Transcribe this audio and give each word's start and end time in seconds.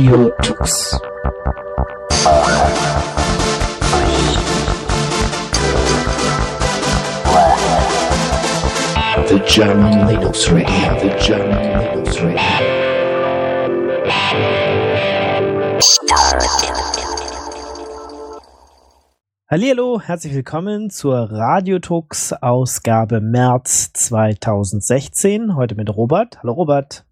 Radio 0.00 0.30
Tux. 0.40 0.98
The 9.28 9.38
German 9.46 10.08
Linux 10.08 10.50
Radio, 10.50 10.98
the 11.00 11.14
German 11.22 11.80
Linux 11.80 12.18
Radio. 12.22 12.40
Hallihallo, 19.50 20.00
herzlich 20.00 20.32
willkommen 20.32 20.88
zur 20.88 21.30
Radiotux 21.30 22.32
Ausgabe 22.40 23.20
März 23.20 23.92
2016. 23.92 25.56
Heute 25.56 25.74
mit 25.74 25.94
Robert. 25.94 26.38
Hallo 26.42 26.54
Robert. 26.54 27.04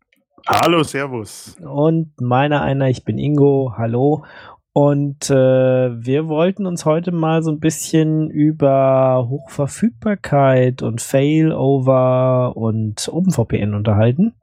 Hallo, 0.51 0.83
Servus. 0.83 1.57
Und 1.61 2.19
meiner 2.23 2.63
einer, 2.63 2.89
ich 2.89 3.05
bin 3.05 3.19
Ingo. 3.19 3.75
Hallo. 3.77 4.25
Und 4.73 5.29
äh, 5.29 5.35
wir 5.35 6.27
wollten 6.29 6.65
uns 6.65 6.87
heute 6.87 7.13
mal 7.13 7.43
so 7.43 7.51
ein 7.51 7.61
bisschen 7.61 8.31
über 8.31 9.27
Hochverfügbarkeit 9.29 10.81
und 10.81 11.03
Failover 11.03 12.57
und 12.57 13.11
OpenVPN 13.13 13.75
unterhalten. 13.75 14.37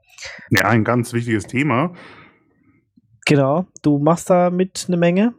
Ja, 0.51 0.65
ein 0.65 0.83
ganz 0.83 1.11
wichtiges 1.11 1.47
Thema. 1.47 1.93
Genau, 3.25 3.65
du 3.81 3.97
machst 3.97 4.29
da 4.29 4.51
mit 4.51 4.85
eine 4.87 4.97
Menge. 4.97 5.33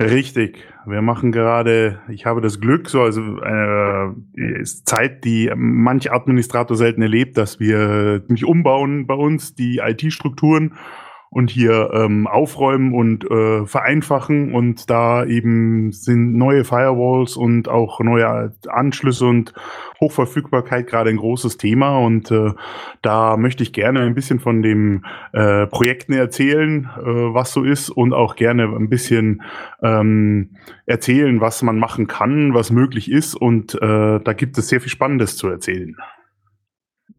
Richtig. 0.00 0.64
Wir 0.86 1.02
machen 1.02 1.30
gerade, 1.30 2.00
ich 2.08 2.26
habe 2.26 2.40
das 2.40 2.60
Glück, 2.60 2.88
so 2.88 3.02
also 3.02 3.20
eine 3.40 4.16
äh, 4.36 4.64
Zeit, 4.64 5.24
die 5.24 5.50
manch 5.54 6.10
Administrator 6.10 6.76
selten 6.76 7.02
erlebt, 7.02 7.36
dass 7.36 7.60
wir 7.60 8.22
mich 8.26 8.44
umbauen 8.44 9.06
bei 9.06 9.14
uns, 9.14 9.54
die 9.54 9.78
IT-Strukturen 9.78 10.74
und 11.32 11.50
hier 11.50 11.90
ähm, 11.94 12.26
aufräumen 12.26 12.92
und 12.92 13.24
äh, 13.24 13.64
vereinfachen 13.64 14.54
und 14.54 14.90
da 14.90 15.24
eben 15.24 15.90
sind 15.90 16.36
neue 16.36 16.62
Firewalls 16.62 17.36
und 17.36 17.68
auch 17.68 18.00
neue 18.00 18.52
Anschlüsse 18.68 19.24
und 19.24 19.54
Hochverfügbarkeit 19.98 20.86
gerade 20.86 21.08
ein 21.08 21.16
großes 21.16 21.56
Thema 21.56 21.98
und 22.00 22.30
äh, 22.30 22.50
da 23.00 23.38
möchte 23.38 23.62
ich 23.62 23.72
gerne 23.72 24.00
ein 24.00 24.14
bisschen 24.14 24.40
von 24.40 24.60
dem 24.62 25.06
äh, 25.32 25.66
Projekten 25.68 26.12
erzählen, 26.12 26.90
äh, 26.98 27.02
was 27.02 27.54
so 27.54 27.64
ist 27.64 27.88
und 27.88 28.12
auch 28.12 28.36
gerne 28.36 28.64
ein 28.64 28.90
bisschen 28.90 29.42
ähm, 29.82 30.50
erzählen, 30.84 31.40
was 31.40 31.62
man 31.62 31.78
machen 31.78 32.08
kann, 32.08 32.52
was 32.52 32.70
möglich 32.70 33.10
ist 33.10 33.34
und 33.34 33.74
äh, 33.76 34.20
da 34.20 34.32
gibt 34.34 34.58
es 34.58 34.68
sehr 34.68 34.82
viel 34.82 34.90
Spannendes 34.90 35.38
zu 35.38 35.48
erzählen. 35.48 35.96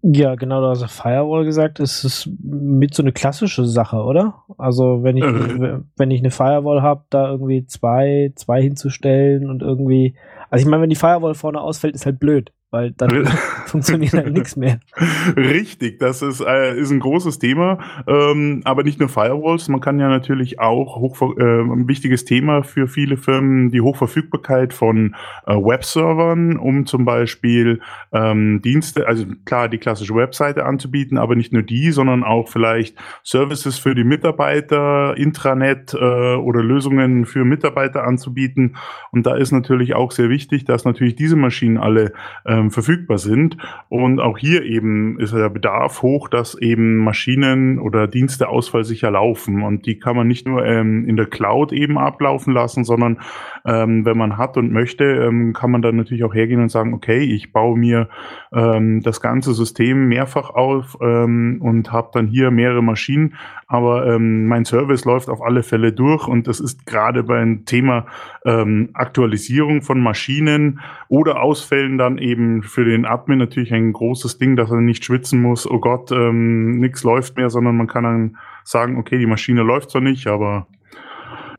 Ja, 0.06 0.36
genau, 0.36 0.60
du 0.60 0.68
hast 0.68 0.84
Firewall 0.92 1.46
gesagt, 1.46 1.80
es 1.80 2.04
ist 2.04 2.30
mit 2.44 2.94
so 2.94 3.02
eine 3.02 3.14
klassische 3.14 3.66
Sache, 3.66 4.04
oder? 4.04 4.44
Also 4.58 5.02
wenn 5.02 5.16
ich, 5.16 5.24
äh. 5.24 5.80
wenn 5.96 6.12
ich 6.12 6.20
eine 6.20 6.30
Firewall 6.30 6.82
habe, 6.82 7.06
da 7.10 7.32
irgendwie 7.32 7.66
zwei, 7.68 8.34
zwei 8.36 8.62
hinzustellen 8.62 9.50
und 9.50 9.62
irgendwie, 9.62 10.16
also 10.50 10.62
ich 10.62 10.70
meine, 10.70 10.84
wenn 10.84 10.90
die 10.90 10.98
Firewall 10.98 11.36
vorne 11.36 11.62
ausfällt, 11.62 11.96
ist 11.96 12.06
halt 12.06 12.20
blöd 12.20 12.52
weil 12.74 12.92
dann 12.92 13.28
funktioniert 13.68 14.14
halt 14.14 14.34
nichts 14.34 14.56
mehr. 14.56 14.80
Richtig, 15.38 16.00
das 16.00 16.24
ist, 16.24 16.42
äh, 16.42 16.76
ist 16.76 16.90
ein 16.90 17.00
großes 17.00 17.38
Thema. 17.38 17.78
Ähm, 18.08 18.62
aber 18.66 18.84
nicht 18.84 19.00
nur 19.00 19.10
Firewalls, 19.10 19.70
man 19.70 19.80
kann 19.80 20.00
ja 20.00 20.10
natürlich 20.10 20.60
auch 20.60 20.96
hoch, 20.96 21.22
äh, 21.38 21.62
ein 21.62 21.88
wichtiges 21.88 22.26
Thema 22.26 22.64
für 22.64 22.88
viele 22.88 23.16
Firmen, 23.16 23.70
die 23.70 23.80
Hochverfügbarkeit 23.80 24.74
von 24.74 25.16
äh, 25.46 25.54
Webservern, 25.54 26.58
um 26.58 26.88
zum 26.88 27.06
Beispiel 27.06 27.80
ähm, 28.12 28.60
Dienste, 28.64 29.08
also 29.08 29.26
klar 29.46 29.70
die 29.70 29.78
klassische 29.78 30.16
Webseite 30.16 30.66
anzubieten, 30.66 31.20
aber 31.20 31.36
nicht 31.36 31.54
nur 31.54 31.62
die, 31.62 31.92
sondern 31.92 32.24
auch 32.24 32.50
vielleicht 32.50 32.98
Services 33.24 33.78
für 33.78 33.94
die 33.94 34.04
Mitarbeiter, 34.04 35.16
Intranet 35.16 35.94
äh, 35.94 35.98
oder 35.98 36.64
Lösungen 36.64 37.28
für 37.28 37.46
Mitarbeiter 37.46 38.04
anzubieten. 38.04 38.78
Und 39.12 39.28
da 39.28 39.36
ist 39.36 39.52
natürlich 39.52 39.94
auch 39.94 40.12
sehr 40.12 40.30
wichtig, 40.30 40.66
dass 40.66 40.86
natürlich 40.86 41.16
diese 41.16 41.36
Maschinen 41.36 41.78
alle 41.78 42.14
äh, 42.46 42.63
ähm, 42.64 42.72
verfügbar 42.72 43.18
sind. 43.18 43.58
Und 43.90 44.20
auch 44.20 44.38
hier 44.38 44.64
eben 44.64 45.20
ist 45.20 45.34
der 45.34 45.50
Bedarf 45.50 46.02
hoch, 46.02 46.30
dass 46.30 46.56
eben 46.56 46.98
Maschinen 46.98 47.80
oder 47.80 48.08
Dienste 48.08 48.50
ausfallsicher 48.50 49.12
laufen. 49.12 49.64
Und 49.64 49.86
die 49.86 50.00
kann 50.00 50.16
man 50.16 50.28
nicht 50.28 50.48
nur 50.48 50.66
ähm, 50.66 51.08
in 51.08 51.16
der 51.16 51.26
Cloud 51.26 51.72
eben 51.72 51.98
ablaufen 51.98 52.54
lassen, 52.54 52.84
sondern 52.84 53.20
ähm, 53.66 54.06
wenn 54.06 54.18
man 54.18 54.38
hat 54.38 54.58
und 54.58 54.72
möchte, 54.72 55.04
ähm, 55.04 55.54
kann 55.54 55.72
man 55.72 55.82
dann 55.82 55.96
natürlich 55.96 56.24
auch 56.24 56.34
hergehen 56.34 56.62
und 56.62 56.70
sagen, 56.70 56.94
okay, 56.94 57.20
ich 57.20 57.52
baue 57.52 57.78
mir 57.78 58.10
ähm, 58.54 59.02
das 59.02 59.22
ganze 59.22 59.54
System 59.54 60.08
mehrfach 60.08 60.50
auf 60.50 60.98
ähm, 61.02 61.60
und 61.62 61.92
habe 61.92 62.10
dann 62.14 62.28
hier 62.28 62.52
mehrere 62.52 62.84
Maschinen, 62.84 63.36
aber 63.74 64.06
ähm, 64.06 64.46
mein 64.46 64.66
Service 64.66 65.04
läuft 65.04 65.30
auf 65.30 65.42
alle 65.42 65.64
Fälle 65.64 65.94
durch 65.94 66.28
und 66.28 66.46
das 66.46 66.60
ist 66.60 66.86
gerade 66.86 67.24
beim 67.24 67.66
Thema 67.66 68.06
ähm, 68.46 68.90
Aktualisierung 68.94 69.82
von 69.82 70.00
Maschinen 70.00 70.80
oder 71.08 71.42
Ausfällen 71.42 71.98
dann 71.98 72.20
eben 72.20 72.62
für 72.62 72.86
den 72.86 73.08
Admin 73.08 73.40
natürlich 73.40 73.74
ein 73.74 73.92
großes 73.92 74.38
Ding, 74.38 74.56
dass 74.56 74.70
er 74.70 74.80
nicht 74.80 75.04
schwitzen 75.04 75.42
muss, 75.42 75.68
oh 75.68 75.80
Gott, 75.80 76.12
ähm, 76.12 76.80
nichts 76.82 77.04
läuft 77.04 77.36
mehr, 77.36 77.50
sondern 77.50 77.76
man 77.76 77.88
kann 77.88 78.04
dann 78.04 78.38
sagen, 78.64 78.96
okay, 79.00 79.18
die 79.18 79.26
Maschine 79.26 79.64
läuft 79.64 79.90
zwar 79.90 80.02
nicht, 80.02 80.28
aber 80.28 80.68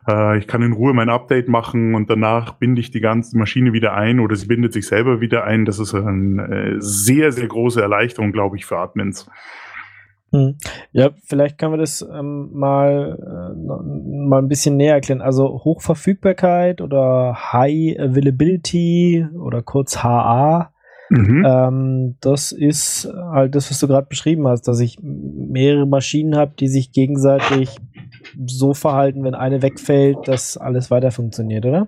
äh, 0.08 0.38
ich 0.38 0.46
kann 0.46 0.62
in 0.62 0.72
Ruhe 0.72 0.94
mein 0.94 1.08
Update 1.08 1.48
machen 1.48 1.96
und 1.96 2.08
danach 2.10 2.52
binde 2.52 2.80
ich 2.80 2.92
die 2.92 3.00
ganze 3.00 3.36
Maschine 3.36 3.72
wieder 3.72 3.94
ein 3.94 4.20
oder 4.20 4.36
sie 4.36 4.46
bindet 4.46 4.72
sich 4.72 4.86
selber 4.86 5.20
wieder 5.20 5.42
ein. 5.46 5.64
Das 5.64 5.80
ist 5.80 5.92
eine 5.92 6.44
äh, 6.44 6.74
sehr, 6.78 7.32
sehr 7.32 7.48
große 7.48 7.82
Erleichterung, 7.82 8.30
glaube 8.30 8.56
ich, 8.56 8.66
für 8.66 8.78
Admins. 8.78 9.28
Hm. 10.34 10.56
Ja, 10.90 11.10
vielleicht 11.22 11.58
können 11.58 11.74
wir 11.74 11.78
das 11.78 12.02
ähm, 12.02 12.50
mal, 12.52 13.16
äh, 13.20 14.26
mal 14.26 14.38
ein 14.38 14.48
bisschen 14.48 14.76
näher 14.76 14.94
erklären. 14.94 15.22
Also 15.22 15.62
Hochverfügbarkeit 15.62 16.80
oder 16.80 17.52
High 17.52 18.00
Availability 18.00 19.24
oder 19.40 19.62
kurz 19.62 20.02
HA. 20.02 20.72
Mhm. 21.08 21.44
Ähm, 21.46 22.16
das 22.20 22.50
ist 22.50 23.08
halt 23.14 23.54
das, 23.54 23.70
was 23.70 23.78
du 23.78 23.86
gerade 23.86 24.08
beschrieben 24.08 24.48
hast, 24.48 24.62
dass 24.62 24.80
ich 24.80 24.98
mehrere 25.00 25.86
Maschinen 25.86 26.34
habe, 26.34 26.54
die 26.58 26.66
sich 26.66 26.90
gegenseitig 26.90 27.70
so 28.44 28.74
verhalten, 28.74 29.22
wenn 29.22 29.34
eine 29.36 29.62
wegfällt, 29.62 30.26
dass 30.26 30.56
alles 30.56 30.90
weiter 30.90 31.12
funktioniert, 31.12 31.64
oder? 31.64 31.86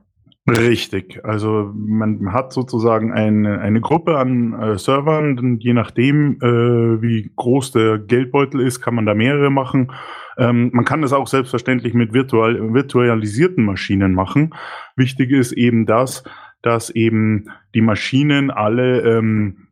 Richtig. 0.49 1.25
Also 1.25 1.73
man 1.75 2.33
hat 2.33 2.53
sozusagen 2.53 3.13
eine, 3.13 3.59
eine 3.61 3.81
Gruppe 3.81 4.17
an 4.17 4.53
äh, 4.53 4.79
Servern, 4.79 5.39
und 5.39 5.65
je 5.65 5.73
nachdem, 5.73 6.39
äh, 6.41 7.03
wie 7.03 7.33
groß 7.35 7.73
der 7.73 7.99
Geldbeutel 7.99 8.61
ist, 8.61 8.81
kann 8.81 8.95
man 8.95 9.07
da 9.07 9.15
mehrere 9.15 9.51
machen. 9.51 9.93
Ähm, 10.39 10.71
man 10.73 10.85
kann 10.85 11.03
das 11.03 11.13
auch 11.13 11.27
selbstverständlich 11.27 11.95
mit 11.95 12.13
virtual, 12.13 12.73
virtualisierten 12.75 13.65
Maschinen 13.65 14.15
machen. 14.15 14.55
Wichtig 14.95 15.33
ist 15.33 15.51
eben 15.53 15.85
das, 15.85 16.23
dass 16.63 16.91
eben 16.91 17.47
die 17.75 17.81
Maschinen 17.81 18.51
alle 18.53 19.01
ähm, 19.01 19.66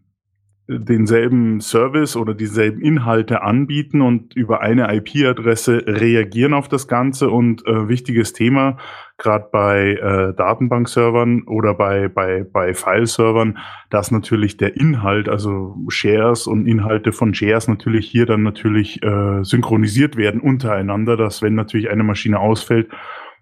denselben 0.67 1.61
Service 1.61 2.17
oder 2.17 2.33
dieselben 2.33 2.81
Inhalte 2.81 3.43
anbieten 3.43 4.01
und 4.01 4.35
über 4.35 4.63
eine 4.63 4.95
IP-Adresse 4.95 5.85
reagieren 5.87 6.55
auf 6.55 6.69
das 6.69 6.89
Ganze. 6.89 7.29
Und 7.29 7.67
äh, 7.67 7.89
wichtiges 7.89 8.33
Thema, 8.33 8.79
gerade 9.19 9.49
bei 9.53 9.93
äh, 9.93 10.35
Datenbankservern 10.35 11.43
oder 11.43 11.75
bei, 11.75 12.09
bei, 12.09 12.45
bei 12.51 12.73
File-Servern, 12.73 13.59
dass 13.91 14.11
natürlich 14.11 14.57
der 14.57 14.77
Inhalt, 14.77 15.29
also 15.29 15.77
Shares 15.89 16.47
und 16.47 16.67
Inhalte 16.67 17.13
von 17.13 17.35
Shares 17.35 17.69
natürlich 17.69 18.09
hier 18.11 18.25
dann 18.25 18.43
natürlich 18.43 19.03
äh, 19.03 19.45
synchronisiert 19.45 20.17
werden 20.17 20.41
untereinander, 20.41 21.19
dass 21.19 21.43
wenn 21.43 21.55
natürlich 21.55 21.91
eine 21.91 22.05
Maschine 22.05 22.41
ausfällt, 22.41 22.89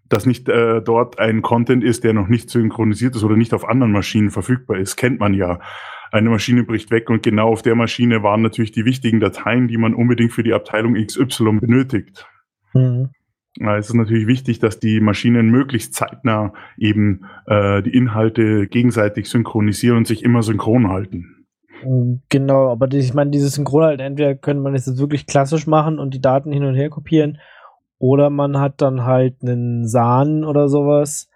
dass 0.09 0.27
nicht 0.27 0.49
äh, 0.49 0.83
dort 0.83 1.21
ein 1.21 1.41
Content 1.41 1.85
ist, 1.85 2.03
der 2.03 2.15
noch 2.15 2.29
nicht 2.29 2.51
synchronisiert 2.51 3.15
ist 3.15 3.23
oder 3.23 3.37
nicht 3.37 3.55
auf 3.55 3.67
anderen 3.67 3.93
Maschinen 3.93 4.31
verfügbar 4.31 4.79
ist, 4.79 4.97
kennt 4.97 5.21
man 5.21 5.35
ja 5.35 5.61
eine 6.13 6.31
Maschine 6.31 6.63
bricht 6.63 6.91
weg 6.91 7.11
und 7.11 7.23
genau 7.23 7.49
auf 7.49 7.63
der 7.63 7.75
Maschine 7.75 8.23
waren 8.23 8.43
natürlich 8.43 8.71
die 8.71 8.85
wichtigen 8.85 9.19
Dateien, 9.19 9.67
die 9.67 9.79
man 9.79 9.95
unbedingt 9.95 10.33
für 10.33 10.43
die 10.43 10.53
Abteilung 10.53 10.95
XY 10.95 11.59
benötigt. 11.61 12.27
Mhm. 12.75 13.11
Es 13.61 13.89
ist 13.89 13.95
natürlich 13.95 14.27
wichtig, 14.27 14.61
dass 14.61 14.79
die 14.79 15.01
Maschinen 15.01 15.51
möglichst 15.51 15.95
zeitnah 15.95 16.55
eben 16.79 17.27
äh, 17.47 17.83
die 17.83 17.95
Inhalte 17.95 18.67
gegenseitig 18.67 19.29
synchronisieren 19.29 19.99
und 19.99 20.07
sich 20.07 20.23
immer 20.23 20.43
synchron 20.43 20.89
halten. 20.89 21.47
Genau, 22.29 22.71
aber 22.71 22.91
ich 22.93 23.13
meine, 23.13 23.31
dieses 23.31 23.55
Synchron 23.55 23.85
halt, 23.85 24.01
entweder 24.01 24.35
könnte 24.37 24.63
man 24.63 24.75
es 24.75 24.87
jetzt 24.87 25.01
wirklich 25.01 25.27
klassisch 25.27 25.67
machen 25.67 25.99
und 25.99 26.15
die 26.15 26.21
Daten 26.21 26.53
hin 26.53 26.65
und 26.65 26.77
her 26.77 26.91
kopieren, 26.91 27.39
oder 27.99 28.31
man 28.31 28.59
hat 28.59 28.81
dann 28.81 29.05
halt 29.05 29.37
einen 29.43 29.87
SAN 29.87 30.45
oder 30.45 30.69
sowas, 30.69 31.29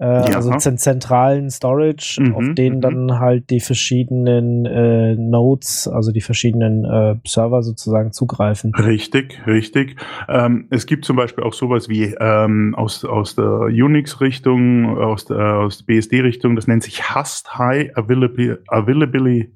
äh, 0.00 0.04
ja. 0.06 0.36
also 0.36 0.54
zentralen 0.56 1.50
Storage, 1.50 2.20
mhm, 2.20 2.34
auf 2.34 2.44
denen 2.54 2.76
mhm. 2.76 2.80
dann 2.80 3.18
halt 3.18 3.50
die 3.50 3.60
verschiedenen 3.60 4.64
äh, 4.64 5.14
Nodes, 5.16 5.88
also 5.88 6.12
die 6.12 6.20
verschiedenen 6.20 6.84
äh, 6.84 7.16
Server 7.26 7.62
sozusagen 7.62 8.12
zugreifen. 8.12 8.72
Richtig, 8.74 9.40
richtig. 9.46 9.96
Ähm, 10.28 10.68
es 10.70 10.86
gibt 10.86 11.04
zum 11.04 11.16
Beispiel 11.16 11.44
auch 11.44 11.52
sowas 11.52 11.88
wie 11.88 12.14
ähm, 12.20 12.74
aus, 12.76 13.04
aus 13.04 13.34
der 13.34 13.62
Unix-Richtung, 13.62 14.98
aus 14.98 15.24
der, 15.24 15.58
aus 15.58 15.78
der 15.78 15.84
BSD-Richtung, 15.86 16.54
das 16.54 16.66
nennt 16.66 16.82
sich 16.82 17.10
Hast 17.10 17.58
High 17.58 17.96
Availability, 17.96 18.54
Availability 18.68 19.52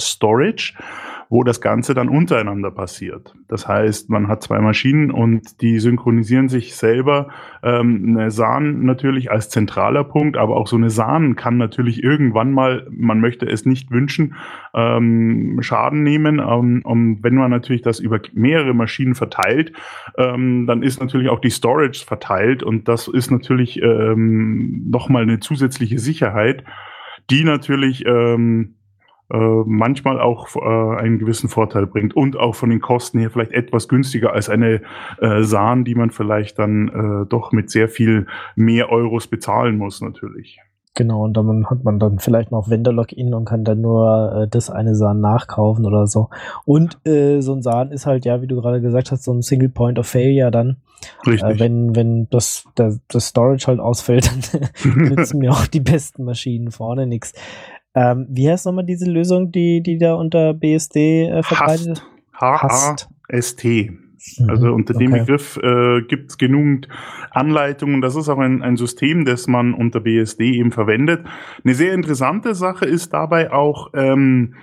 Storage 0.00 0.74
wo 1.28 1.42
das 1.42 1.60
Ganze 1.60 1.94
dann 1.94 2.08
untereinander 2.08 2.70
passiert. 2.70 3.34
Das 3.48 3.66
heißt, 3.66 4.10
man 4.10 4.28
hat 4.28 4.42
zwei 4.42 4.60
Maschinen 4.60 5.10
und 5.10 5.60
die 5.60 5.78
synchronisieren 5.80 6.48
sich 6.48 6.76
selber. 6.76 7.28
Ähm, 7.62 8.16
eine 8.16 8.30
SAN 8.30 8.84
natürlich 8.84 9.30
als 9.30 9.48
zentraler 9.48 10.04
Punkt, 10.04 10.36
aber 10.36 10.56
auch 10.56 10.66
so 10.66 10.76
eine 10.76 10.90
SAN 10.90 11.34
kann 11.36 11.56
natürlich 11.56 12.02
irgendwann 12.02 12.52
mal, 12.52 12.86
man 12.90 13.20
möchte 13.20 13.46
es 13.46 13.66
nicht 13.66 13.90
wünschen, 13.90 14.34
ähm, 14.74 15.58
Schaden 15.62 16.02
nehmen. 16.02 16.38
Ähm, 16.38 16.82
und 16.84 17.22
wenn 17.22 17.34
man 17.34 17.50
natürlich 17.50 17.82
das 17.82 17.98
über 17.98 18.20
mehrere 18.32 18.74
Maschinen 18.74 19.14
verteilt, 19.14 19.72
ähm, 20.16 20.66
dann 20.66 20.82
ist 20.82 21.00
natürlich 21.00 21.28
auch 21.28 21.40
die 21.40 21.50
Storage 21.50 22.04
verteilt 22.06 22.62
und 22.62 22.88
das 22.88 23.08
ist 23.08 23.30
natürlich 23.30 23.82
ähm, 23.82 24.88
nochmal 24.90 25.22
eine 25.22 25.40
zusätzliche 25.40 25.98
Sicherheit, 25.98 26.64
die 27.30 27.42
natürlich 27.42 28.04
ähm, 28.06 28.74
äh, 28.84 28.85
manchmal 29.28 30.20
auch 30.20 30.54
äh, 30.54 31.00
einen 31.00 31.18
gewissen 31.18 31.48
Vorteil 31.48 31.86
bringt 31.86 32.14
und 32.14 32.36
auch 32.36 32.54
von 32.54 32.70
den 32.70 32.80
Kosten 32.80 33.18
her 33.18 33.30
vielleicht 33.30 33.52
etwas 33.52 33.88
günstiger 33.88 34.32
als 34.32 34.48
eine 34.48 34.82
äh, 35.20 35.42
Sahn, 35.42 35.84
die 35.84 35.96
man 35.96 36.10
vielleicht 36.10 36.58
dann 36.58 36.88
äh, 37.24 37.26
doch 37.28 37.50
mit 37.50 37.70
sehr 37.70 37.88
viel 37.88 38.26
mehr 38.54 38.90
Euros 38.90 39.26
bezahlen 39.26 39.78
muss 39.78 40.00
natürlich. 40.00 40.60
Genau, 40.96 41.24
und 41.24 41.36
dann 41.36 41.66
hat 41.68 41.84
man 41.84 41.98
dann 41.98 42.18
vielleicht 42.18 42.50
noch 42.50 42.70
Vendor-Login 42.70 43.34
und 43.34 43.44
kann 43.44 43.64
dann 43.64 43.82
nur 43.82 44.32
äh, 44.32 44.48
das 44.48 44.70
eine 44.70 44.94
Sahn 44.94 45.20
nachkaufen 45.20 45.84
oder 45.84 46.06
so. 46.06 46.30
Und 46.64 46.98
äh, 47.06 47.42
so 47.42 47.52
ein 47.52 47.60
Sahn 47.60 47.92
ist 47.92 48.06
halt, 48.06 48.24
ja, 48.24 48.40
wie 48.40 48.46
du 48.46 48.56
gerade 48.56 48.80
gesagt 48.80 49.12
hast, 49.12 49.24
so 49.24 49.32
ein 49.32 49.42
Single 49.42 49.68
Point 49.68 49.98
of 49.98 50.06
Failure 50.06 50.50
dann. 50.50 50.78
Richtig. 51.26 51.42
Äh, 51.42 51.60
wenn, 51.60 51.94
wenn 51.94 52.30
das, 52.30 52.64
der, 52.78 52.96
das 53.08 53.28
Storage 53.28 53.66
halt 53.66 53.78
ausfällt, 53.78 54.30
dann 54.54 54.70
nützen 54.96 55.38
mir 55.38 55.52
auch 55.52 55.66
die 55.66 55.80
besten 55.80 56.24
Maschinen 56.24 56.70
vorne 56.70 57.06
nichts. 57.06 57.34
Ähm, 57.96 58.26
wie 58.28 58.48
heißt 58.50 58.66
nochmal 58.66 58.84
diese 58.84 59.10
Lösung, 59.10 59.50
die, 59.50 59.82
die 59.82 59.96
da 59.96 60.14
unter 60.14 60.52
BSD 60.52 61.28
äh, 61.28 61.42
verbreitet? 61.42 62.06
H-A-S-T. 62.38 63.90
Mhm. 64.38 64.50
Also 64.50 64.72
unter 64.72 64.92
dem 64.92 65.12
okay. 65.12 65.20
Begriff 65.20 65.56
äh, 65.62 66.02
gibt 66.02 66.30
es 66.30 66.38
genügend 66.38 66.88
Anleitungen. 67.30 68.02
Das 68.02 68.14
ist 68.14 68.28
auch 68.28 68.38
ein, 68.38 68.62
ein 68.62 68.76
System, 68.76 69.24
das 69.24 69.46
man 69.46 69.72
unter 69.72 70.00
BSD 70.00 70.52
eben 70.52 70.72
verwendet. 70.72 71.24
Eine 71.64 71.72
sehr 71.72 71.94
interessante 71.94 72.54
Sache 72.54 72.84
ist 72.84 73.14
dabei 73.14 73.50
auch, 73.50 73.92
ähm, 73.94 74.56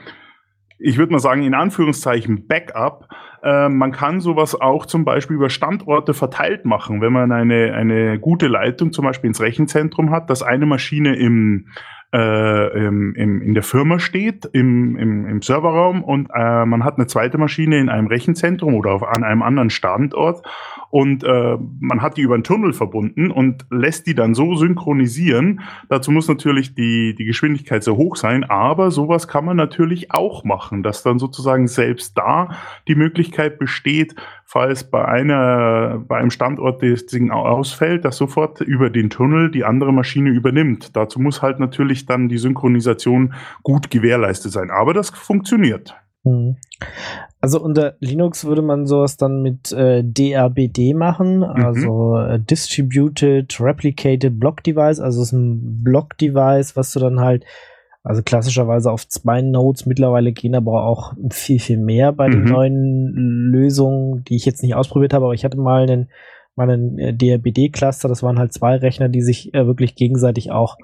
ich 0.78 1.00
würde 1.00 1.14
mal 1.14 1.20
sagen, 1.20 1.42
in 1.42 1.56
Anführungszeichen 1.56 2.46
Backup. 2.46 3.08
Äh, 3.42 3.70
man 3.70 3.92
kann 3.92 4.20
sowas 4.20 4.54
auch 4.60 4.86
zum 4.86 5.06
Beispiel 5.06 5.38
über 5.38 5.50
Standorte 5.50 6.14
verteilt 6.14 6.66
machen, 6.66 7.02
wenn 7.02 7.14
man 7.14 7.32
eine, 7.32 7.74
eine 7.74 8.20
gute 8.20 8.48
Leitung 8.48 8.92
zum 8.92 9.06
Beispiel 9.06 9.30
ins 9.30 9.42
Rechenzentrum 9.42 10.12
hat, 10.12 10.30
dass 10.30 10.44
eine 10.44 10.68
Maschine 10.68 11.16
im 11.16 11.68
äh, 12.14 12.86
im, 12.86 13.16
im, 13.16 13.42
in 13.42 13.54
der 13.56 13.64
Firma 13.64 13.98
steht, 13.98 14.46
im, 14.54 14.96
im, 14.96 15.26
im 15.28 15.42
Serverraum 15.42 16.04
und 16.04 16.30
äh, 16.34 16.66
man 16.66 16.84
hat 16.84 16.98
eine 16.98 17.08
zweite 17.08 17.40
Maschine 17.40 17.80
in 17.80 17.90
einem 17.90 18.08
Rechenzentrum 18.08 18.76
oder 18.76 18.92
auf, 18.92 19.04
an 19.04 19.24
einem 19.24 19.42
anderen 19.42 19.72
Standort 19.72 20.44
und 20.94 21.24
äh, 21.24 21.58
man 21.80 22.04
hat 22.04 22.18
die 22.18 22.22
über 22.22 22.36
einen 22.36 22.44
Tunnel 22.44 22.72
verbunden 22.72 23.32
und 23.32 23.66
lässt 23.72 24.06
die 24.06 24.14
dann 24.14 24.36
so 24.36 24.56
synchronisieren. 24.56 25.62
Dazu 25.90 26.12
muss 26.12 26.28
natürlich 26.28 26.76
die, 26.76 27.16
die 27.16 27.26
Geschwindigkeit 27.26 27.84
sehr 27.84 27.98
hoch 27.98 28.16
sein, 28.16 28.44
aber 28.44 28.92
sowas 28.92 29.28
kann 29.28 29.44
man 29.44 29.58
natürlich 29.58 30.12
auch 30.12 30.44
machen, 30.44 30.84
dass 30.84 31.02
dann 31.02 31.18
sozusagen 31.18 31.68
selbst 31.68 32.16
da 32.16 32.52
die 32.88 32.94
Möglichkeit 32.94 33.58
besteht, 33.58 34.14
falls 34.46 34.84
bei 34.84 35.04
einer, 35.04 35.98
bei 36.08 36.18
einem 36.18 36.30
Standort 36.30 36.84
das 36.84 37.08
Ding 37.08 37.32
ausfällt, 37.32 38.06
dass 38.06 38.18
sofort 38.18 38.62
über 38.62 38.92
den 38.92 39.10
Tunnel 39.10 39.50
die 39.50 39.66
andere 39.66 39.92
Maschine 39.92 40.30
übernimmt. 40.30 40.96
Dazu 40.96 41.20
muss 41.20 41.42
halt 41.42 41.60
natürlich 41.60 42.06
dann 42.06 42.30
die 42.30 42.38
Synchronisation 42.38 43.34
gut 43.64 43.90
gewährleistet 43.90 44.52
sein. 44.52 44.70
Aber 44.70 44.94
das 44.94 45.10
funktioniert. 45.10 45.96
Mhm. 46.24 46.58
Also 47.44 47.62
unter 47.62 47.96
Linux 48.00 48.46
würde 48.46 48.62
man 48.62 48.88
sowas 48.88 49.18
dann 49.18 49.42
mit 49.42 49.74
äh, 49.74 50.02
DRBD 50.02 50.94
machen, 50.94 51.40
mhm. 51.40 51.44
also 51.44 52.16
äh, 52.16 52.40
Distributed 52.40 53.60
Replicated 53.60 54.40
Block 54.40 54.64
Device, 54.64 55.02
also 55.02 55.22
es 55.22 55.28
ist 55.28 55.34
ein 55.34 55.84
Block 55.84 56.18
Device, 56.18 56.78
was 56.78 56.94
du 56.94 57.02
dann 57.02 57.20
halt, 57.20 57.44
also 58.02 58.22
klassischerweise 58.24 58.90
auf 58.90 59.06
zwei 59.10 59.42
Nodes, 59.42 59.86
mittlerweile 59.86 60.32
gehen 60.32 60.56
aber 60.56 60.86
auch 60.86 61.16
viel, 61.32 61.60
viel 61.60 61.80
mehr 61.80 62.14
bei 62.14 62.30
mhm. 62.30 62.32
den 62.32 62.44
neuen 62.46 63.14
Lösungen, 63.52 64.24
die 64.24 64.38
ich 64.38 64.46
jetzt 64.46 64.64
nicht 64.64 64.76
ausprobiert 64.76 65.14
habe, 65.14 65.26
aber 65.26 65.34
ich 65.34 65.44
hatte 65.44 65.60
mal 65.60 65.84
einen 65.84 66.08
meinen 66.56 66.98
äh, 66.98 67.14
DRBD-Cluster, 67.14 68.08
das 68.08 68.24
waren 68.24 68.40
halt 68.40 68.54
zwei 68.54 68.78
Rechner, 68.78 69.10
die 69.10 69.22
sich 69.22 69.54
äh, 69.54 69.68
wirklich 69.68 69.96
gegenseitig 69.96 70.52
auch 70.54 70.78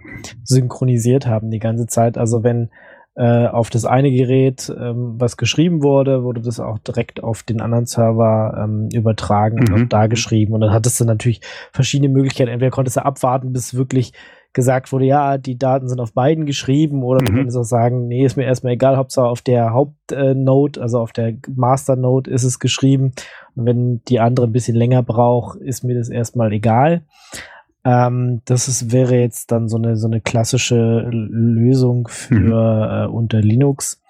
synchronisiert 0.44 1.26
haben 1.26 1.52
die 1.52 1.60
ganze 1.60 1.88
Zeit. 1.88 2.18
Also 2.18 2.44
wenn 2.44 2.70
äh, 3.20 3.48
auf 3.48 3.70
das 3.70 3.84
eine 3.84 4.12
Gerät 4.12 4.74
ähm, 4.80 5.16
was 5.18 5.36
geschrieben 5.36 5.84
wurde, 5.84 6.24
wurde 6.24 6.40
das 6.40 6.62
auch 6.62 6.80
direkt 6.80 7.22
auf 7.22 7.44
den 7.44 7.60
anderen 7.60 7.86
Server 7.86 8.58
ähm, 8.64 8.88
übertragen 8.94 9.58
mhm. 9.58 9.74
und 9.74 9.84
auch 9.84 9.90
da 9.90 10.08
geschrieben. 10.08 10.54
Und 10.54 10.62
dann 10.62 10.72
hattest 10.72 11.02
du 11.02 11.04
natürlich 11.04 11.42
verschiedene 11.74 12.08
Möglichkeiten. 12.08 12.50
Entweder 12.50 12.72
konntest 12.72 12.96
du 12.96 13.04
abwarten, 13.04 13.52
bis 13.52 13.74
wirklich 13.74 14.14
gesagt 14.54 14.94
wurde, 14.94 15.04
ja, 15.04 15.38
die 15.38 15.58
Daten 15.58 15.90
sind 15.90 16.00
auf 16.00 16.14
beiden 16.14 16.46
geschrieben, 16.46 17.04
oder 17.04 17.22
mhm. 17.22 17.26
du 17.26 17.34
könntest 17.34 17.58
auch 17.58 17.64
sagen, 17.64 18.08
nee, 18.08 18.24
ist 18.24 18.38
mir 18.38 18.46
erstmal 18.46 18.74
egal, 18.74 18.96
Hauptsache 18.96 19.28
auf 19.28 19.42
der 19.42 19.74
Hauptnode, 19.74 20.80
äh, 20.80 20.84
also 20.84 21.00
auf 21.02 21.12
der 21.12 21.34
Master-Node 21.54 22.32
ist 22.32 22.46
es 22.46 22.58
geschrieben. 22.58 23.12
Und 23.54 23.66
wenn 23.66 24.02
die 24.08 24.22
andere 24.22 24.48
ein 24.48 24.54
bisschen 24.54 24.78
länger 24.78 25.04
braucht, 25.04 25.60
ist 25.60 25.84
mir 25.84 25.98
das 25.98 26.08
erstmal 26.08 26.54
egal. 26.54 27.02
Ähm, 27.86 28.42
das 28.46 28.68
ist, 28.68 28.92
wäre 28.92 29.16
jetzt 29.16 29.52
dann 29.52 29.70
so 29.70 29.78
eine, 29.78 29.96
so 29.96 30.08
eine 30.08 30.22
klassische 30.22 31.08
Lösung 31.12 32.08
für 32.08 32.36
mhm. 32.36 32.52
äh, 32.52 33.08
unter 33.08 33.42
Linux. 33.42 34.02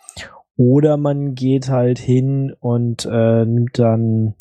Oder 0.57 0.97
man 0.97 1.35
geht 1.35 1.69
halt 1.69 1.99
hin 1.99 2.53
und 2.59 3.07
äh, 3.09 3.45
nimmt 3.45 3.79
dann, 3.79 4.33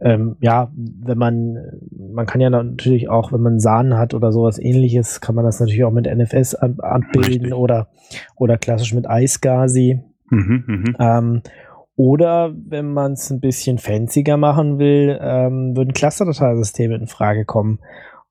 ähm, 0.00 0.36
ja, 0.40 0.72
wenn 0.74 1.18
man, 1.18 1.58
man 1.96 2.26
kann 2.26 2.40
ja 2.40 2.50
natürlich 2.50 3.08
auch, 3.08 3.32
wenn 3.32 3.42
man 3.42 3.60
Sahnen 3.60 3.96
hat 3.96 4.12
oder 4.12 4.32
sowas 4.32 4.58
ähnliches, 4.58 5.20
kann 5.20 5.36
man 5.36 5.44
das 5.44 5.60
natürlich 5.60 5.84
auch 5.84 5.92
mit 5.92 6.12
NFS 6.12 6.56
abbilden 6.56 7.52
oder, 7.52 7.88
oder 8.34 8.58
klassisch 8.58 8.92
mit 8.92 9.06
iSCSI. 9.08 10.00
Mhm, 10.30 10.64
mh. 10.66 10.92
ähm, 10.98 11.42
oder 11.94 12.52
wenn 12.56 12.92
man 12.92 13.12
es 13.12 13.30
ein 13.30 13.40
bisschen 13.40 13.78
fancier 13.78 14.36
machen 14.36 14.78
will, 14.78 15.18
ähm, 15.20 15.76
würden 15.76 15.92
Cluster-Dateisysteme 15.92 16.96
in 16.96 17.06
Frage 17.06 17.44
kommen. 17.44 17.78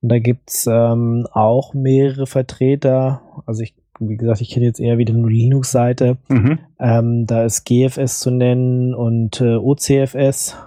Und 0.02 0.10
da 0.10 0.20
gibt's 0.20 0.68
ähm, 0.68 1.28
auch 1.32 1.74
mehrere 1.74 2.26
Vertreter. 2.26 3.22
Also 3.46 3.62
ich, 3.62 3.76
wie 4.00 4.18
gesagt, 4.18 4.42
ich 4.42 4.50
kenne 4.50 4.66
jetzt 4.66 4.80
eher 4.80 4.98
wieder 4.98 5.14
nur 5.14 5.30
Linux-Seite. 5.30 6.18
Mhm. 6.28 6.60
Ähm, 6.80 7.26
da 7.28 7.46
ist 7.46 7.66
GFS 7.66 8.20
zu 8.20 8.32
nennen 8.32 8.96
und 8.96 9.42
äh, 9.42 9.56
OCFS. 9.56 10.58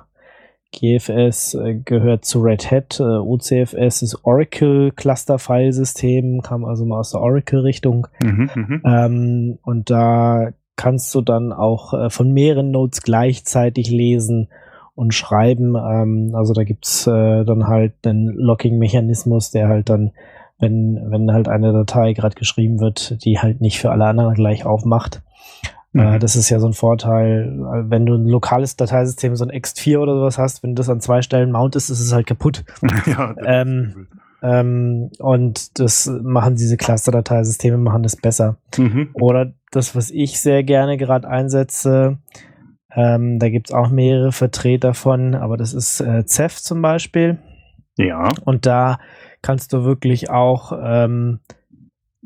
GFS 0.71 1.55
äh, 1.55 1.75
gehört 1.75 2.25
zu 2.25 2.41
Red 2.41 2.71
Hat. 2.71 3.01
Äh, 3.01 3.05
OCFS 3.05 4.03
ist 4.03 4.25
Oracle 4.25 4.93
Cluster 4.93 5.39
File 5.39 5.73
System, 5.73 6.43
kam 6.43 6.65
also 6.65 6.85
mal 6.85 7.01
aus 7.01 7.11
der 7.11 7.21
Oracle-Richtung. 7.21 8.07
Mhm, 8.23 8.51
mhm, 8.55 8.83
ähm, 8.85 9.59
und 9.63 9.91
da 9.91 10.51
kannst 10.77 11.15
du 11.15 11.21
dann 11.21 11.53
auch 11.53 11.95
äh, 11.95 12.11
von 12.11 12.33
mehreren 12.33 12.71
Nodes 12.71 13.03
gleichzeitig 13.03 13.91
lesen 13.91 14.49
und 14.95 15.15
schreiben. 15.15 15.75
Ähm, 15.77 16.33
also 16.35 16.53
da 16.53 16.65
gibt's 16.65 17.07
äh, 17.07 17.45
dann 17.45 17.67
halt 17.67 17.95
einen 18.05 18.29
Locking-Mechanismus, 18.29 19.51
der 19.51 19.69
halt 19.69 19.89
dann, 19.89 20.13
wenn, 20.59 21.01
wenn 21.11 21.33
halt 21.33 21.49
eine 21.49 21.73
Datei 21.73 22.13
gerade 22.13 22.37
geschrieben 22.37 22.81
wird, 22.81 23.25
die 23.25 23.39
halt 23.39 23.61
nicht 23.61 23.79
für 23.79 23.91
alle 23.91 24.07
anderen 24.07 24.35
gleich 24.35 24.65
aufmacht. 24.65 25.23
Äh, 25.95 25.99
mhm. 25.99 26.15
Äh, 26.15 26.19
das 26.19 26.37
ist 26.37 26.51
ja 26.51 26.61
so 26.61 26.67
ein 26.67 26.73
Vorteil, 26.73 27.53
wenn 27.89 28.07
du 28.07 28.15
ein 28.15 28.27
lokales 28.27 28.77
Dateisystem, 28.77 29.37
so 29.37 29.45
ein 29.45 29.51
X4 29.51 29.99
oder 29.99 30.15
sowas 30.15 30.39
hast, 30.39 30.63
wenn 30.63 30.71
du 30.71 30.81
das 30.81 30.91
an 30.91 31.01
zwei 31.01 31.23
Stellen 31.23 31.53
mountest, 31.53 31.91
ist 31.91 32.01
es 32.01 32.13
halt 32.13 32.27
kaputt. 32.27 32.65
ja, 33.07 33.35
ähm, 33.45 34.09
ähm, 34.43 35.11
und 35.19 35.79
das 35.81 36.11
machen 36.23 36.57
diese 36.57 36.77
Cluster-Dateisysteme, 36.77 37.79
machen 37.79 38.03
das 38.03 38.17
besser. 38.17 38.57
Mhm. 38.77 39.09
Oder 39.15 39.53
das, 39.71 39.97
was 39.97 40.11
ich 40.11 40.41
sehr 40.41 40.63
gerne 40.63 40.99
gerade 40.99 41.27
einsetze, 41.27 42.19
ähm, 42.95 43.39
da 43.39 43.49
gibt 43.49 43.71
es 43.71 43.75
auch 43.75 43.91
mehrere 43.91 44.33
Vertreter 44.33 44.95
von, 44.95 45.35
aber 45.35 45.57
das 45.57 45.75
ist 45.75 46.01
äh, 46.01 46.25
Ceph 46.27 46.63
zum 46.63 46.83
Beispiel. 46.83 47.39
Ja. 47.97 48.29
Und 48.45 48.67
da 48.67 48.99
kannst 49.43 49.73
du 49.73 49.85
wirklich 49.85 50.31
auch 50.31 50.73
ähm, 50.81 51.41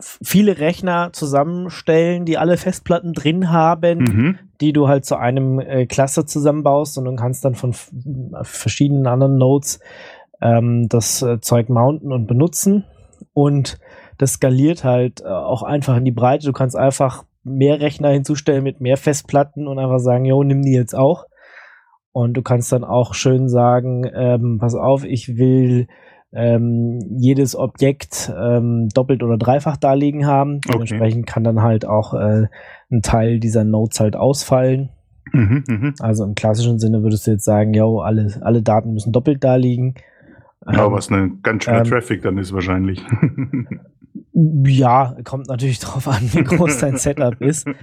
viele 0.01 0.59
Rechner 0.59 1.11
zusammenstellen, 1.13 2.25
die 2.25 2.39
alle 2.39 2.57
Festplatten 2.57 3.13
drin 3.13 3.51
haben, 3.51 3.99
mhm. 3.99 4.39
die 4.61 4.73
du 4.73 4.89
halt 4.89 5.05
zu 5.05 5.17
einem 5.17 5.59
äh, 5.59 5.87
Cluster 5.87 6.27
zusammenbaust 6.27 6.99
und 6.99 7.05
dann 7.05 7.17
kannst 7.17 7.45
dann 7.45 7.55
von 7.55 7.75
verschiedenen 8.43 9.07
anderen 9.07 9.39
Nodes 9.39 9.81
ähm, 10.41 10.89
das 10.89 11.23
äh, 11.23 11.41
Zeug 11.41 11.69
mounten 11.69 12.13
und 12.13 12.27
benutzen. 12.27 12.85
Und 13.33 13.79
das 14.19 14.35
skaliert 14.35 14.85
halt 14.85 15.21
äh, 15.21 15.29
auch 15.29 15.63
einfach 15.63 15.97
in 15.97 16.05
die 16.05 16.13
Breite. 16.13 16.47
Du 16.47 16.53
kannst 16.53 16.77
einfach 16.77 17.25
mehr 17.49 17.81
Rechner 17.81 18.11
hinzustellen 18.11 18.65
mit 18.65 18.81
mehr 18.81 18.97
Festplatten 18.97 19.67
und 19.67 19.79
einfach 19.79 19.99
sagen, 19.99 20.25
jo, 20.25 20.43
nimm 20.43 20.63
die 20.63 20.75
jetzt 20.75 20.95
auch. 20.95 21.27
Und 22.13 22.35
du 22.35 22.43
kannst 22.43 22.73
dann 22.73 22.85
auch 22.85 23.15
schön 23.15 23.49
sagen, 23.49 24.09
ähm, 24.15 24.59
pass 24.59 24.75
auf, 24.75 25.05
ich 25.05 25.37
will 25.37 25.87
ähm, 26.33 26.99
jedes 27.17 27.57
Objekt 27.57 28.33
ähm, 28.39 28.89
doppelt 28.95 29.23
oder 29.23 29.39
dreifach 29.39 29.77
darlegen 29.77 30.27
haben. 30.27 30.57
Okay. 30.57 30.73
Dementsprechend 30.73 31.27
kann 31.27 31.45
dann 31.45 31.63
halt 31.63 31.87
auch 31.87 32.15
äh, 32.15 32.47
ein 32.91 33.03
Teil 33.03 33.41
dieser 33.41 33.65
Nodes 33.65 34.01
halt 34.01 34.17
ausfallen. 34.17 34.91
Mhm, 35.33 35.65
mh. 35.67 35.93
Also 36.01 36.25
im 36.25 36.35
klassischen 36.35 36.79
Sinne 36.79 37.03
würdest 37.03 37.27
du 37.27 37.33
jetzt 37.33 37.45
sagen, 37.45 37.75
ja, 37.75 37.85
alle, 37.85 38.39
alle 38.41 38.63
Daten 38.63 38.93
müssen 38.93 39.13
doppelt 39.13 39.45
da 39.45 39.57
liegen. 39.57 39.95
Ja, 40.67 40.87
ähm, 40.87 40.93
was 40.93 41.11
ein 41.11 41.41
ganz 41.43 41.65
schöner 41.65 41.79
ähm, 41.79 41.85
Traffic 41.85 42.23
dann 42.23 42.39
ist 42.39 42.53
wahrscheinlich. 42.53 43.03
Ja, 44.67 45.17
kommt 45.25 45.49
natürlich 45.49 45.79
drauf 45.81 46.07
an, 46.07 46.23
wie 46.33 46.45
groß 46.45 46.79
dein 46.79 46.97
Setup 46.97 47.41
ist. 47.41 47.67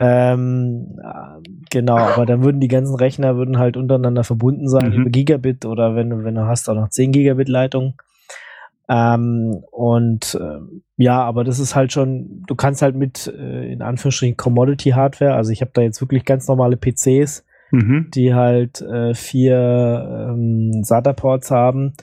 Ähm, 0.00 0.98
genau, 1.70 1.96
aber 1.96 2.26
dann 2.26 2.42
würden 2.42 2.60
die 2.60 2.68
ganzen 2.68 2.96
Rechner 2.96 3.36
würden 3.36 3.58
halt 3.58 3.76
untereinander 3.76 4.24
verbunden 4.24 4.68
sein 4.68 4.88
mhm. 4.88 5.00
über 5.00 5.10
Gigabit 5.10 5.64
oder 5.64 5.94
wenn 5.94 6.10
du, 6.10 6.24
wenn 6.24 6.34
du 6.34 6.46
hast 6.46 6.68
auch 6.68 6.74
noch 6.74 6.88
10 6.88 7.12
Gigabit 7.12 7.48
Leitung. 7.48 7.94
Ähm, 8.88 9.62
und 9.70 10.38
äh, 10.40 10.58
ja, 10.96 11.22
aber 11.22 11.44
das 11.44 11.58
ist 11.58 11.74
halt 11.74 11.92
schon, 11.92 12.42
du 12.46 12.54
kannst 12.54 12.82
halt 12.82 12.96
mit 12.96 13.26
äh, 13.26 13.72
in 13.72 13.82
Anführungsstrichen 13.82 14.36
Commodity 14.36 14.90
Hardware, 14.90 15.34
also 15.34 15.52
ich 15.52 15.60
habe 15.60 15.70
da 15.74 15.82
jetzt 15.82 16.00
wirklich 16.00 16.24
ganz 16.24 16.48
normale 16.48 16.76
PCs, 16.76 17.44
mhm. 17.70 18.10
die 18.14 18.34
halt 18.34 18.80
äh, 18.82 19.14
vier 19.14 20.28
ähm, 20.30 20.82
SATA-Ports 20.82 21.50
haben 21.50 21.94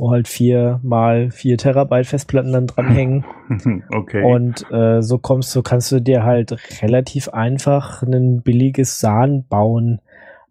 wo 0.00 0.10
halt 0.10 0.28
vier 0.28 0.80
mal 0.82 1.30
vier 1.30 1.58
Terabyte 1.58 2.06
Festplatten 2.06 2.52
dann 2.52 2.66
dranhängen. 2.66 3.24
Okay. 3.92 4.22
Und 4.22 4.64
äh, 4.70 5.02
so 5.02 5.18
kommst 5.18 5.54
du, 5.56 5.62
kannst 5.62 5.90
du 5.90 6.00
dir 6.00 6.22
halt 6.22 6.56
relativ 6.82 7.28
einfach 7.30 8.02
ein 8.02 8.42
billiges 8.42 9.00
SAN 9.00 9.44
bauen. 9.48 10.00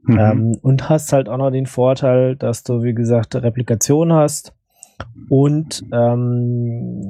Mhm. 0.03 0.19
Ähm, 0.19 0.57
und 0.61 0.89
hast 0.89 1.13
halt 1.13 1.29
auch 1.29 1.37
noch 1.37 1.49
den 1.49 1.65
Vorteil, 1.65 2.35
dass 2.35 2.63
du, 2.63 2.83
wie 2.83 2.93
gesagt, 2.93 3.35
Replikation 3.35 4.11
hast 4.11 4.53
und 5.29 5.81
ähm, 5.93 7.07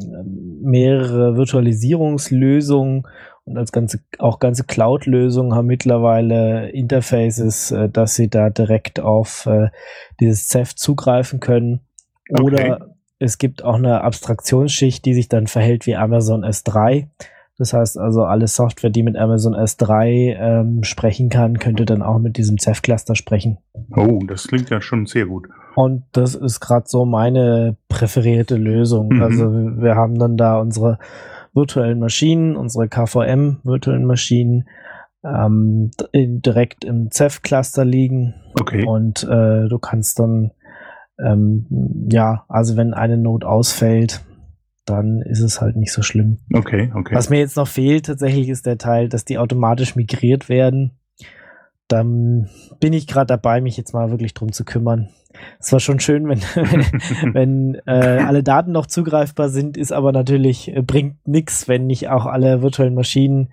mehrere 0.61 1.35
Virtualisierungslösungen 1.37 3.07
und 3.45 3.57
als 3.57 3.71
ganze, 3.71 3.99
auch 4.19 4.37
ganze 4.37 4.63
Cloud-Lösungen 4.63 5.55
haben 5.55 5.65
mittlerweile 5.65 6.69
Interfaces, 6.69 7.71
äh, 7.71 7.89
dass 7.89 8.13
sie 8.13 8.29
da 8.29 8.51
direkt 8.51 8.99
auf 8.99 9.47
äh, 9.47 9.69
dieses 10.19 10.47
CEF 10.49 10.75
zugreifen 10.75 11.39
können. 11.39 11.81
Oder 12.29 12.81
okay. 12.81 12.93
es 13.19 13.37
gibt 13.37 13.63
auch 13.63 13.75
eine 13.75 14.01
Abstraktionsschicht, 14.01 15.05
die 15.05 15.13
sich 15.13 15.29
dann 15.29 15.47
verhält 15.47 15.85
wie 15.85 15.95
Amazon 15.95 16.43
S3. 16.43 17.07
Das 17.57 17.73
heißt 17.73 17.97
also, 17.97 18.23
alle 18.23 18.47
Software, 18.47 18.89
die 18.89 19.03
mit 19.03 19.17
Amazon 19.17 19.53
S3 19.53 20.37
ähm, 20.37 20.83
sprechen 20.83 21.27
kann, 21.29 21.59
könnte 21.59 21.85
dann 21.85 22.01
auch 22.01 22.17
mit 22.17 22.37
diesem 22.37 22.57
Ceph-Cluster 22.57 23.15
sprechen. 23.15 23.57
Oh, 23.97 24.19
das 24.25 24.47
klingt 24.47 24.69
ja 24.69 24.79
schon 24.79 25.05
sehr 25.05 25.25
gut. 25.25 25.49
Und 25.75 26.03
das 26.13 26.35
ist 26.35 26.61
gerade 26.61 26.87
so 26.87 27.03
meine 27.03 27.75
präferierte 27.89 28.55
Lösung. 28.55 29.09
Mhm. 29.09 29.21
Also 29.21 29.51
wir 29.51 29.95
haben 29.95 30.17
dann 30.17 30.37
da 30.37 30.57
unsere 30.57 30.99
virtuellen 31.53 31.99
Maschinen, 31.99 32.55
unsere 32.55 32.87
KVM-virtuellen 32.87 34.05
Maschinen 34.05 34.65
ähm, 35.25 35.91
direkt 36.13 36.85
im 36.85 37.11
Ceph-Cluster 37.11 37.83
liegen. 37.83 38.35
Okay. 38.59 38.85
Und 38.85 39.23
äh, 39.23 39.67
du 39.67 39.79
kannst 39.79 40.19
dann 40.19 40.51
ähm, 41.23 41.65
ja, 42.09 42.45
also 42.47 42.77
wenn 42.77 42.93
eine 42.93 43.17
Note 43.17 43.47
ausfällt, 43.47 44.21
dann 44.85 45.21
ist 45.21 45.41
es 45.41 45.61
halt 45.61 45.75
nicht 45.75 45.91
so 45.91 46.01
schlimm. 46.01 46.39
Okay, 46.53 46.91
okay. 46.95 47.13
Was 47.13 47.29
mir 47.29 47.39
jetzt 47.39 47.57
noch 47.57 47.67
fehlt, 47.67 48.07
tatsächlich 48.07 48.49
ist 48.49 48.65
der 48.65 48.77
Teil, 48.77 49.09
dass 49.09 49.25
die 49.25 49.37
automatisch 49.37 49.95
migriert 49.95 50.49
werden. 50.49 50.97
Dann 51.87 52.49
bin 52.79 52.93
ich 52.93 53.07
gerade 53.07 53.27
dabei, 53.27 53.61
mich 53.61 53.77
jetzt 53.77 53.93
mal 53.93 54.09
wirklich 54.09 54.33
drum 54.33 54.51
zu 54.51 54.63
kümmern. 54.63 55.09
Es 55.59 55.71
war 55.71 55.79
schon 55.79 55.99
schön, 55.99 56.27
wenn, 56.27 56.39
wenn 57.33 57.75
äh, 57.85 58.23
alle 58.25 58.43
Daten 58.43 58.71
noch 58.71 58.87
zugreifbar 58.87 59.49
sind, 59.49 59.77
ist 59.77 59.91
aber 59.91 60.11
natürlich, 60.11 60.75
äh, 60.75 60.81
bringt 60.81 61.27
nichts, 61.27 61.67
wenn 61.67 61.85
nicht 61.85 62.09
auch 62.09 62.25
alle 62.25 62.61
virtuellen 62.61 62.95
Maschinen 62.95 63.49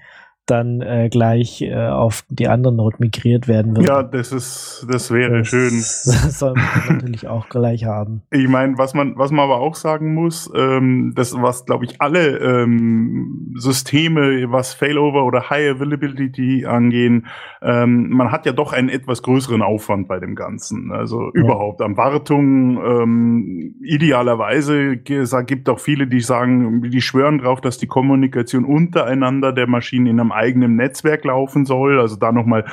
dann 0.46 0.80
äh, 0.80 1.08
gleich 1.10 1.62
äh, 1.62 1.74
auf 1.74 2.24
die 2.28 2.48
anderen 2.48 2.76
Node 2.76 2.96
migriert 3.00 3.48
werden 3.48 3.76
wird. 3.76 3.88
Ja, 3.88 4.02
das 4.02 4.32
ist, 4.32 4.86
das 4.88 5.10
wäre 5.10 5.38
das 5.38 5.48
schön. 5.48 5.70
Das 5.70 6.04
soll 6.38 6.54
man 6.54 6.96
natürlich 6.96 7.28
auch 7.28 7.48
gleich 7.48 7.84
haben. 7.84 8.22
Ich 8.30 8.48
meine, 8.48 8.78
was 8.78 8.94
man, 8.94 9.18
was 9.18 9.30
man 9.30 9.44
aber 9.44 9.58
auch 9.58 9.74
sagen 9.74 10.14
muss, 10.14 10.50
ähm, 10.54 11.12
das 11.14 11.34
was 11.40 11.66
glaube 11.66 11.84
ich 11.84 12.00
alle 12.00 12.38
ähm, 12.38 13.54
Systeme, 13.56 14.50
was 14.50 14.74
Failover 14.74 15.24
oder 15.24 15.50
High 15.50 15.76
Availability 15.76 16.66
angehen, 16.66 17.26
ähm, 17.62 18.10
man 18.10 18.30
hat 18.30 18.46
ja 18.46 18.52
doch 18.52 18.72
einen 18.72 18.88
etwas 18.88 19.22
größeren 19.22 19.62
Aufwand 19.62 20.08
bei 20.08 20.20
dem 20.20 20.34
Ganzen. 20.34 20.92
Also 20.92 21.32
ja. 21.34 21.42
überhaupt 21.42 21.82
an 21.82 21.96
Wartung. 21.96 22.78
Ähm, 22.78 23.74
idealerweise 23.82 24.96
gibt 24.96 25.68
auch 25.68 25.80
viele, 25.80 26.06
die 26.06 26.20
sagen, 26.20 26.82
die 26.82 27.00
schwören 27.00 27.38
drauf, 27.38 27.60
dass 27.60 27.78
die 27.78 27.86
Kommunikation 27.86 28.64
untereinander 28.64 29.52
der 29.52 29.66
Maschinen 29.66 30.06
in 30.06 30.20
einem 30.20 30.32
eigenen 30.36 30.76
Netzwerk 30.76 31.24
laufen 31.24 31.64
soll. 31.64 31.98
Also 32.00 32.16
da 32.16 32.30
nochmal 32.30 32.64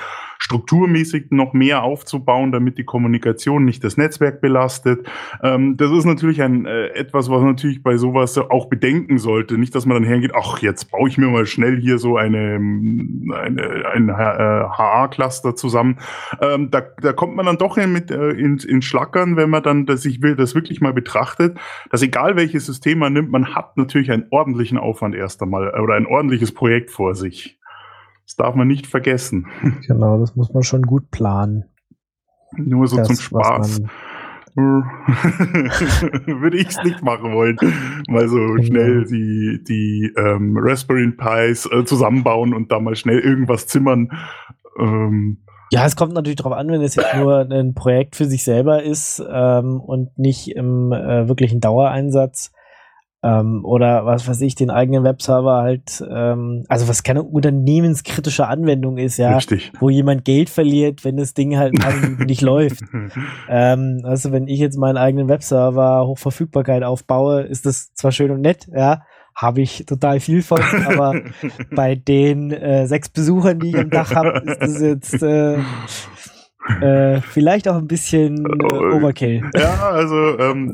strukturmäßig 0.44 1.28
noch 1.30 1.54
mehr 1.54 1.84
aufzubauen, 1.84 2.52
damit 2.52 2.78
die 2.78 2.84
Kommunikation 2.84 3.64
nicht 3.64 3.82
das 3.82 3.96
Netzwerk 3.96 4.42
belastet. 4.42 5.08
Ähm, 5.42 5.78
das 5.78 5.90
ist 5.92 6.04
natürlich 6.04 6.42
ein 6.42 6.66
äh, 6.66 6.88
etwas, 6.88 7.30
was 7.30 7.42
natürlich 7.42 7.82
bei 7.82 7.96
sowas 7.96 8.38
auch 8.38 8.66
bedenken 8.66 9.20
sollte. 9.20 9.58
Nicht, 9.58 9.74
dass 9.74 9.86
man 9.86 9.96
dann 9.96 10.04
hergeht, 10.04 10.34
ach, 10.36 10.60
jetzt 10.62 10.92
baue 10.92 11.08
ich 11.08 11.18
mir 11.18 11.30
mal 11.30 11.46
schnell 11.46 11.80
hier 11.80 11.98
so 11.98 12.18
eine, 12.18 12.56
eine 12.56 13.86
ein 13.94 14.12
HA-Cluster 14.12 15.56
zusammen. 15.56 16.00
Ähm, 16.42 16.70
da, 16.72 16.82
da 16.82 17.14
kommt 17.14 17.38
man 17.38 17.46
dann 17.46 17.58
doch 17.58 17.78
in, 17.78 17.94
mit 17.94 18.12
äh, 18.12 18.32
ins, 18.32 18.66
ins 18.66 18.84
Schlackern, 18.84 19.38
wenn 19.38 19.50
man 19.50 19.64
dann 19.64 19.86
das, 19.86 20.02
sich 20.02 20.20
das 20.20 20.56
wirklich 20.56 20.82
mal 20.82 20.94
betrachtet, 20.94 21.58
dass 21.90 22.02
egal 22.02 22.36
welches 22.36 22.66
System 22.66 23.00
man 23.00 23.14
nimmt, 23.14 23.32
man 23.32 23.56
hat 23.56 23.78
natürlich 23.78 24.12
einen 24.12 24.26
ordentlichen 24.30 24.78
Aufwand 24.78 25.16
erst 25.16 25.42
einmal 25.42 25.70
oder 25.80 25.94
ein 25.94 26.06
ordentliches 26.06 26.54
Projekt 26.54 26.92
vor 26.92 27.16
sich. 27.16 27.58
Das 28.34 28.48
darf 28.48 28.56
man 28.56 28.68
nicht 28.68 28.88
vergessen. 28.88 29.46
Genau, 29.88 30.18
das 30.18 30.36
muss 30.36 30.52
man 30.52 30.64
schon 30.64 30.82
gut 30.82 31.12
planen. 31.12 31.66
Nur 32.58 32.88
so 32.88 32.98
das, 32.98 33.06
zum 33.08 33.18
Spaß. 33.18 33.82
Würde 34.56 36.58
ich 36.58 36.70
es 36.70 36.84
nicht 36.84 37.04
machen 37.04 37.32
wollen. 37.34 37.58
Mal 38.08 38.28
so 38.28 38.38
genau. 38.38 38.64
schnell 38.64 39.06
die, 39.06 39.64
die 39.68 40.12
ähm, 40.18 40.58
Raspberry 40.58 41.12
Pis 41.12 41.70
äh, 41.72 41.86
zusammenbauen 41.86 42.56
und 42.56 42.72
da 42.72 42.80
mal 42.80 42.96
schnell 42.96 43.20
irgendwas 43.20 43.68
zimmern. 43.68 44.10
Ähm, 44.80 45.44
ja, 45.72 45.86
es 45.86 45.96
kommt 45.96 46.14
natürlich 46.14 46.38
darauf 46.38 46.54
an, 46.54 46.70
wenn 46.70 46.82
es 46.82 46.96
jetzt 46.96 47.16
nur 47.16 47.48
ein 47.52 47.76
Projekt 47.76 48.16
für 48.16 48.26
sich 48.26 48.44
selber 48.44 48.82
ist 48.82 49.24
ähm, 49.32 49.80
und 49.80 50.18
nicht 50.18 50.56
im 50.56 50.92
äh, 50.92 51.28
wirklichen 51.28 51.62
Dauereinsatz 51.62 52.52
ähm, 53.24 53.64
oder 53.64 54.06
was 54.06 54.28
weiß 54.28 54.42
ich, 54.42 54.56
den 54.56 54.70
eigenen 54.70 55.04
Webserver 55.04 55.62
halt, 55.62 56.04
ähm, 56.10 56.66
also 56.68 56.88
was 56.88 57.04
keine 57.04 57.24
unternehmenskritische 57.24 58.48
Anwendung 58.48 58.98
ist, 58.98 59.18
ja, 59.18 59.36
Richtig. 59.36 59.72
wo 59.80 59.90
jemand 59.90 60.26
Geld 60.26 60.50
verliert, 60.50 61.06
wenn 61.06 61.16
das 61.16 61.34
Ding 61.34 61.58
halt 61.58 61.74
nicht 62.20 62.42
läuft. 62.42 62.82
Ähm, 63.48 64.02
also 64.04 64.32
wenn 64.32 64.48
ich 64.48 64.60
jetzt 64.60 64.78
meinen 64.78 64.98
eigenen 64.98 65.30
Webserver 65.30 66.06
Hochverfügbarkeit 66.06 66.84
aufbaue, 66.84 67.44
ist 67.44 67.66
das 67.66 67.94
zwar 67.94 68.12
schön 68.12 68.32
und 68.32 68.42
nett, 68.42 68.68
ja, 68.76 69.04
habe 69.36 69.62
ich 69.62 69.86
total 69.86 70.20
viel 70.20 70.44
von, 70.44 70.62
aber 70.86 71.22
bei 71.72 71.96
den 71.96 72.52
äh, 72.52 72.88
sechs 72.88 73.10
Besuchern, 73.10 73.60
die 73.60 73.70
ich 73.70 73.78
am 73.78 73.90
Dach 73.90 74.14
habe, 74.14 74.44
ist 74.46 74.62
das 74.62 74.82
jetzt 74.82 75.24
äh, 75.24 75.58
äh, 76.82 77.22
vielleicht 77.22 77.68
auch 77.68 77.76
ein 77.76 77.88
bisschen 77.88 78.46
äh, 78.46 78.96
Overkill. 78.96 79.44
Ja, 79.56 79.90
also 79.90 80.38
ähm, 80.40 80.74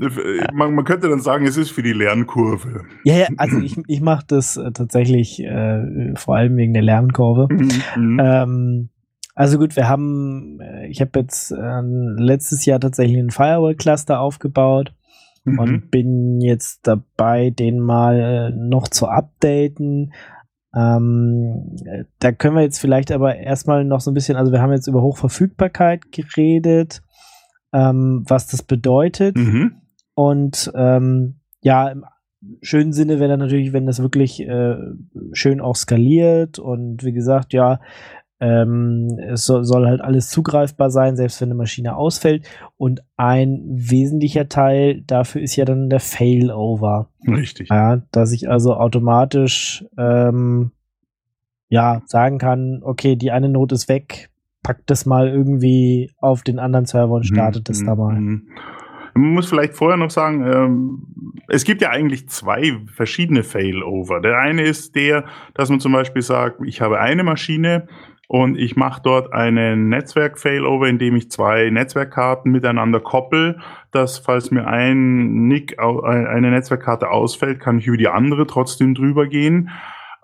man, 0.53 0.75
man, 0.75 0.86
könnte 0.86 1.10
dann 1.10 1.19
sagen, 1.19 1.46
es 1.46 1.58
ist 1.58 1.72
für 1.72 1.84
die 1.84 1.93
Lernkurve. 1.93 2.84
Ja, 3.03 3.15
ja 3.15 3.27
also 3.38 3.60
ich, 3.60 3.77
ich 3.88 4.01
mache 4.01 4.25
das 4.27 4.58
äh, 4.58 4.72
tatsächlich 4.72 5.43
äh, 5.43 6.13
vor 6.15 6.36
allem 6.36 6.58
wegen 6.58 6.74
der 6.74 6.84
Lernkurve. 6.84 7.48
Mhm. 7.50 7.69
mhm. 7.96 8.19
Ähm, 8.22 8.89
also 9.36 9.58
gut, 9.58 9.75
wir 9.77 9.88
haben, 9.88 10.60
äh, 10.60 10.88
ich 10.88 11.00
habe 11.01 11.19
jetzt 11.19 11.51
äh, 11.51 11.81
letztes 11.81 12.65
Jahr 12.65 12.79
tatsächlich 12.79 13.17
ein 13.17 13.31
Firewall-Cluster 13.31 14.19
aufgebaut 14.19 14.93
mhm. 15.46 15.60
und 15.60 15.91
bin 15.91 16.41
jetzt 16.41 16.81
dabei, 16.86 17.50
den 17.50 17.79
mal 17.79 18.51
noch 18.51 18.89
zu 18.89 19.08
updaten. 19.08 20.13
Ähm, 20.76 21.76
da 22.20 22.32
können 22.32 22.56
wir 22.56 22.62
jetzt 22.62 22.80
vielleicht 22.80 23.12
aber 23.12 23.36
erstmal 23.36 23.86
noch 23.86 24.02
so 24.02 24.12
ein 24.12 24.14
bisschen, 24.14 24.38
also 24.38 24.52
wir 24.52 24.62
haben 24.62 24.72
jetzt 24.72 24.88
über 24.88 25.02
Hochverfügbarkeit 25.02 26.12
geredet, 26.12 27.02
ähm, 27.74 28.24
was 28.28 28.48
das 28.48 28.64
bedeutet. 28.64 29.36
Mhm. 29.36 29.82
Und 30.14 30.72
ähm, 30.76 31.40
ja, 31.62 31.90
im 31.90 32.06
schönen 32.62 32.94
Sinne 32.94 33.20
wäre 33.20 33.30
dann 33.30 33.40
natürlich, 33.40 33.74
wenn 33.74 33.86
das 33.86 34.02
wirklich 34.02 34.42
äh, 34.42 34.76
schön 35.34 35.60
auch 35.60 35.76
skaliert 35.76 36.60
und 36.60 37.04
wie 37.04 37.14
gesagt, 37.14 37.54
ja, 37.54 37.80
ähm, 38.39 39.19
es 39.19 39.46
soll, 39.46 39.63
soll, 39.65 39.88
halt 39.88 40.01
alles 40.01 40.29
zugreifbar 40.29 40.89
sein, 40.89 41.15
selbst 41.15 41.41
wenn 41.41 41.50
eine 41.50 41.55
Maschine 41.55 41.96
ausfällt. 41.96 42.48
Und 42.77 43.01
ein 43.17 43.62
wesentlicher 43.67 44.48
Teil 44.48 45.01
dafür 45.01 45.41
ist 45.41 45.55
ja 45.55 45.65
dann 45.65 45.89
der 45.89 46.00
Failover. 46.00 47.10
Richtig. 47.27 47.69
Ja, 47.69 48.01
dass 48.12 48.31
ich 48.31 48.50
also 48.50 48.75
automatisch 48.75 49.86
ähm, 49.98 50.72
ja 51.67 52.01
sagen 52.05 52.38
kann, 52.38 52.81
okay, 52.84 53.15
die 53.15 53.31
eine 53.31 53.50
Note 53.50 53.75
ist 53.75 53.89
weg, 53.89 54.29
packt 54.63 54.89
das 54.89 55.05
mal 55.05 55.27
irgendwie 55.27 56.12
auf 56.17 56.43
den 56.43 56.60
anderen 56.60 56.86
Server 56.86 57.13
und 57.13 57.25
startet 57.25 57.62
mhm. 57.62 57.72
das 57.72 57.84
da 57.84 57.96
mal. 57.96 58.15
Mhm. 58.15 58.48
Man 59.15 59.34
muss 59.34 59.50
vielleicht 59.50 59.74
vorher 59.74 59.98
noch 59.98 60.12
sagen, 60.12 60.46
ähm, 60.46 61.34
es 61.48 61.63
gibt 61.63 61.81
ja 61.81 61.89
eigentlich 61.89 62.29
zwei 62.29 62.77
verschiedene 62.93 63.43
Failover. 63.43 64.22
Der 64.22 64.38
eine 64.38 64.62
ist 64.62 64.96
der, 64.96 65.25
dass 65.55 65.69
man 65.69 65.79
zum 65.79 65.91
Beispiel 65.91 66.22
sagt, 66.22 66.62
ich 66.63 66.79
habe 66.79 67.00
eine 67.00 67.24
Maschine, 67.24 67.88
und 68.32 68.60
ich 68.60 68.76
mache 68.76 69.02
dort 69.04 69.34
einen 69.34 69.90
Netzwerk-Failover, 69.90 70.88
indem 70.88 71.16
ich 71.16 71.32
zwei 71.32 71.72
Netzwerkkarten 71.72 72.52
miteinander 72.52 73.00
koppel, 73.00 73.60
dass 73.90 74.20
falls 74.20 74.52
mir 74.52 74.68
ein 74.68 75.48
Nick, 75.48 75.80
eine 75.80 76.52
Netzwerkkarte 76.52 77.10
ausfällt, 77.10 77.60
kann 77.60 77.80
ich 77.80 77.88
über 77.88 77.98
die 77.98 78.08
andere 78.08 78.46
trotzdem 78.46 78.94
drüber 78.94 79.26
gehen. 79.26 79.72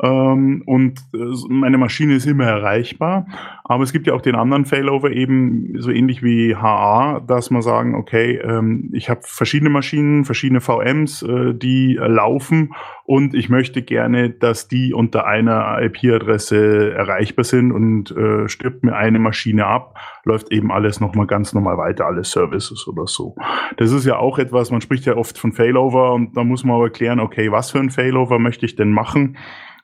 Ähm, 0.01 0.63
und 0.65 0.99
äh, 1.13 1.17
meine 1.49 1.77
Maschine 1.77 2.15
ist 2.15 2.25
immer 2.25 2.45
erreichbar. 2.45 3.27
Aber 3.63 3.83
es 3.83 3.93
gibt 3.93 4.07
ja 4.07 4.13
auch 4.13 4.21
den 4.21 4.35
anderen 4.35 4.65
Failover 4.65 5.11
eben 5.11 5.75
so 5.79 5.89
ähnlich 5.89 6.21
wie 6.21 6.55
HA, 6.55 7.21
dass 7.21 7.49
man 7.49 7.61
sagen, 7.61 7.95
okay, 7.95 8.37
ähm, 8.43 8.89
ich 8.93 9.09
habe 9.09 9.21
verschiedene 9.23 9.69
Maschinen, 9.69 10.25
verschiedene 10.25 10.61
VMs, 10.61 11.23
äh, 11.23 11.53
die 11.53 11.95
äh, 11.95 12.07
laufen 12.07 12.73
und 13.05 13.33
ich 13.33 13.49
möchte 13.49 13.81
gerne, 13.83 14.31
dass 14.31 14.67
die 14.67 14.93
unter 14.93 15.27
einer 15.27 15.79
IP-Adresse 15.81 16.93
erreichbar 16.93 17.45
sind 17.45 17.71
und 17.71 18.11
äh, 18.11 18.49
stirbt 18.49 18.83
mir 18.83 18.95
eine 18.95 19.19
Maschine 19.19 19.65
ab, 19.67 19.97
läuft 20.23 20.51
eben 20.51 20.71
alles 20.71 20.99
nochmal 20.99 21.27
ganz 21.27 21.53
normal 21.53 21.77
weiter, 21.77 22.05
alle 22.07 22.23
Services 22.23 22.87
oder 22.87 23.07
so. 23.07 23.35
Das 23.77 23.91
ist 23.91 24.05
ja 24.05 24.17
auch 24.17 24.39
etwas, 24.39 24.71
man 24.71 24.81
spricht 24.81 25.05
ja 25.05 25.17
oft 25.17 25.37
von 25.37 25.53
Failover 25.53 26.13
und 26.13 26.35
da 26.35 26.43
muss 26.43 26.63
man 26.63 26.75
aber 26.75 26.89
klären, 26.89 27.19
okay, 27.19 27.51
was 27.51 27.71
für 27.71 27.79
ein 27.79 27.91
Failover 27.91 28.39
möchte 28.39 28.65
ich 28.65 28.75
denn 28.75 28.91
machen? 28.91 29.37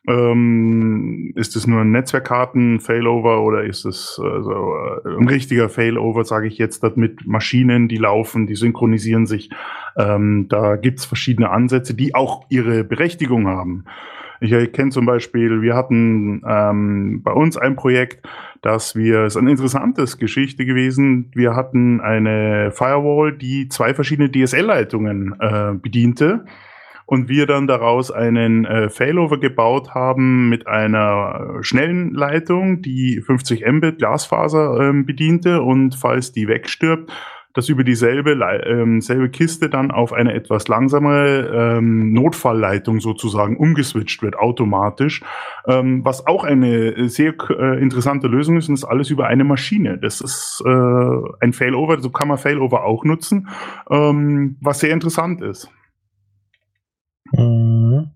Ähm, 0.08 1.32
ist 1.36 1.56
es 1.56 1.68
nur 1.68 1.82
ein 1.82 1.92
Netzwerkkarten-Failover 1.92 3.44
oder 3.44 3.64
ist 3.64 3.86
es 3.86 4.20
also, 4.22 4.74
äh, 5.06 5.16
ein 5.16 5.28
richtiger 5.28 5.70
Failover, 5.70 6.24
sage 6.24 6.48
ich 6.48 6.58
jetzt, 6.58 6.84
mit 6.98 7.28
Maschinen, 7.28 7.88
die 7.88 7.98
laufen, 7.98 8.48
die 8.48 8.56
synchronisieren 8.56 9.28
sich? 9.28 9.52
Ähm, 9.96 10.48
da 10.50 10.76
gibt's 10.76 11.06
verschiedene 11.06 11.52
Ansätze, 11.52 11.94
die 11.94 12.16
auch 12.16 12.46
ihre 12.50 12.84
Berechtigung 12.84 13.48
haben. 13.48 13.86
Ich 14.40 14.74
kenne 14.74 14.90
zum 14.90 15.06
Beispiel, 15.06 15.62
wir 15.62 15.76
hatten 15.76 16.42
ähm, 16.48 17.22
bei 17.22 17.32
uns 17.32 17.58
ein 17.58 17.76
Projekt, 17.76 18.26
dass 18.64 18.96
wir, 18.96 19.26
es 19.26 19.36
ist 19.36 19.38
eine 19.38 19.52
interessante 19.52 20.04
Geschichte 20.18 20.66
gewesen, 20.66 21.30
wir 21.36 21.56
hatten 21.56 22.02
eine 22.02 22.72
Firewall, 22.72 23.34
die 23.34 23.70
zwei 23.70 23.94
verschiedene 23.94 24.32
DSL-Leitungen 24.32 25.36
äh, 25.40 25.74
bediente 25.76 26.46
und 27.06 27.30
wir 27.30 27.46
dann 27.46 27.68
daraus 27.68 28.12
einen 28.12 28.66
äh, 28.66 28.90
Failover 28.90 29.40
gebaut 29.40 29.94
haben 29.94 30.50
mit 30.50 30.68
einer 30.68 31.58
schnellen 31.62 32.14
Leitung, 32.14 32.82
die 32.82 33.22
50 33.22 33.66
Mbit 33.66 33.98
Glasfaser 34.00 34.80
ähm, 34.80 35.06
bediente 35.06 35.62
und 35.62 35.96
falls 35.96 36.32
die 36.32 36.48
wegstirbt, 36.48 37.12
dass 37.54 37.70
über 37.70 37.84
dieselbe 37.84 38.32
ähm, 38.66 39.02
selbe 39.02 39.30
Kiste 39.30 39.70
dann 39.70 39.92
auf 39.92 40.14
eine 40.14 40.34
etwas 40.34 40.68
langsamere 40.68 41.78
ähm, 41.78 42.14
Notfallleitung 42.14 43.00
sozusagen 43.00 43.58
umgeswitcht 43.58 44.22
wird 44.22 44.38
automatisch, 44.38 45.22
ähm, 45.68 46.04
was 46.06 46.28
auch 46.28 46.44
eine 46.44 47.10
sehr 47.10 47.34
äh, 47.50 47.82
interessante 47.82 48.28
Lösung 48.28 48.58
ist 48.58 48.70
und 48.70 48.80
das 48.80 48.90
alles 48.90 49.10
über 49.10 49.28
eine 49.28 49.44
Maschine. 49.44 49.98
Das 49.98 50.22
ist 50.22 50.64
äh, 50.66 50.70
ein 51.40 51.54
Failover, 51.54 52.00
so 52.00 52.10
kann 52.10 52.28
man 52.28 52.38
Failover 52.38 52.84
auch 52.84 53.04
nutzen, 53.04 53.50
ähm, 53.90 54.58
was 54.62 54.80
sehr 54.80 54.92
interessant 54.92 55.42
ist. 55.42 55.70
Mhm. 57.34 58.12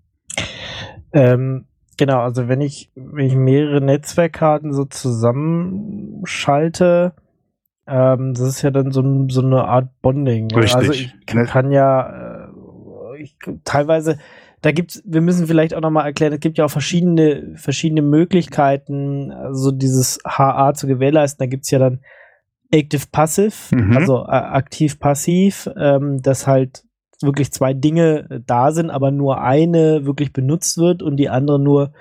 Ähm, 1.12 1.66
genau, 1.96 2.20
also 2.20 2.46
wenn 2.48 2.60
ich, 2.60 2.90
wenn 2.94 3.26
ich 3.26 3.34
mehrere 3.34 3.80
Netzwerkkarten 3.80 4.72
so 4.72 4.84
zusammenschalte, 4.84 7.14
ähm, 7.86 8.34
das 8.34 8.48
ist 8.48 8.62
ja 8.62 8.70
dann 8.70 8.90
so, 8.90 9.28
so 9.28 9.42
eine 9.42 9.64
Art 9.64 9.88
Bonding. 10.02 10.48
Ne? 10.48 10.56
Richtig. 10.56 10.76
Also 10.76 10.92
ich 10.92 11.14
kann, 11.26 11.46
kann 11.46 11.72
ja 11.72 12.08
äh, 12.08 12.48
ich, 13.22 13.36
teilweise, 13.64 14.18
da 14.62 14.72
gibt's, 14.72 15.02
wir 15.04 15.20
müssen 15.20 15.46
vielleicht 15.46 15.74
auch 15.74 15.80
nochmal 15.80 16.06
erklären, 16.06 16.32
es 16.32 16.40
gibt 16.40 16.58
ja 16.58 16.64
auch 16.64 16.70
verschiedene, 16.70 17.52
verschiedene 17.54 18.02
Möglichkeiten, 18.02 19.30
also 19.30 19.70
dieses 19.70 20.18
HA 20.26 20.74
zu 20.74 20.86
gewährleisten. 20.86 21.44
Da 21.44 21.48
gibt's 21.48 21.70
ja 21.70 21.78
dann 21.78 22.00
Active 22.70 23.06
Passive, 23.12 23.54
mhm. 23.70 23.96
also 23.96 24.24
äh, 24.24 24.30
aktiv 24.30 24.98
passiv, 24.98 25.70
ähm, 25.78 26.20
das 26.20 26.46
halt 26.46 26.85
wirklich 27.20 27.52
zwei 27.52 27.74
Dinge 27.74 28.26
äh, 28.30 28.40
da 28.44 28.72
sind, 28.72 28.90
aber 28.90 29.10
nur 29.10 29.40
eine 29.40 30.04
wirklich 30.04 30.32
benutzt 30.32 30.78
wird 30.78 31.02
und 31.02 31.16
die 31.16 31.28
andere 31.28 31.58
nur 31.58 31.92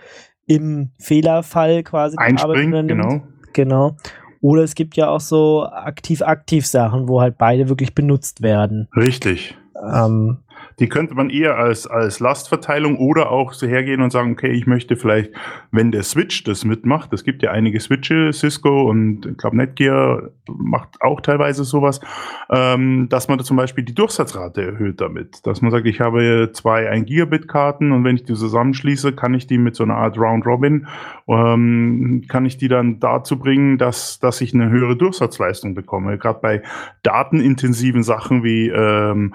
im 0.48 0.92
Fehlerfall 1.00 1.84
quasi 1.84 2.18
einspringt, 2.18 2.88
genau. 2.88 3.24
Genau. 3.54 3.98
Oder 4.42 4.64
es 4.64 4.76
gibt 4.76 4.96
ja 4.96 5.10
auch 5.10 5.22
so 5.22 5.66
aktiv-aktiv 5.66 6.68
Sachen, 6.68 7.08
wo 7.08 7.22
halt 7.22 7.38
beide 7.38 7.70
wirklich 7.70 7.96
benutzt 7.96 8.42
werden. 8.42 8.88
Richtig. 8.96 9.58
Ähm, 9.76 10.38
die 10.80 10.90
könnte 10.90 11.16
man 11.16 11.30
eher 11.30 11.58
als, 11.58 11.88
als 11.88 12.20
Lastverteilung 12.20 12.98
oder 12.98 13.32
auch 13.32 13.54
so 13.54 13.66
hergehen 13.68 14.02
und 14.02 14.12
sagen, 14.12 14.32
okay, 14.34 14.52
ich 14.52 14.68
möchte 14.68 14.98
vielleicht, 14.98 15.32
wenn 15.72 15.92
der 15.92 16.04
Switch 16.04 16.44
das 16.44 16.66
mitmacht, 16.66 17.14
es 17.14 17.24
gibt 17.24 17.44
ja 17.44 17.52
einige 17.52 17.80
Switche, 17.80 18.34
Cisco 18.34 18.90
und 18.90 19.26
ich 19.26 19.38
glaube 19.38 19.56
Netgear 19.56 20.30
macht 20.48 21.02
auch 21.02 21.22
teilweise 21.22 21.64
sowas, 21.64 22.02
ähm, 22.50 23.08
dass 23.10 23.28
man 23.28 23.38
da 23.38 23.44
zum 23.44 23.58
Beispiel 23.58 23.84
die 23.84 23.96
Durchsatzrate 23.96 24.64
erhöht 24.64 25.00
damit. 25.00 25.46
Dass 25.46 25.62
man 25.62 25.72
sagt, 25.72 25.86
ich 25.86 26.02
habe 26.02 26.52
zwei 26.54 26.90
1 26.90 27.06
Gigabit 27.06 27.48
Karten 27.48 27.92
und 27.92 28.04
wenn 28.04 28.16
ich 28.16 28.24
die 28.24 28.34
zusammenschließe, 28.34 29.14
kann 29.14 29.34
ich 29.34 29.48
die 29.48 29.58
mit 29.58 29.76
so 29.76 29.84
einer 29.84 29.96
Art 29.96 30.18
Round 30.18 30.46
Robin, 30.46 30.88
ähm, 31.28 32.24
kann 32.28 32.46
ich 32.46 32.58
die 32.58 32.68
dann 32.68 33.00
dazu 33.00 33.40
bringen, 33.40 33.78
dass, 33.78 34.20
dass 34.20 34.42
ich 34.42 34.54
eine 34.54 34.70
höhere 34.70 34.98
Durchsatzleistung 34.98 35.74
bekomme. 35.74 36.18
Gerade 36.18 36.40
bei 36.42 36.62
datenintensiven 37.04 38.04
Sachen 38.04 38.44
wie 38.44 38.70
ähm, 38.70 39.34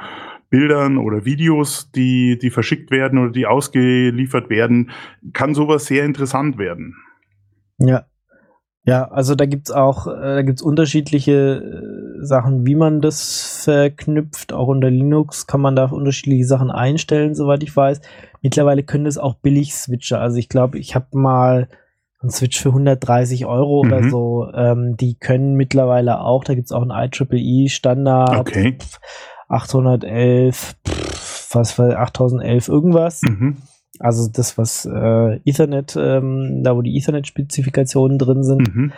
Bildern 0.50 0.98
oder 0.98 1.24
Videos, 1.24 1.90
die, 1.92 2.38
die 2.38 2.50
verschickt 2.50 2.90
werden 2.90 3.18
oder 3.18 3.30
die 3.30 3.46
ausgeliefert 3.46 4.50
werden, 4.50 4.90
kann 5.32 5.54
sowas 5.54 5.86
sehr 5.86 6.04
interessant 6.04 6.58
werden. 6.58 6.96
Ja. 7.78 8.04
Ja, 8.84 9.04
also 9.10 9.34
da 9.34 9.44
gibt's 9.44 9.70
auch, 9.70 10.06
äh, 10.06 10.36
da 10.36 10.42
gibt's 10.42 10.62
unterschiedliche 10.62 11.62
äh, 11.62 12.24
Sachen, 12.24 12.66
wie 12.66 12.74
man 12.74 13.00
das 13.02 13.62
verknüpft. 13.64 14.54
Auch 14.54 14.68
unter 14.68 14.90
Linux 14.90 15.46
kann 15.46 15.60
man 15.60 15.76
da 15.76 15.84
unterschiedliche 15.84 16.46
Sachen 16.46 16.70
einstellen, 16.70 17.34
soweit 17.34 17.62
ich 17.62 17.76
weiß. 17.76 18.00
Mittlerweile 18.42 18.82
können 18.82 19.04
das 19.04 19.18
auch 19.18 19.34
billig 19.34 19.74
Switcher. 19.74 20.20
Also 20.20 20.38
ich 20.38 20.48
glaube, 20.48 20.78
ich 20.78 20.94
habe 20.94 21.06
mal 21.12 21.68
einen 22.22 22.30
Switch 22.30 22.60
für 22.60 22.70
130 22.70 23.46
Euro 23.46 23.84
mhm. 23.84 23.92
oder 23.92 24.10
so. 24.10 24.48
Ähm, 24.54 24.96
die 24.96 25.14
können 25.14 25.54
mittlerweile 25.54 26.20
auch, 26.20 26.42
da 26.44 26.54
gibt's 26.54 26.72
auch 26.72 26.82
einen 26.82 26.90
IEEE 26.90 27.68
Standard. 27.68 28.36
Okay. 28.38 28.78
811, 29.50 30.76
pff, 30.86 31.54
was 31.54 31.78
war 31.78 31.98
8011 31.98 32.68
irgendwas. 32.68 33.22
Mhm. 33.22 33.56
Also 33.98 34.30
das, 34.32 34.56
was 34.56 34.86
äh, 34.86 35.40
Ethernet, 35.44 35.96
ähm, 35.98 36.62
da 36.62 36.74
wo 36.76 36.82
die 36.82 36.96
Ethernet-Spezifikationen 36.96 38.18
drin 38.18 38.42
sind. 38.42 38.74
Mhm. 38.74 38.92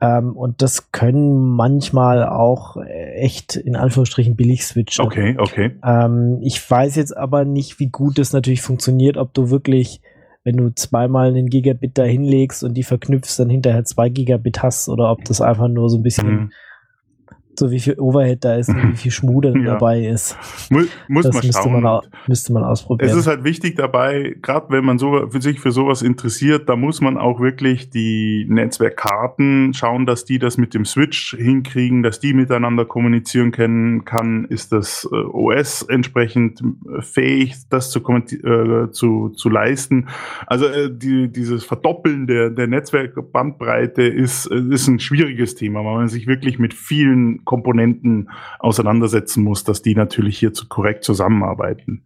Ähm, 0.00 0.36
und 0.36 0.60
das 0.60 0.90
können 0.90 1.38
manchmal 1.38 2.26
auch 2.26 2.76
echt 2.76 3.56
in 3.56 3.76
Anführungsstrichen 3.76 4.36
billig 4.36 4.66
switchen. 4.66 5.04
Okay, 5.04 5.36
okay. 5.38 5.76
Ähm, 5.84 6.40
ich 6.42 6.70
weiß 6.70 6.96
jetzt 6.96 7.16
aber 7.16 7.44
nicht, 7.44 7.78
wie 7.78 7.88
gut 7.88 8.18
das 8.18 8.32
natürlich 8.32 8.62
funktioniert, 8.62 9.16
ob 9.16 9.32
du 9.32 9.48
wirklich, 9.50 10.02
wenn 10.42 10.56
du 10.56 10.74
zweimal 10.74 11.28
einen 11.28 11.48
Gigabit 11.48 11.96
da 11.96 12.02
hinlegst 12.02 12.64
und 12.64 12.74
die 12.74 12.82
verknüpfst, 12.82 13.38
dann 13.38 13.48
hinterher 13.48 13.84
zwei 13.84 14.08
Gigabit 14.08 14.62
hast 14.62 14.88
oder 14.88 15.10
ob 15.12 15.24
das 15.24 15.40
einfach 15.40 15.68
nur 15.68 15.88
so 15.88 15.98
ein 15.98 16.02
bisschen 16.02 16.28
mhm 16.28 16.50
so 17.58 17.70
wie 17.70 17.80
viel 17.80 17.98
Overhead 17.98 18.44
da 18.44 18.56
ist 18.56 18.68
und 18.68 18.92
wie 18.92 18.96
viel 18.96 19.10
Schmude 19.10 19.54
ja. 19.56 19.74
dabei 19.74 20.04
ist. 20.06 20.36
Muss, 20.70 20.86
muss 21.08 21.24
das 21.24 21.34
man 21.34 21.46
müsste 21.46 21.62
schauen. 21.62 21.82
Man, 21.82 22.00
müsste 22.26 22.52
man 22.52 22.64
ausprobieren. 22.64 23.10
Es 23.10 23.16
ist 23.16 23.26
halt 23.26 23.44
wichtig 23.44 23.76
dabei, 23.76 24.36
gerade 24.40 24.66
wenn 24.70 24.84
man 24.84 24.98
so, 24.98 25.28
für 25.28 25.42
sich 25.42 25.60
für 25.60 25.72
sowas 25.72 26.02
interessiert, 26.02 26.68
da 26.68 26.76
muss 26.76 27.00
man 27.00 27.16
auch 27.16 27.40
wirklich 27.40 27.90
die 27.90 28.46
Netzwerkkarten 28.48 29.74
schauen, 29.74 30.06
dass 30.06 30.24
die 30.24 30.38
das 30.38 30.56
mit 30.56 30.74
dem 30.74 30.84
Switch 30.84 31.36
hinkriegen, 31.36 32.02
dass 32.02 32.20
die 32.20 32.32
miteinander 32.32 32.84
kommunizieren 32.84 33.52
können 33.52 34.04
kann. 34.04 34.46
Ist 34.46 34.72
das 34.72 35.08
äh, 35.12 35.16
OS 35.16 35.82
entsprechend 35.82 36.60
äh, 36.60 37.02
fähig, 37.02 37.54
das 37.68 37.90
zu, 37.90 38.00
äh, 38.00 38.90
zu, 38.90 39.30
zu 39.30 39.48
leisten? 39.48 40.08
Also 40.46 40.66
äh, 40.66 40.90
die, 40.90 41.28
dieses 41.28 41.64
Verdoppeln 41.64 42.26
der, 42.26 42.50
der 42.50 42.66
Netzwerkbandbreite 42.66 44.02
ist, 44.02 44.46
äh, 44.46 44.62
ist 44.70 44.88
ein 44.88 45.00
schwieriges 45.00 45.54
Thema, 45.54 45.84
weil 45.84 45.96
man 45.96 46.08
sich 46.08 46.26
wirklich 46.26 46.58
mit 46.58 46.74
vielen 46.74 47.41
Komponenten 47.44 48.30
auseinandersetzen 48.58 49.42
muss, 49.44 49.64
dass 49.64 49.82
die 49.82 49.94
natürlich 49.94 50.38
hier 50.38 50.52
zu 50.52 50.68
korrekt 50.68 51.04
zusammenarbeiten. 51.04 52.04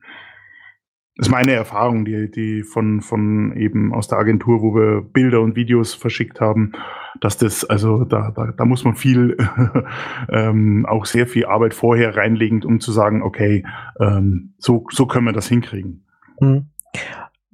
Das 1.16 1.29
ist 1.29 1.33
meine 1.33 1.53
Erfahrung, 1.53 2.05
die, 2.05 2.31
die 2.31 2.62
von, 2.62 3.01
von 3.01 3.57
eben 3.57 3.94
aus 3.94 4.07
der 4.07 4.18
Agentur, 4.18 4.61
wo 4.61 4.75
wir 4.75 5.01
Bilder 5.01 5.40
und 5.40 5.57
Videos 5.57 5.94
verschickt 5.94 6.42
haben, 6.42 6.72
dass 7.20 7.38
das, 7.38 7.64
also 7.64 8.05
da, 8.05 8.33
da, 8.33 8.53
da 8.53 8.64
muss 8.66 8.85
man 8.85 8.96
viel, 8.96 9.37
ähm, 10.29 10.85
auch 10.85 11.07
sehr 11.07 11.27
viel 11.27 11.46
Arbeit 11.46 11.72
vorher 11.72 12.16
reinlegen, 12.16 12.62
um 12.64 12.81
zu 12.81 12.92
sagen, 12.92 13.22
okay, 13.22 13.64
ähm, 13.99 14.53
so, 14.59 14.85
so 14.90 15.07
können 15.07 15.25
wir 15.25 15.33
das 15.33 15.49
hinkriegen. 15.49 16.05
Hm. 16.38 16.66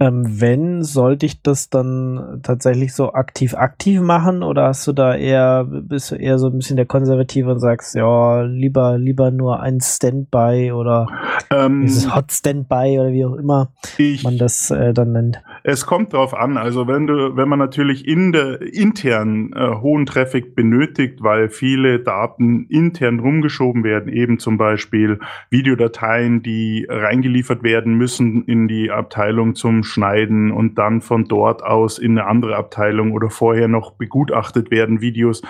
Ähm, 0.02 0.40
wenn, 0.40 0.82
sollte 0.82 1.26
ich 1.26 1.42
das 1.42 1.70
dann 1.70 2.40
tatsächlich 2.42 2.92
so 2.92 3.12
aktiv 3.12 3.54
aktiv 3.54 4.00
machen 4.00 4.42
oder 4.42 4.64
hast 4.64 4.84
du 4.88 4.92
da 4.92 5.14
eher, 5.14 5.64
bist 5.64 6.10
du 6.10 6.16
eher 6.16 6.40
so 6.40 6.48
ein 6.48 6.56
bisschen 6.56 6.74
der 6.76 6.86
Konservative 6.86 7.48
und 7.52 7.60
sagst, 7.60 7.94
ja, 7.94 8.42
lieber, 8.42 8.98
lieber 8.98 9.30
nur 9.30 9.60
ein 9.60 9.80
Standby 9.80 10.72
oder 10.72 11.06
Ähm, 11.52 11.82
dieses 11.82 12.14
Hot 12.14 12.32
Standby 12.32 12.98
oder 12.98 13.12
wie 13.12 13.24
auch 13.24 13.34
immer 13.34 13.72
ich, 13.98 14.24
man 14.24 14.38
das 14.38 14.70
äh, 14.70 14.92
dann 14.92 15.12
nennt. 15.12 15.42
Es 15.64 15.86
kommt 15.86 16.12
drauf 16.12 16.34
an. 16.34 16.56
Also 16.56 16.88
wenn 16.88 17.06
du, 17.06 17.36
wenn 17.36 17.48
man 17.48 17.58
natürlich 17.58 18.08
in 18.08 18.32
der 18.32 18.60
intern 18.60 19.52
äh, 19.54 19.80
hohen 19.80 20.06
Traffic 20.06 20.56
benötigt, 20.56 21.22
weil 21.22 21.48
viele 21.48 22.00
Daten 22.00 22.66
intern 22.68 23.20
rumgeschoben 23.20 23.84
werden, 23.84 24.12
eben 24.12 24.38
zum 24.38 24.56
Beispiel 24.58 25.20
Videodateien, 25.50 26.42
die 26.42 26.86
reingeliefert 26.88 27.62
werden 27.62 27.94
müssen 27.94 28.44
in 28.44 28.66
die 28.66 28.90
Abteilung 28.90 29.54
zum 29.54 29.84
Schneiden 29.92 30.50
und 30.50 30.78
dann 30.78 31.00
von 31.02 31.26
dort 31.26 31.62
aus 31.62 31.98
in 31.98 32.18
eine 32.18 32.26
andere 32.26 32.56
Abteilung 32.56 33.12
oder 33.12 33.30
vorher 33.30 33.68
noch 33.68 33.92
begutachtet 33.92 34.70
werden 34.70 35.00
Videos 35.00 35.42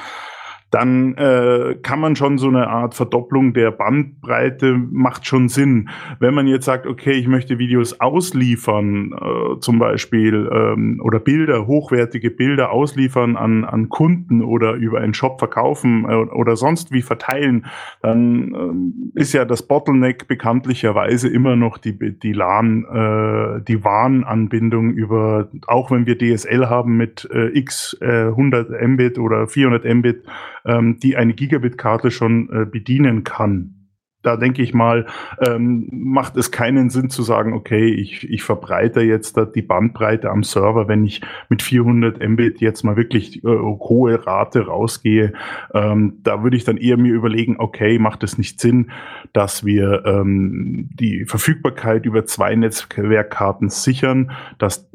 dann 0.72 1.14
äh, 1.18 1.76
kann 1.82 2.00
man 2.00 2.16
schon 2.16 2.38
so 2.38 2.48
eine 2.48 2.66
Art 2.68 2.94
Verdopplung 2.94 3.52
der 3.52 3.70
Bandbreite 3.70 4.80
macht 4.90 5.26
schon 5.26 5.50
Sinn. 5.50 5.90
Wenn 6.18 6.32
man 6.32 6.46
jetzt 6.46 6.64
sagt, 6.64 6.86
okay, 6.86 7.12
ich 7.12 7.28
möchte 7.28 7.58
Videos 7.58 8.00
ausliefern, 8.00 9.12
äh, 9.12 9.60
zum 9.60 9.78
Beispiel, 9.78 10.48
ähm, 10.50 10.98
oder 11.04 11.20
Bilder, 11.20 11.66
hochwertige 11.66 12.30
Bilder 12.30 12.72
ausliefern 12.72 13.36
an, 13.36 13.66
an 13.66 13.90
Kunden 13.90 14.42
oder 14.42 14.72
über 14.72 15.02
einen 15.02 15.12
Shop 15.12 15.38
verkaufen 15.38 16.06
äh, 16.08 16.14
oder 16.14 16.56
sonst 16.56 16.90
wie 16.90 17.02
verteilen, 17.02 17.66
dann 18.00 18.54
ähm, 18.54 19.12
ist 19.14 19.34
ja 19.34 19.44
das 19.44 19.66
Bottleneck 19.66 20.26
bekanntlicherweise 20.26 21.28
immer 21.28 21.54
noch 21.54 21.76
die, 21.76 22.18
die 22.18 22.32
LAN, 22.32 22.86
äh, 22.86 23.62
die 23.62 23.84
WAN-Anbindung 23.84 24.92
über, 24.92 25.50
auch 25.66 25.90
wenn 25.90 26.06
wir 26.06 26.16
DSL 26.16 26.70
haben 26.70 26.96
mit 26.96 27.28
äh, 27.30 27.48
x 27.58 27.94
äh, 28.00 28.28
100 28.28 28.70
Mbit 28.88 29.18
oder 29.18 29.46
400 29.46 29.84
Mbit, 29.96 30.24
ähm, 30.64 30.98
die 31.00 31.16
eine 31.16 31.34
Gigabit-Karte 31.34 32.10
schon 32.10 32.48
äh, 32.50 32.64
bedienen 32.66 33.24
kann. 33.24 33.82
Da 34.22 34.36
denke 34.36 34.62
ich 34.62 34.72
mal, 34.72 35.06
ähm, 35.40 35.88
macht 35.90 36.36
es 36.36 36.52
keinen 36.52 36.90
Sinn 36.90 37.10
zu 37.10 37.22
sagen, 37.22 37.52
okay, 37.52 37.92
ich, 37.92 38.28
ich 38.30 38.44
verbreite 38.44 39.00
jetzt 39.00 39.36
die 39.54 39.62
Bandbreite 39.62 40.30
am 40.30 40.44
Server, 40.44 40.86
wenn 40.86 41.04
ich 41.04 41.20
mit 41.48 41.60
400 41.60 42.22
Mbit 42.26 42.60
jetzt 42.60 42.84
mal 42.84 42.96
wirklich 42.96 43.42
äh, 43.44 43.48
hohe 43.48 44.24
Rate 44.24 44.66
rausgehe. 44.66 45.32
Ähm, 45.74 46.20
da 46.22 46.44
würde 46.44 46.56
ich 46.56 46.64
dann 46.64 46.76
eher 46.76 46.96
mir 46.96 47.12
überlegen, 47.12 47.56
okay, 47.58 47.98
macht 47.98 48.22
es 48.22 48.38
nicht 48.38 48.60
Sinn, 48.60 48.92
dass 49.32 49.64
wir 49.64 50.04
ähm, 50.06 50.88
die 50.94 51.24
Verfügbarkeit 51.24 52.06
über 52.06 52.24
zwei 52.24 52.54
Netzwerkkarten 52.54 53.70
sichern, 53.70 54.30
dass 54.58 54.91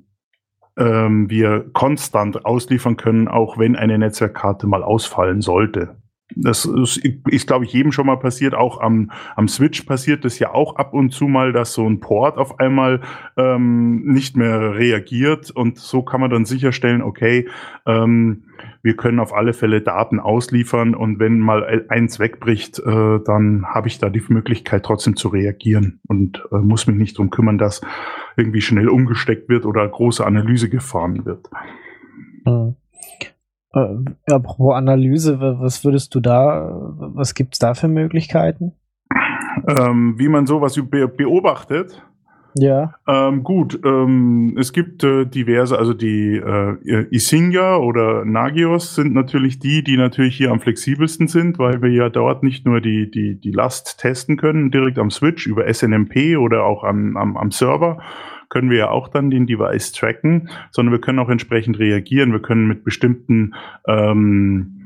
ähm, 0.78 1.30
wir 1.30 1.66
konstant 1.74 2.46
ausliefern 2.46 2.98
können, 2.98 3.28
auch 3.28 3.58
wenn 3.58 3.76
eine 3.76 3.98
Netzwerkkarte 3.98 4.68
mal 4.68 4.84
ausfallen 4.84 5.42
sollte. 5.42 5.98
Das 6.36 6.66
ist, 6.66 6.98
ist 6.98 7.48
glaube 7.48 7.66
ich, 7.66 7.74
jedem 7.74 7.92
schon 7.92 8.06
mal 8.06 8.18
passiert. 8.18 8.54
Auch 8.54 8.82
am, 8.82 9.12
am 9.36 9.48
Switch 9.48 9.84
passiert 9.84 10.26
das 10.26 10.40
ja 10.40 10.54
auch 10.54 10.76
ab 10.76 10.94
und 10.94 11.12
zu 11.12 11.26
mal, 11.26 11.54
dass 11.54 11.74
so 11.74 11.88
ein 11.90 12.00
Port 12.02 12.38
auf 12.38 12.60
einmal 12.60 13.02
ähm, 13.38 14.04
nicht 14.04 14.36
mehr 14.36 14.76
reagiert. 14.76 15.52
Und 15.52 15.80
so 15.80 16.04
kann 16.04 16.20
man 16.20 16.30
dann 16.30 16.46
sicherstellen, 16.46 17.02
okay, 17.02 17.48
ähm, 17.86 18.44
wir 18.84 18.96
können 18.96 19.20
auf 19.20 19.34
alle 19.34 19.54
Fälle 19.54 19.82
Daten 19.82 20.20
ausliefern 20.20 20.96
und 20.96 21.20
wenn 21.20 21.40
mal 21.40 21.86
eins 21.90 22.20
wegbricht, 22.20 22.80
äh, 22.80 23.20
dann 23.26 23.66
habe 23.66 23.88
ich 23.88 24.00
da 24.00 24.10
die 24.10 24.24
Möglichkeit 24.28 24.84
trotzdem 24.84 25.16
zu 25.16 25.30
reagieren 25.30 26.00
und 26.08 26.44
äh, 26.52 26.58
muss 26.58 26.88
mich 26.88 26.98
nicht 26.98 27.18
drum 27.18 27.30
kümmern, 27.30 27.58
dass 27.58 27.82
irgendwie 28.38 28.62
schnell 28.62 28.88
umgesteckt 28.88 29.50
wird 29.50 29.66
oder 29.66 29.88
große 29.88 30.26
Analyse 30.26 30.70
gefahren 30.70 31.26
wird. 31.26 31.50
Mhm. 32.46 32.76
Äh, 33.74 34.32
apropos 34.32 34.76
Analyse, 34.76 35.40
was 35.40 35.84
würdest 35.84 36.16
du 36.16 36.20
da, 36.20 36.70
was 36.98 37.34
gibt 37.34 37.56
es 37.56 37.60
da 37.60 37.74
für 37.74 37.88
Möglichkeiten? 37.88 38.74
Ähm, 39.68 40.16
wie 40.18 40.30
man 40.30 40.46
sowas 40.46 40.80
beobachtet. 40.90 42.02
Ja. 42.62 42.94
Ähm, 43.08 43.44
gut, 43.44 43.80
ähm, 43.86 44.56
es 44.58 44.74
gibt 44.74 45.04
äh, 45.04 45.26
diverse, 45.26 45.78
also 45.78 45.94
die 45.94 46.36
äh, 46.36 47.08
Isinga 47.12 47.78
oder 47.78 48.26
Nagios 48.26 48.96
sind 48.96 49.14
natürlich 49.14 49.60
die, 49.60 49.84
die 49.84 49.98
natürlich 49.98 50.38
hier 50.38 50.52
am 50.52 50.60
flexibelsten 50.60 51.28
sind, 51.28 51.60
weil 51.60 51.82
wir 51.82 51.90
ja 51.90 52.10
dort 52.10 52.44
nicht 52.44 52.66
nur 52.66 52.82
die, 52.82 53.10
die, 53.10 53.36
die 53.40 53.52
Last 53.52 54.00
testen 54.00 54.38
können, 54.38 54.72
direkt 54.72 55.00
am 55.00 55.12
Switch 55.12 55.48
über 55.48 55.72
SNMP 55.72 56.38
oder 56.38 56.64
auch 56.64 56.84
am, 56.84 57.18
am, 57.18 57.38
am 57.38 57.52
Server, 57.52 58.00
können 58.50 58.70
wir 58.70 58.78
ja 58.78 58.90
auch 58.90 59.10
dann 59.10 59.30
den 59.30 59.46
Device 59.46 59.92
tracken, 59.92 60.50
sondern 60.72 60.94
wir 60.94 61.02
können 61.02 61.20
auch 61.20 61.30
entsprechend 61.30 61.80
reagieren. 61.80 62.32
Wir 62.32 62.42
können 62.42 62.68
mit 62.68 62.84
bestimmten 62.84 63.54
ähm, 63.88 64.77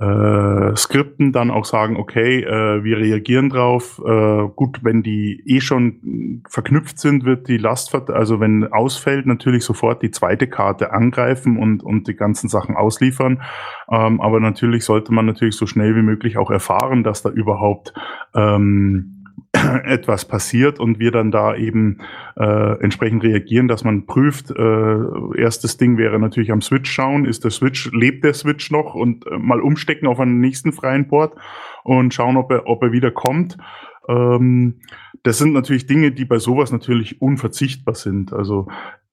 äh, 0.00 0.76
Skripten 0.76 1.32
dann 1.32 1.50
auch 1.52 1.64
sagen, 1.64 1.96
okay, 1.96 2.42
äh, 2.42 2.82
wir 2.82 2.98
reagieren 2.98 3.48
drauf. 3.48 4.02
Äh, 4.04 4.48
gut, 4.56 4.80
wenn 4.82 5.04
die 5.04 5.42
eh 5.46 5.60
schon 5.60 6.42
verknüpft 6.48 6.98
sind, 6.98 7.24
wird 7.24 7.46
die 7.46 7.58
Last, 7.58 7.94
also 8.10 8.40
wenn 8.40 8.72
ausfällt, 8.72 9.26
natürlich 9.26 9.64
sofort 9.64 10.02
die 10.02 10.10
zweite 10.10 10.48
Karte 10.48 10.92
angreifen 10.92 11.58
und, 11.58 11.84
und 11.84 12.08
die 12.08 12.16
ganzen 12.16 12.48
Sachen 12.48 12.76
ausliefern. 12.76 13.42
Ähm, 13.88 14.20
aber 14.20 14.40
natürlich 14.40 14.84
sollte 14.84 15.12
man 15.12 15.26
natürlich 15.26 15.56
so 15.56 15.66
schnell 15.66 15.94
wie 15.94 16.02
möglich 16.02 16.38
auch 16.38 16.50
erfahren, 16.50 17.04
dass 17.04 17.22
da 17.22 17.30
überhaupt 17.30 17.94
ähm, 18.34 19.13
etwas 19.84 20.24
passiert 20.24 20.80
und 20.80 20.98
wir 20.98 21.10
dann 21.10 21.30
da 21.30 21.54
eben 21.54 21.98
äh, 22.36 22.80
entsprechend 22.80 23.22
reagieren, 23.22 23.68
dass 23.68 23.84
man 23.84 24.06
prüft, 24.06 24.50
äh, 24.50 25.40
erstes 25.40 25.76
Ding 25.76 25.96
wäre 25.96 26.18
natürlich 26.18 26.52
am 26.52 26.60
Switch 26.60 26.90
schauen, 26.90 27.24
ist 27.24 27.44
der 27.44 27.50
Switch, 27.50 27.90
lebt 27.92 28.24
der 28.24 28.34
Switch 28.34 28.70
noch 28.70 28.94
und 28.94 29.26
äh, 29.26 29.38
mal 29.38 29.60
umstecken 29.60 30.08
auf 30.08 30.20
einen 30.20 30.40
nächsten 30.40 30.72
freien 30.72 31.08
Port 31.08 31.34
und 31.84 32.12
schauen, 32.12 32.36
ob 32.36 32.50
er, 32.50 32.66
ob 32.66 32.82
er 32.82 32.92
wieder 32.92 33.10
kommt. 33.10 33.56
Ähm, 34.08 34.80
das 35.22 35.38
sind 35.38 35.52
natürlich 35.52 35.86
Dinge, 35.86 36.12
die 36.12 36.24
bei 36.24 36.38
sowas 36.38 36.72
natürlich 36.72 37.22
unverzichtbar 37.22 37.94
sind. 37.94 38.32
Also 38.32 38.68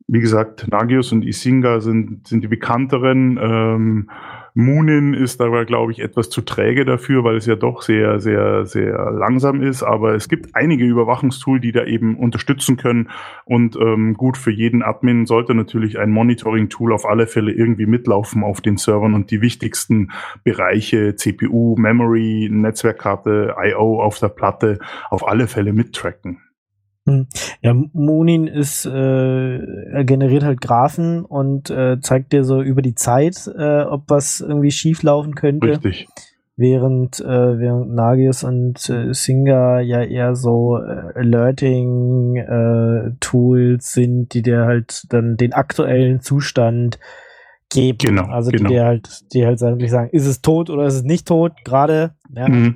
wie 0.08 0.20
gesagt, 0.20 0.68
Nagios 0.70 1.12
und 1.12 1.24
Isinga 1.24 1.80
sind, 1.80 2.28
sind 2.28 2.44
die 2.44 2.50
bekannteren. 2.50 3.40
Ähm, 3.42 4.10
Moonin 4.54 5.14
ist 5.14 5.42
aber, 5.42 5.66
glaube 5.66 5.92
ich, 5.92 6.00
etwas 6.00 6.30
zu 6.30 6.42
träge 6.42 6.86
dafür, 6.86 7.24
weil 7.24 7.38
es 7.38 7.46
ja 7.46 7.56
doch 7.56 7.82
sehr, 7.82 8.20
sehr, 8.20 8.66
sehr 8.66 9.12
langsam 9.12 9.62
ist. 9.62 9.84
Aber 9.84 10.14
es 10.16 10.28
gibt 10.28 10.56
einige 10.56 10.86
Überwachungstools, 10.86 11.62
die 11.62 11.72
da 11.72 11.86
eben 11.86 12.18
unterstützen 12.18 12.78
können. 12.78 13.10
Und 13.46 13.76
ähm, 13.78 14.16
gut, 14.16 14.38
für 14.38 14.52
jeden 14.52 14.84
Admin 14.84 15.26
sollte 15.26 15.56
natürlich 15.56 16.00
ein 16.00 16.12
Monitoring-Tool 16.12 16.94
auf 16.94 17.06
alle 17.06 17.28
Fälle 17.28 17.52
irgendwie 17.52 17.86
mitlaufen 17.86 18.44
auf 18.44 18.62
den 18.62 18.78
Servern 18.78 19.14
und 19.14 19.32
die 19.32 19.42
wichtigsten 19.42 20.12
Bereiche, 20.44 21.16
CPU, 21.16 21.76
Memory, 21.78 22.50
Netzwerkkarte, 22.52 23.56
I.O. 23.58 24.02
auf 24.02 24.20
der 24.20 24.30
Platte, 24.30 24.80
auf 25.10 25.28
alle 25.28 25.48
Fälle 25.48 25.74
mittracken. 25.74 26.40
Hm. 27.12 27.28
Ja, 27.62 27.76
Moonin 27.94 28.48
ist, 28.48 28.86
äh, 28.86 28.92
er 28.92 30.04
generiert 30.04 30.44
halt 30.44 30.60
Graphen 30.62 31.26
und 31.26 31.70
äh, 31.70 32.00
zeigt 32.02 32.34
dir 32.34 32.44
so 32.44 32.62
über 32.62 32.82
die 32.82 32.96
Zeit, 32.96 33.50
äh, 33.58 33.82
ob 33.82 34.10
was 34.10 34.42
irgendwie 34.42 34.72
schief 34.72 35.04
laufen 35.04 35.36
könnte. 35.36 35.68
Richtig. 35.68 36.08
Während, 36.58 37.20
äh, 37.20 37.60
während 37.60 37.94
Nagios 37.96 38.44
und 38.44 38.90
äh, 38.90 39.14
Singer 39.14 39.80
ja 39.80 40.04
eher 40.04 40.36
so 40.36 40.78
äh, 40.78 41.14
Alerting-Tools 41.16 43.88
äh, 43.88 44.02
sind, 44.02 44.34
die 44.34 44.42
dir 44.42 44.66
halt 44.66 45.06
dann 45.10 45.38
den 45.38 45.54
aktuellen 45.54 46.20
Zustand 46.22 47.00
geben. 47.72 47.98
Genau. 48.00 48.26
Also 48.26 48.52
genau. 48.52 48.70
die 48.70 48.76
dir 48.76 48.86
halt, 48.86 49.34
die 49.34 49.46
halt 49.46 49.60
sagen, 49.60 49.80
ist 50.12 50.28
es 50.28 50.42
tot 50.42 50.70
oder 50.70 50.86
ist 50.86 50.96
es 50.96 51.04
nicht 51.04 51.28
tot, 51.28 51.54
gerade. 51.64 52.12
Ja. 52.36 52.48
Mhm. 52.48 52.76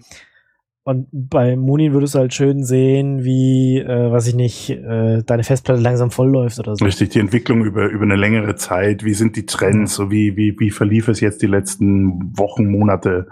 Und 0.88 1.08
bei 1.12 1.56
Moonin 1.56 1.94
würdest 1.94 2.14
du 2.14 2.20
halt 2.20 2.36
schön 2.36 2.64
sehen, 2.64 3.24
wie, 3.24 3.80
äh, 3.80 4.12
was 4.12 4.28
ich 4.28 4.36
nicht, 4.36 4.70
äh, 4.70 5.24
deine 5.24 5.44
Festplatte 5.44 5.82
langsam 5.82 6.12
vollläuft 6.12 6.60
oder 6.60 6.76
so. 6.76 6.86
Richtig, 6.86 7.10
die 7.10 7.20
Entwicklung 7.20 7.66
über, 7.66 7.88
über 7.88 8.04
eine 8.04 8.16
längere 8.16 8.56
Zeit. 8.56 9.04
Wie 9.04 9.16
sind 9.16 9.36
die 9.36 9.48
Trends? 9.48 9.96
So 9.96 10.12
wie, 10.12 10.38
wie, 10.38 10.56
wie 10.60 10.70
verlief 10.70 11.08
es 11.08 11.22
jetzt 11.22 11.42
die 11.42 11.48
letzten 11.48 12.38
Wochen, 12.38 12.68
Monate, 12.68 13.26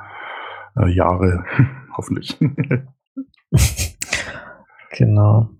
äh, 0.75 0.89
Jahre? 0.89 1.45
Hoffentlich. 1.95 2.39
genau. 4.97 5.51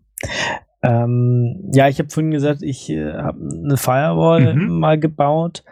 Ähm, 0.82 1.70
ja, 1.76 1.90
ich 1.90 2.00
habe 2.00 2.10
vorhin 2.10 2.32
gesagt, 2.32 2.64
ich 2.64 2.90
äh, 2.90 3.14
habe 3.14 3.38
eine 3.40 3.78
Firewall 3.78 4.56
mhm. 4.56 4.80
mal 4.80 5.00
gebaut. 5.00 5.64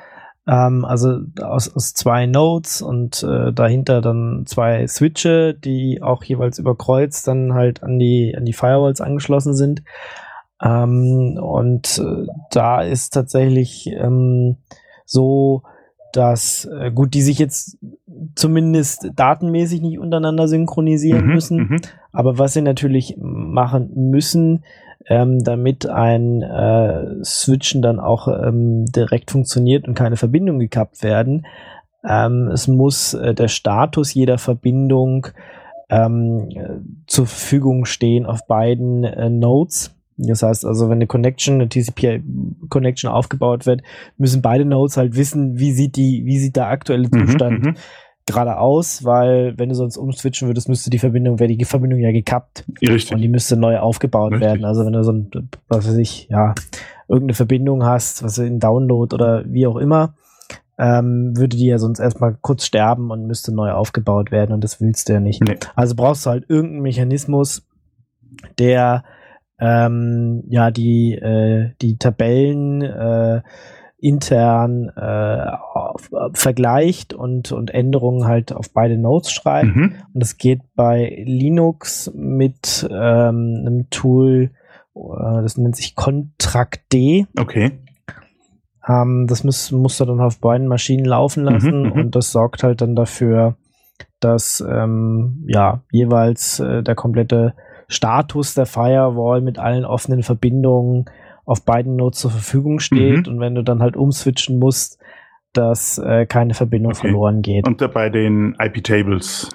Ähm, 0.47 0.85
also 0.85 1.19
aus, 1.41 1.73
aus 1.75 1.93
zwei 1.93 2.25
Nodes 2.25 2.81
und 2.81 3.23
äh, 3.23 3.53
dahinter 3.53 4.01
dann 4.01 4.43
zwei 4.47 4.87
Switche, 4.87 5.53
die 5.53 6.01
auch 6.01 6.23
jeweils 6.23 6.57
über 6.57 6.75
Kreuz 6.75 7.23
dann 7.23 7.53
halt 7.53 7.83
an 7.83 7.99
die, 7.99 8.33
an 8.35 8.45
die 8.45 8.53
Firewalls 8.53 9.01
angeschlossen 9.01 9.53
sind. 9.53 9.83
Ähm, 10.63 11.37
und 11.41 11.99
äh, 11.99 12.27
da 12.51 12.81
ist 12.81 13.11
tatsächlich 13.11 13.87
ähm, 13.87 14.57
so, 15.05 15.63
dass, 16.13 16.65
äh, 16.65 16.91
gut, 16.91 17.13
die 17.13 17.21
sich 17.21 17.39
jetzt 17.39 17.77
zumindest 18.35 19.11
datenmäßig 19.15 19.81
nicht 19.81 19.99
untereinander 19.99 20.47
synchronisieren 20.47 21.27
mhm, 21.27 21.33
müssen, 21.33 21.57
mhm. 21.57 21.77
aber 22.11 22.37
was 22.37 22.53
sie 22.53 22.61
natürlich 22.61 23.15
machen 23.17 23.91
müssen, 23.93 24.63
ähm, 25.07 25.43
damit 25.43 25.87
ein 25.87 26.41
äh, 26.41 27.23
Switchen 27.23 27.81
dann 27.81 27.99
auch 27.99 28.27
ähm, 28.27 28.85
direkt 28.85 29.31
funktioniert 29.31 29.87
und 29.87 29.95
keine 29.95 30.17
Verbindung 30.17 30.59
gekappt 30.59 31.03
werden. 31.03 31.45
Ähm, 32.07 32.49
es 32.53 32.67
muss 32.67 33.13
äh, 33.13 33.33
der 33.33 33.47
Status 33.47 34.13
jeder 34.13 34.37
Verbindung 34.37 35.27
ähm, 35.89 36.49
zur 37.07 37.27
Verfügung 37.27 37.85
stehen 37.85 38.25
auf 38.25 38.47
beiden 38.47 39.03
äh, 39.03 39.29
Nodes. 39.29 39.95
Das 40.17 40.43
heißt 40.43 40.65
also, 40.65 40.85
wenn 40.85 40.97
eine 40.97 41.07
Connection, 41.07 41.55
eine 41.55 41.69
TCP-Connection 41.69 43.09
aufgebaut 43.09 43.65
wird, 43.65 43.81
müssen 44.17 44.41
beide 44.41 44.65
Nodes 44.65 44.97
halt 44.97 45.15
wissen, 45.15 45.57
wie 45.57 45.71
sieht 45.71 45.95
die, 45.95 46.25
wie 46.25 46.37
sieht 46.37 46.55
der 46.55 46.67
aktuelle 46.67 47.09
mhm, 47.11 47.27
Zustand 47.27 47.63
mhm, 47.63 47.75
geradeaus, 48.25 49.03
weil 49.03 49.57
wenn 49.57 49.69
du 49.69 49.75
sonst 49.75 49.97
umswitchen 49.97 50.47
würdest, 50.47 50.69
müsste 50.69 50.89
die 50.89 50.99
Verbindung, 50.99 51.39
wäre 51.39 51.53
die 51.55 51.65
Verbindung 51.65 51.99
ja 51.99 52.11
gekappt. 52.11 52.65
Richtig. 52.81 53.13
Und 53.13 53.21
die 53.21 53.27
müsste 53.27 53.57
neu 53.57 53.79
aufgebaut 53.79 54.33
Richtig. 54.33 54.47
werden. 54.47 54.65
Also 54.65 54.85
wenn 54.85 54.93
du 54.93 55.03
so 55.03 55.11
ein, 55.11 55.49
was 55.67 55.87
weiß 55.87 55.97
ich, 55.97 56.27
ja, 56.29 56.53
irgendeine 57.07 57.33
Verbindung 57.33 57.83
hast, 57.83 58.23
was 58.23 58.37
in 58.37 58.59
Download 58.59 59.13
oder 59.13 59.43
wie 59.45 59.67
auch 59.67 59.77
immer, 59.77 60.13
ähm, 60.77 61.37
würde 61.37 61.57
die 61.57 61.67
ja 61.67 61.77
sonst 61.77 61.99
erstmal 61.99 62.37
kurz 62.41 62.65
sterben 62.65 63.11
und 63.11 63.27
müsste 63.27 63.53
neu 63.53 63.71
aufgebaut 63.71 64.31
werden 64.31 64.53
und 64.53 64.63
das 64.63 64.81
willst 64.81 65.09
du 65.09 65.13
ja 65.13 65.19
nicht. 65.19 65.43
Nee. 65.43 65.57
Also 65.75 65.95
brauchst 65.95 66.25
du 66.25 66.31
halt 66.31 66.49
irgendeinen 66.49 66.81
Mechanismus, 66.81 67.67
der 68.57 69.03
ähm, 69.59 70.43
ja 70.49 70.71
die, 70.71 71.13
äh, 71.13 71.71
die 71.81 71.97
Tabellen 71.97 72.81
äh, 72.81 73.41
intern 73.99 74.89
äh, 74.95 75.51
vergleicht 76.33 77.13
und, 77.13 77.51
und 77.51 77.73
Änderungen 77.73 78.25
halt 78.25 78.53
auf 78.53 78.71
beide 78.73 78.97
Nodes 78.97 79.31
schreibt. 79.31 79.75
Mhm. 79.75 79.95
Und 80.13 80.19
das 80.19 80.37
geht 80.37 80.61
bei 80.75 81.23
Linux 81.25 82.11
mit 82.15 82.87
ähm, 82.89 83.63
einem 83.65 83.89
Tool, 83.89 84.51
äh, 84.95 85.41
das 85.41 85.57
nennt 85.57 85.75
sich 85.75 85.95
D. 86.91 87.25
Okay. 87.39 87.71
Ähm, 88.87 89.27
das 89.27 89.43
muss, 89.43 89.71
muss 89.71 89.99
er 89.99 90.07
dann 90.07 90.21
auf 90.21 90.39
beiden 90.39 90.67
Maschinen 90.67 91.05
laufen 91.05 91.43
lassen 91.43 91.83
mhm, 91.83 91.89
mhm, 91.89 91.91
und 91.91 92.15
das 92.15 92.31
sorgt 92.31 92.63
halt 92.63 92.81
dann 92.81 92.95
dafür, 92.95 93.55
dass 94.19 94.63
ähm, 94.67 95.43
ja 95.47 95.83
jeweils 95.91 96.59
äh, 96.59 96.81
der 96.81 96.95
komplette 96.95 97.53
Status 97.87 98.53
der 98.53 98.65
Firewall 98.65 99.41
mit 99.41 99.59
allen 99.59 99.85
offenen 99.85 100.23
Verbindungen 100.23 101.05
auf 101.45 101.65
beiden 101.65 101.95
Nodes 101.95 102.19
zur 102.19 102.31
Verfügung 102.31 102.79
steht 102.79 103.27
mhm. 103.27 103.33
und 103.33 103.39
wenn 103.39 103.55
du 103.55 103.63
dann 103.63 103.81
halt 103.81 103.97
umswitchen 103.97 104.57
musst, 104.59 105.00
dass 105.53 105.97
äh, 105.97 106.25
keine 106.25 106.53
Verbindung 106.53 106.93
okay. 106.93 107.01
verloren 107.01 107.41
geht. 107.41 107.67
Und 107.67 107.77
bei 107.93 108.09
den 108.09 108.55
IP-Tables 108.59 109.49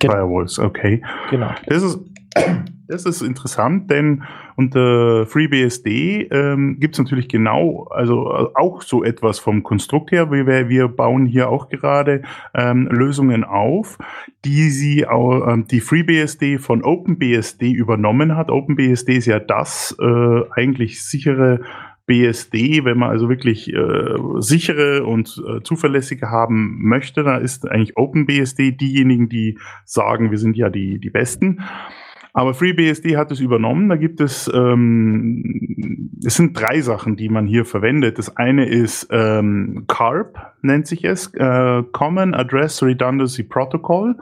genau. 0.00 0.14
Firewalls, 0.14 0.58
okay. 0.58 1.02
Genau. 1.30 1.50
Das 1.66 1.82
ist 1.82 1.98
das 2.88 3.04
ist 3.04 3.22
interessant, 3.22 3.90
denn 3.90 4.22
unter 4.56 5.26
FreeBSD 5.26 6.28
ähm, 6.30 6.78
gibt 6.80 6.94
es 6.94 6.98
natürlich 6.98 7.28
genau, 7.28 7.88
also 7.90 8.30
äh, 8.32 8.46
auch 8.54 8.82
so 8.82 9.04
etwas 9.04 9.38
vom 9.38 9.62
Konstrukt 9.62 10.12
her. 10.12 10.30
Wir, 10.30 10.68
wir 10.68 10.88
bauen 10.88 11.26
hier 11.26 11.48
auch 11.48 11.68
gerade 11.68 12.22
ähm, 12.54 12.86
Lösungen 12.90 13.44
auf, 13.44 13.98
die 14.44 14.70
sie 14.70 15.06
auch, 15.06 15.46
ähm, 15.48 15.66
die 15.66 15.80
FreeBSD 15.80 16.58
von 16.58 16.84
OpenBSD 16.84 17.70
übernommen 17.70 18.36
hat. 18.36 18.50
OpenBSD 18.50 19.16
ist 19.16 19.26
ja 19.26 19.40
das 19.40 19.96
äh, 20.00 20.40
eigentlich 20.54 21.04
sichere 21.04 21.60
BSD, 22.06 22.84
wenn 22.84 22.98
man 22.98 23.10
also 23.10 23.28
wirklich 23.28 23.72
äh, 23.72 24.14
sichere 24.38 25.04
und 25.04 25.42
äh, 25.46 25.62
zuverlässige 25.62 26.30
haben 26.30 26.78
möchte, 26.82 27.24
da 27.24 27.36
ist 27.36 27.68
eigentlich 27.68 27.96
OpenBSD 27.96 28.72
diejenigen, 28.72 29.28
die 29.28 29.58
sagen, 29.84 30.30
wir 30.30 30.38
sind 30.38 30.56
ja 30.56 30.70
die, 30.70 30.98
die 30.98 31.10
Besten. 31.10 31.62
Aber 32.36 32.52
FreeBSD 32.52 33.16
hat 33.16 33.32
es 33.32 33.40
übernommen. 33.40 33.88
Da 33.88 33.96
gibt 33.96 34.20
es, 34.20 34.46
ähm, 34.54 36.10
es 36.22 36.34
sind 36.34 36.52
drei 36.52 36.82
Sachen, 36.82 37.16
die 37.16 37.30
man 37.30 37.46
hier 37.46 37.64
verwendet. 37.64 38.18
Das 38.18 38.36
eine 38.36 38.68
ist 38.68 39.08
ähm, 39.10 39.84
CARP, 39.88 40.38
nennt 40.60 40.86
sich 40.86 41.02
es, 41.04 41.32
äh, 41.32 41.82
Common 41.92 42.34
Address 42.34 42.82
Redundancy 42.82 43.42
Protocol. 43.42 44.16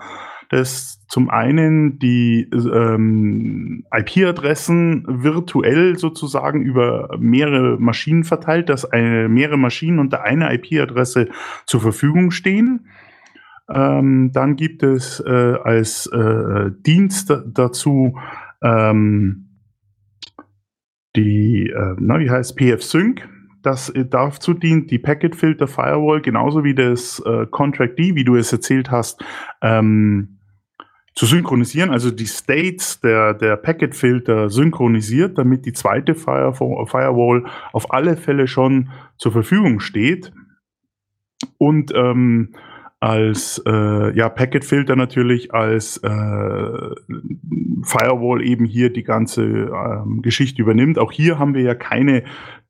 Das 0.54 1.04
zum 1.08 1.30
einen 1.30 1.98
die 1.98 2.48
ähm, 2.52 3.84
IP-Adressen 3.92 5.04
virtuell 5.08 5.98
sozusagen 5.98 6.62
über 6.62 7.16
mehrere 7.18 7.76
Maschinen 7.80 8.22
verteilt, 8.22 8.68
dass 8.68 8.84
eine, 8.84 9.28
mehrere 9.28 9.58
Maschinen 9.58 9.98
unter 9.98 10.22
einer 10.22 10.54
IP-Adresse 10.54 11.26
zur 11.66 11.80
Verfügung 11.80 12.30
stehen. 12.30 12.86
Ähm, 13.68 14.30
dann 14.32 14.54
gibt 14.54 14.84
es 14.84 15.18
äh, 15.26 15.56
als 15.64 16.06
äh, 16.06 16.70
Dienst 16.86 17.34
dazu 17.46 18.16
ähm, 18.62 19.48
die, 21.16 21.68
äh, 21.68 21.96
na, 21.98 22.20
wie 22.20 22.30
heißt 22.30 22.56
PF-Sync. 22.56 23.28
Das 23.64 23.88
äh, 23.88 24.04
dazu 24.06 24.54
dient 24.54 24.92
die 24.92 25.00
Packet 25.00 25.34
Filter 25.34 25.66
Firewall, 25.66 26.20
genauso 26.20 26.62
wie 26.62 26.76
das 26.76 27.20
äh, 27.26 27.46
Contract 27.50 27.98
D, 27.98 28.14
wie 28.14 28.22
du 28.22 28.36
es 28.36 28.52
erzählt 28.52 28.92
hast, 28.92 29.24
ähm, 29.60 30.33
zu 31.14 31.26
synchronisieren, 31.26 31.90
also 31.90 32.10
die 32.10 32.26
States 32.26 33.00
der, 33.00 33.34
der 33.34 33.56
Packet 33.56 33.94
Filter 33.94 34.50
synchronisiert, 34.50 35.38
damit 35.38 35.64
die 35.64 35.72
zweite 35.72 36.14
Firewall 36.14 37.44
auf 37.72 37.92
alle 37.92 38.16
Fälle 38.16 38.48
schon 38.48 38.90
zur 39.16 39.32
Verfügung 39.32 39.78
steht. 39.78 40.32
Und 41.58 41.92
ähm, 41.94 42.54
als 43.04 43.62
äh, 43.66 44.16
ja, 44.16 44.30
Packet-Filter 44.30 44.96
natürlich, 44.96 45.52
als 45.52 45.98
äh, 45.98 46.08
Firewall 47.82 48.42
eben 48.42 48.64
hier 48.64 48.90
die 48.90 49.02
ganze 49.02 49.42
ähm, 49.44 50.22
Geschichte 50.22 50.62
übernimmt. 50.62 50.98
Auch 50.98 51.12
hier 51.12 51.38
haben 51.38 51.54
wir 51.54 51.60
ja 51.60 51.74
keine 51.74 52.24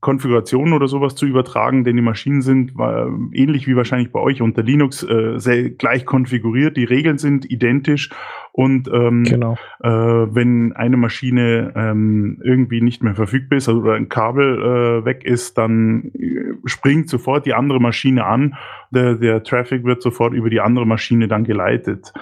Konfiguration 0.05 0.75
oder 0.75 0.87
sowas 0.87 1.15
zu 1.15 1.25
übertragen, 1.25 1.83
denn 1.83 1.97
die 1.97 2.03
Maschinen 2.03 2.43
sind 2.43 2.75
äh, 2.79 3.07
ähnlich 3.33 3.67
wie 3.67 3.75
wahrscheinlich 3.75 4.13
bei 4.13 4.21
euch 4.21 4.43
unter 4.43 4.63
Linux 4.63 5.03
äh, 5.03 5.39
sehr 5.39 5.71
gleich 5.71 6.05
konfiguriert. 6.05 6.77
Die 6.77 6.85
Regeln 6.85 7.17
sind 7.17 7.51
identisch 7.51 8.11
und 8.53 8.87
ähm, 8.93 9.25
genau. 9.25 9.57
äh, 9.83 9.89
wenn 9.89 10.75
eine 10.75 10.99
Maschine 10.99 11.73
ähm, 11.75 12.39
irgendwie 12.45 12.83
nicht 12.83 13.03
mehr 13.03 13.15
verfügbar 13.15 13.57
ist 13.57 13.69
oder 13.69 13.95
ein 13.95 14.11
Kabel 14.11 14.61
äh, 14.61 15.05
weg 15.07 15.25
ist, 15.25 15.57
dann 15.57 16.13
äh, 16.15 16.53
springt 16.67 17.09
sofort 17.09 17.47
die 17.47 17.55
andere 17.55 17.81
Maschine 17.81 18.27
an. 18.27 18.57
Der, 18.95 19.15
der 19.17 19.43
Traffic 19.43 19.85
wird 19.85 20.03
sofort 20.03 20.33
über 20.33 20.49
die 20.51 20.61
andere 20.61 20.87
Maschine 20.87 21.29
dann 21.29 21.45
geleitet. 21.45 22.13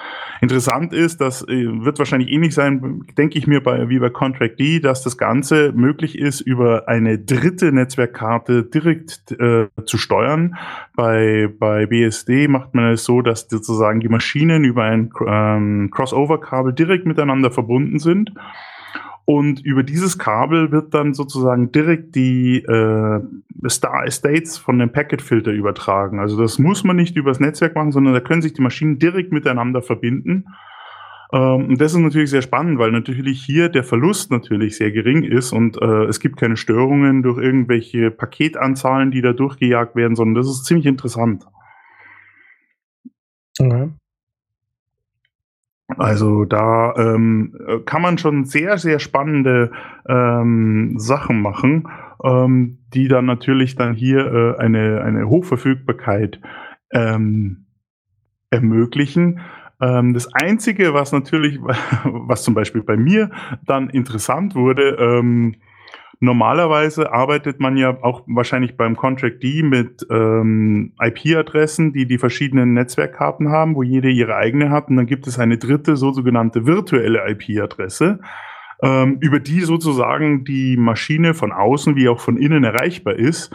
Interessant 0.41 0.93
ist, 0.93 1.21
das 1.21 1.47
äh, 1.47 1.67
wird 1.85 1.99
wahrscheinlich 1.99 2.31
ähnlich 2.31 2.55
sein, 2.55 3.05
denke 3.17 3.39
ich 3.39 3.47
mir, 3.47 3.63
bei, 3.63 3.89
wie 3.89 3.99
bei 3.99 4.11
Contract 4.11 4.59
D, 4.59 4.81
dass 4.81 5.03
das 5.03 5.17
Ganze 5.17 5.73
möglich 5.73 6.19
ist, 6.19 6.41
über 6.41 6.89
eine 6.89 7.19
dritte 7.19 7.73
Netzwerkkarte 7.73 8.65
direkt 8.65 9.33
äh, 9.33 9.67
zu 9.87 9.99
steuern. 9.99 10.57
Bei, 10.97 11.49
bei 11.59 11.87
BSD 11.87 12.49
macht 12.49 12.75
man 12.75 12.93
es 12.93 13.05
so, 13.05 13.23
dass 13.23 13.49
sozusagen 13.49 14.01
die 14.01 14.09
Maschinen 14.09 14.65
über 14.65 14.85
ein 14.85 15.11
ähm, 15.27 15.91
Crossover 15.91 16.33
Crossover-Kabel 16.33 16.73
direkt 16.73 17.07
miteinander 17.07 17.51
verbunden 17.51 17.99
sind. 17.99 18.33
Und 19.25 19.65
über 19.65 19.83
dieses 19.85 20.19
Kabel 20.19 20.73
wird 20.73 20.95
dann 20.95 21.15
sozusagen 21.15 21.71
direkt 21.71 22.17
die 22.17 22.59
äh, 22.59 23.21
Star 23.69 24.05
Estates 24.05 24.59
von 24.59 24.79
dem 24.79 24.91
Packet-Filter 24.91 25.53
übertragen. 25.53 26.19
Also 26.19 26.41
das 26.41 26.59
muss 26.59 26.83
man 26.83 26.97
nicht 26.97 27.17
übers 27.17 27.39
Netzwerk 27.39 27.77
machen, 27.77 27.93
sondern 27.93 28.15
da 28.15 28.21
können 28.21 28.43
sich 28.43 28.53
die 28.53 28.63
Maschinen 28.63 28.99
direkt 28.99 29.33
miteinander 29.33 29.81
verbinden. 29.81 30.47
Ähm, 31.33 31.69
und 31.69 31.81
das 31.81 31.95
ist 31.95 32.01
natürlich 32.01 32.31
sehr 32.31 32.43
spannend, 32.43 32.79
weil 32.79 32.91
natürlich 32.91 33.43
hier 33.43 33.69
der 33.69 33.85
Verlust 33.85 34.31
natürlich 34.31 34.77
sehr 34.77 34.91
gering 34.91 35.23
ist 35.23 35.53
und 35.53 35.81
äh, 35.81 36.05
es 36.05 36.21
gibt 36.21 36.37
keine 36.37 36.57
Störungen 36.57 37.23
durch 37.23 37.39
irgendwelche 37.39 38.11
Paketanzahlen, 38.11 39.11
die 39.11 39.23
da 39.23 39.33
durchgejagt 39.33 39.97
werden, 39.97 40.17
sondern 40.17 40.35
das 40.35 40.49
ist 40.49 40.65
ziemlich 40.67 40.87
interessant. 40.87 41.47
Okay. 43.59 43.91
Also 45.89 46.45
da 46.45 46.95
ähm, 46.97 47.55
kann 47.85 48.03
man 48.03 48.19
schon 48.19 48.45
sehr, 48.45 48.79
sehr 48.79 48.99
spannende 48.99 49.73
ähm, 50.09 50.95
Sachen 50.99 51.43
machen, 51.43 51.89
ähm, 52.25 52.79
die 52.95 53.09
dann 53.09 53.27
natürlich 53.27 53.77
dann 53.77 53.95
hier 53.95 54.27
äh, 54.27 54.61
eine, 54.61 55.03
eine 55.03 55.29
Hochverfügbarkeit 55.29 56.41
ähm, 56.93 57.67
ermöglichen. 58.51 59.41
Ähm, 59.81 60.15
das 60.15 60.33
Einzige, 60.33 60.95
was 60.95 61.13
natürlich, 61.13 61.59
was 62.05 62.43
zum 62.43 62.55
Beispiel 62.55 62.83
bei 62.83 62.97
mir 62.97 63.31
dann 63.67 63.91
interessant 63.91 64.55
wurde, 64.55 64.97
ähm, 64.99 65.57
Normalerweise 66.25 67.13
arbeitet 67.13 67.59
man 67.59 67.77
ja 67.77 68.01
auch 68.01 68.23
wahrscheinlich 68.29 68.77
beim 68.77 68.95
Contract 68.95 69.43
D 69.43 69.65
mit 69.65 70.07
ähm, 70.09 70.93
IP-Adressen, 71.01 71.93
die 71.93 72.07
die 72.07 72.17
verschiedenen 72.17 72.75
Netzwerkkarten 72.75 73.49
haben, 73.49 73.75
wo 73.75 73.83
jede 73.83 74.09
ihre 74.09 74.37
eigene 74.37 74.71
hat. 74.71 74.89
Und 74.89 74.99
dann 74.99 75.07
gibt 75.07 75.27
es 75.27 75.41
eine 75.41 75.59
dritte, 75.59 75.97
so 75.97 76.13
sogenannte 76.13 76.65
virtuelle 76.65 77.29
IP-Adresse, 77.29 78.21
ähm, 78.85 79.17
über 79.19 79.41
die 79.41 79.63
sozusagen 79.63 80.45
die 80.45 80.77
Maschine 80.77 81.35
von 81.35 81.51
außen 81.51 81.97
wie 81.97 82.09
auch 82.09 82.21
von 82.21 82.37
innen 82.37 82.63
erreichbar 82.63 83.17
ist. 83.17 83.53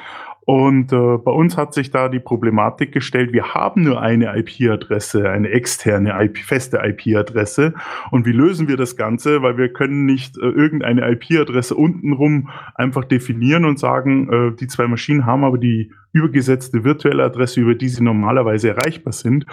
Und 0.48 0.94
äh, 0.94 1.18
bei 1.18 1.32
uns 1.32 1.58
hat 1.58 1.74
sich 1.74 1.92
da 1.92 2.08
die 2.08 2.22
Problematik 2.22 2.94
gestellt, 2.94 3.34
wir 3.34 3.54
haben 3.54 3.84
nur 3.84 4.02
eine 4.02 4.34
IP-Adresse, 4.38 5.30
eine 5.30 5.50
externe 5.50 6.24
IP, 6.24 6.38
feste 6.38 6.78
IP-Adresse. 6.82 7.74
Und 8.12 8.26
wie 8.26 8.32
lösen 8.32 8.70
wir 8.70 8.78
das 8.78 8.96
Ganze? 8.96 9.42
Weil 9.42 9.58
wir 9.58 9.74
können 9.74 10.06
nicht 10.06 10.38
äh, 10.38 10.46
irgendeine 10.46 11.06
IP-Adresse 11.12 11.76
untenrum 11.76 12.48
einfach 12.76 13.04
definieren 13.04 13.66
und 13.66 13.78
sagen, 13.78 14.32
äh, 14.32 14.56
die 14.56 14.68
zwei 14.68 14.88
Maschinen 14.88 15.26
haben 15.26 15.44
aber 15.44 15.58
die 15.58 15.92
übergesetzte 16.14 16.86
virtuelle 16.86 17.26
Adresse, 17.26 17.60
über 17.60 17.76
die 17.76 17.90
sie 17.90 18.02
normalerweise 18.02 18.70
erreichbar 18.70 19.12
sind. 19.12 19.46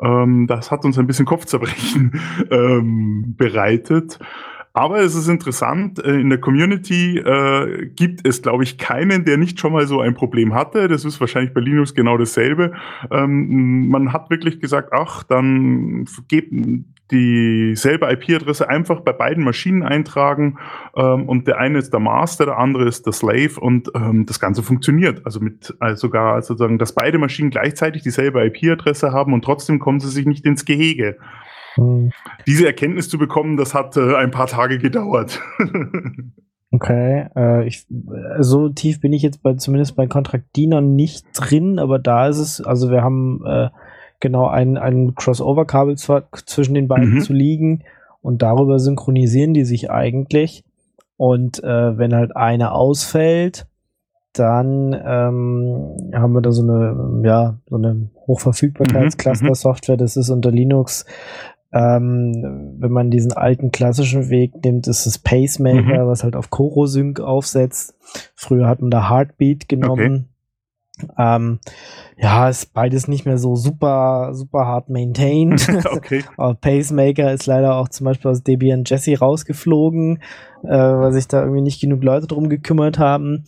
Ähm, 0.00 0.46
das 0.46 0.70
hat 0.70 0.82
uns 0.86 0.98
ein 0.98 1.06
bisschen 1.06 1.26
Kopfzerbrechen 1.26 2.18
ähm, 2.50 3.34
bereitet. 3.36 4.18
Aber 4.78 5.00
es 5.00 5.16
ist 5.16 5.26
interessant, 5.26 5.98
äh, 6.04 6.20
in 6.20 6.30
der 6.30 6.38
Community 6.38 7.18
äh, 7.18 7.86
gibt 7.96 8.24
es, 8.24 8.42
glaube 8.42 8.62
ich, 8.62 8.78
keinen, 8.78 9.24
der 9.24 9.36
nicht 9.36 9.58
schon 9.58 9.72
mal 9.72 9.88
so 9.88 10.00
ein 10.00 10.14
Problem 10.14 10.54
hatte. 10.54 10.86
Das 10.86 11.04
ist 11.04 11.18
wahrscheinlich 11.18 11.52
bei 11.52 11.60
Linux 11.60 11.96
genau 11.96 12.16
dasselbe. 12.16 12.70
Ähm, 13.10 13.88
man 13.88 14.12
hat 14.12 14.30
wirklich 14.30 14.60
gesagt, 14.60 14.90
ach, 14.92 15.24
dann 15.24 16.06
gebt 16.28 16.54
dieselbe 17.10 18.08
IP-Adresse 18.08 18.68
einfach 18.68 19.00
bei 19.00 19.12
beiden 19.12 19.42
Maschinen 19.42 19.82
eintragen 19.82 20.58
ähm, 20.94 21.28
und 21.28 21.48
der 21.48 21.58
eine 21.58 21.78
ist 21.78 21.92
der 21.92 21.98
Master, 21.98 22.44
der 22.44 22.58
andere 22.58 22.86
ist 22.86 23.04
der 23.04 23.12
Slave 23.12 23.58
und 23.58 23.90
ähm, 23.96 24.26
das 24.26 24.38
Ganze 24.38 24.62
funktioniert. 24.62 25.22
Also 25.26 25.40
mit 25.40 25.74
also 25.80 26.06
sogar 26.06 26.40
sozusagen, 26.40 26.78
dass 26.78 26.92
beide 26.92 27.18
Maschinen 27.18 27.50
gleichzeitig 27.50 28.02
dieselbe 28.02 28.44
IP-Adresse 28.46 29.10
haben 29.10 29.32
und 29.32 29.42
trotzdem 29.44 29.80
kommen 29.80 29.98
sie 29.98 30.08
sich 30.08 30.24
nicht 30.24 30.44
ins 30.44 30.64
Gehege. 30.64 31.16
Hm. 31.78 32.12
Diese 32.46 32.66
Erkenntnis 32.66 33.08
zu 33.08 33.18
bekommen, 33.18 33.56
das 33.56 33.74
hat 33.74 33.96
äh, 33.96 34.16
ein 34.16 34.30
paar 34.30 34.46
Tage 34.46 34.78
gedauert. 34.78 35.40
okay, 36.72 37.28
äh, 37.36 37.66
ich, 37.66 37.86
so 38.40 38.68
tief 38.68 39.00
bin 39.00 39.12
ich 39.12 39.22
jetzt 39.22 39.42
bei 39.42 39.54
zumindest 39.54 39.96
bei 39.96 40.06
Kontraktdiener 40.06 40.80
nicht 40.80 41.26
drin, 41.34 41.78
aber 41.78 41.98
da 41.98 42.28
ist 42.28 42.38
es, 42.38 42.60
also 42.60 42.90
wir 42.90 43.02
haben 43.02 43.42
äh, 43.46 43.68
genau 44.20 44.48
ein, 44.48 44.76
ein 44.76 45.14
Crossover-Kabel 45.14 45.96
zwischen 45.96 46.74
den 46.74 46.88
beiden 46.88 47.14
mhm. 47.14 47.20
zu 47.20 47.32
liegen 47.32 47.84
und 48.20 48.42
darüber 48.42 48.78
synchronisieren 48.78 49.54
die 49.54 49.64
sich 49.64 49.90
eigentlich. 49.90 50.64
Und 51.16 51.62
äh, 51.64 51.98
wenn 51.98 52.14
halt 52.14 52.36
eine 52.36 52.72
ausfällt, 52.72 53.66
dann 54.32 54.92
ähm, 54.92 56.12
haben 56.14 56.32
wir 56.32 56.42
da 56.42 56.52
so 56.52 56.62
eine, 56.62 57.22
ja, 57.24 57.58
so 57.68 57.76
eine 57.76 58.10
Hochverfügbarkeitscluster-Software. 58.26 59.96
Mhm, 59.96 59.98
das 59.98 60.16
ist 60.16 60.30
unter 60.30 60.50
Linux 60.50 61.06
ähm, 61.72 62.76
wenn 62.78 62.92
man 62.92 63.10
diesen 63.10 63.32
alten 63.32 63.70
klassischen 63.70 64.30
Weg 64.30 64.64
nimmt, 64.64 64.86
ist 64.86 65.06
es 65.06 65.18
Pacemaker, 65.18 66.04
mhm. 66.04 66.08
was 66.08 66.24
halt 66.24 66.34
auf 66.34 66.50
Chorosync 66.50 67.20
aufsetzt. 67.20 67.94
Früher 68.34 68.66
hat 68.66 68.80
man 68.80 68.90
da 68.90 69.10
Heartbeat 69.10 69.68
genommen. 69.68 70.14
Okay. 70.14 70.24
Ähm, 71.18 71.58
ja, 72.16 72.48
ist 72.48 72.74
beides 72.74 73.08
nicht 73.08 73.26
mehr 73.26 73.38
so 73.38 73.54
super, 73.54 74.30
super 74.32 74.66
hart 74.66 74.88
maintained. 74.88 75.68
okay. 75.92 76.24
Pacemaker 76.60 77.32
ist 77.32 77.46
leider 77.46 77.76
auch 77.76 77.88
zum 77.88 78.04
Beispiel 78.06 78.30
aus 78.30 78.42
Debian 78.42 78.84
Jesse 78.84 79.18
rausgeflogen, 79.18 80.20
äh, 80.64 80.68
weil 80.68 81.12
sich 81.12 81.28
da 81.28 81.42
irgendwie 81.42 81.62
nicht 81.62 81.80
genug 81.80 82.02
Leute 82.02 82.26
drum 82.26 82.48
gekümmert 82.48 82.98
haben. 82.98 83.44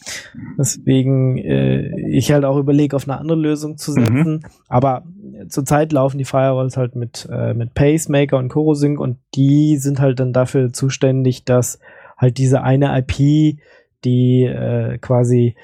Deswegen 0.59 1.39
äh, 1.39 2.11
ich 2.11 2.33
halt 2.33 2.45
auch 2.45 2.57
überlege, 2.57 2.95
auf 2.97 3.09
eine 3.09 3.19
andere 3.19 3.39
Lösung 3.39 3.77
zu 3.77 3.93
mhm. 3.93 3.95
setzen. 3.95 4.33
Mhm. 4.33 4.41
Aber 4.69 5.05
zurzeit 5.49 5.93
laufen 5.93 6.19
die 6.19 6.25
Firewalls 6.25 6.77
halt 6.77 6.97
mit, 6.97 7.29
äh, 7.31 7.55
mit 7.55 7.75
Pacemaker 7.75 8.39
und 8.39 8.49
CoroSync 8.49 9.01
und 9.01 9.19
die 9.35 9.77
sind 9.79 10.01
halt 10.01 10.21
dann 10.21 10.33
dafür 10.33 10.73
zuständig, 10.73 11.45
dass 11.45 11.79
halt 12.17 12.39
diese 12.39 12.63
eine 12.63 12.97
IP, 12.99 13.59
die 14.05 14.45
äh, 14.45 14.99
quasi 14.99 15.57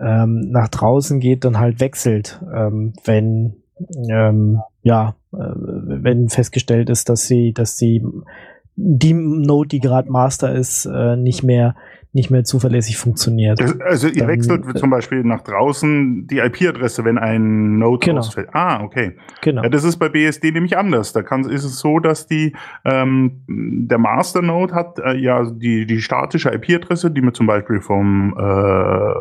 ähm, 0.00 0.50
nach 0.50 0.68
draußen 0.68 1.20
geht, 1.20 1.44
dann 1.44 1.58
halt 1.58 1.80
wechselt, 1.80 2.40
ähm, 2.52 2.94
wenn 3.04 3.56
ähm, 4.10 4.60
ja, 4.82 5.14
äh, 5.32 5.36
wenn 5.38 6.28
festgestellt 6.28 6.90
ist, 6.90 7.08
dass 7.08 7.26
sie, 7.26 7.52
dass 7.52 7.76
sie 7.76 8.04
die 8.76 9.12
Node, 9.12 9.68
die 9.68 9.80
gerade 9.80 10.10
Master 10.10 10.54
ist, 10.54 10.86
äh, 10.86 11.16
nicht 11.16 11.42
mehr 11.42 11.74
nicht 12.12 12.30
mehr 12.30 12.42
zuverlässig 12.42 12.96
funktioniert. 12.98 13.60
Also 13.84 14.08
ihr 14.08 14.14
dann, 14.14 14.28
wechselt 14.28 14.66
äh, 14.66 14.74
zum 14.74 14.90
Beispiel 14.90 15.22
nach 15.22 15.42
draußen 15.42 16.26
die 16.26 16.38
IP-Adresse, 16.38 17.04
wenn 17.04 17.18
ein 17.18 17.78
Node 17.78 18.04
genau. 18.04 18.18
ausfällt. 18.18 18.48
Ah, 18.52 18.82
okay. 18.82 19.16
Genau. 19.42 19.62
Ja, 19.62 19.68
das 19.68 19.84
ist 19.84 19.96
bei 19.98 20.08
BSD 20.08 20.50
nämlich 20.50 20.76
anders. 20.76 21.12
Da 21.12 21.22
kann, 21.22 21.48
ist 21.48 21.62
es 21.62 21.78
so, 21.78 22.00
dass 22.00 22.26
die 22.26 22.56
ähm, 22.84 23.44
der 23.46 23.98
Master 23.98 24.42
Node 24.42 24.74
hat 24.74 24.98
äh, 24.98 25.16
ja 25.18 25.48
die 25.48 25.86
die 25.86 26.00
statische 26.00 26.52
IP-Adresse, 26.52 27.12
die 27.12 27.20
man 27.20 27.32
zum 27.32 27.46
Beispiel 27.46 27.80
vom 27.80 28.34
äh, 28.36 29.14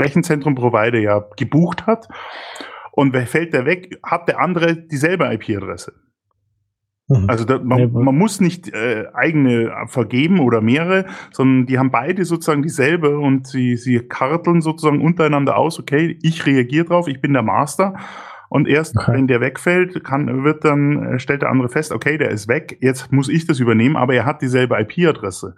Rechenzentrum-Provider 0.00 0.98
ja 0.98 1.24
gebucht 1.36 1.86
hat. 1.86 2.08
Und 2.92 3.14
fällt 3.14 3.52
der 3.52 3.66
weg, 3.66 3.98
hat 4.02 4.26
der 4.28 4.40
andere 4.40 4.74
dieselbe 4.74 5.30
IP-Adresse. 5.32 5.92
Mhm. 7.08 7.26
Also 7.28 7.44
da, 7.44 7.58
man, 7.58 7.92
man, 7.92 8.16
muss 8.16 8.40
nicht 8.40 8.72
äh, 8.72 9.04
eigene 9.14 9.72
vergeben 9.86 10.40
oder 10.40 10.60
mehrere, 10.60 11.06
sondern 11.30 11.66
die 11.66 11.78
haben 11.78 11.90
beide 11.90 12.24
sozusagen 12.24 12.62
dieselbe 12.62 13.18
und 13.18 13.46
sie, 13.46 13.76
sie 13.76 14.00
karteln 14.00 14.60
sozusagen 14.60 15.00
untereinander 15.00 15.56
aus, 15.56 15.78
okay, 15.78 16.18
ich 16.22 16.46
reagiere 16.46 16.86
drauf, 16.86 17.06
ich 17.06 17.20
bin 17.20 17.32
der 17.32 17.42
Master. 17.42 17.94
Und 18.48 18.68
erst 18.68 18.96
okay. 18.96 19.12
wenn 19.12 19.26
der 19.26 19.40
wegfällt, 19.40 20.02
kann, 20.04 20.44
wird 20.44 20.64
dann, 20.64 21.14
äh, 21.14 21.18
stellt 21.18 21.42
der 21.42 21.50
andere 21.50 21.68
fest, 21.68 21.92
okay, 21.92 22.18
der 22.18 22.30
ist 22.30 22.48
weg, 22.48 22.78
jetzt 22.80 23.12
muss 23.12 23.28
ich 23.28 23.46
das 23.46 23.60
übernehmen, 23.60 23.96
aber 23.96 24.14
er 24.14 24.24
hat 24.24 24.42
dieselbe 24.42 24.76
IP-Adresse. 24.80 25.56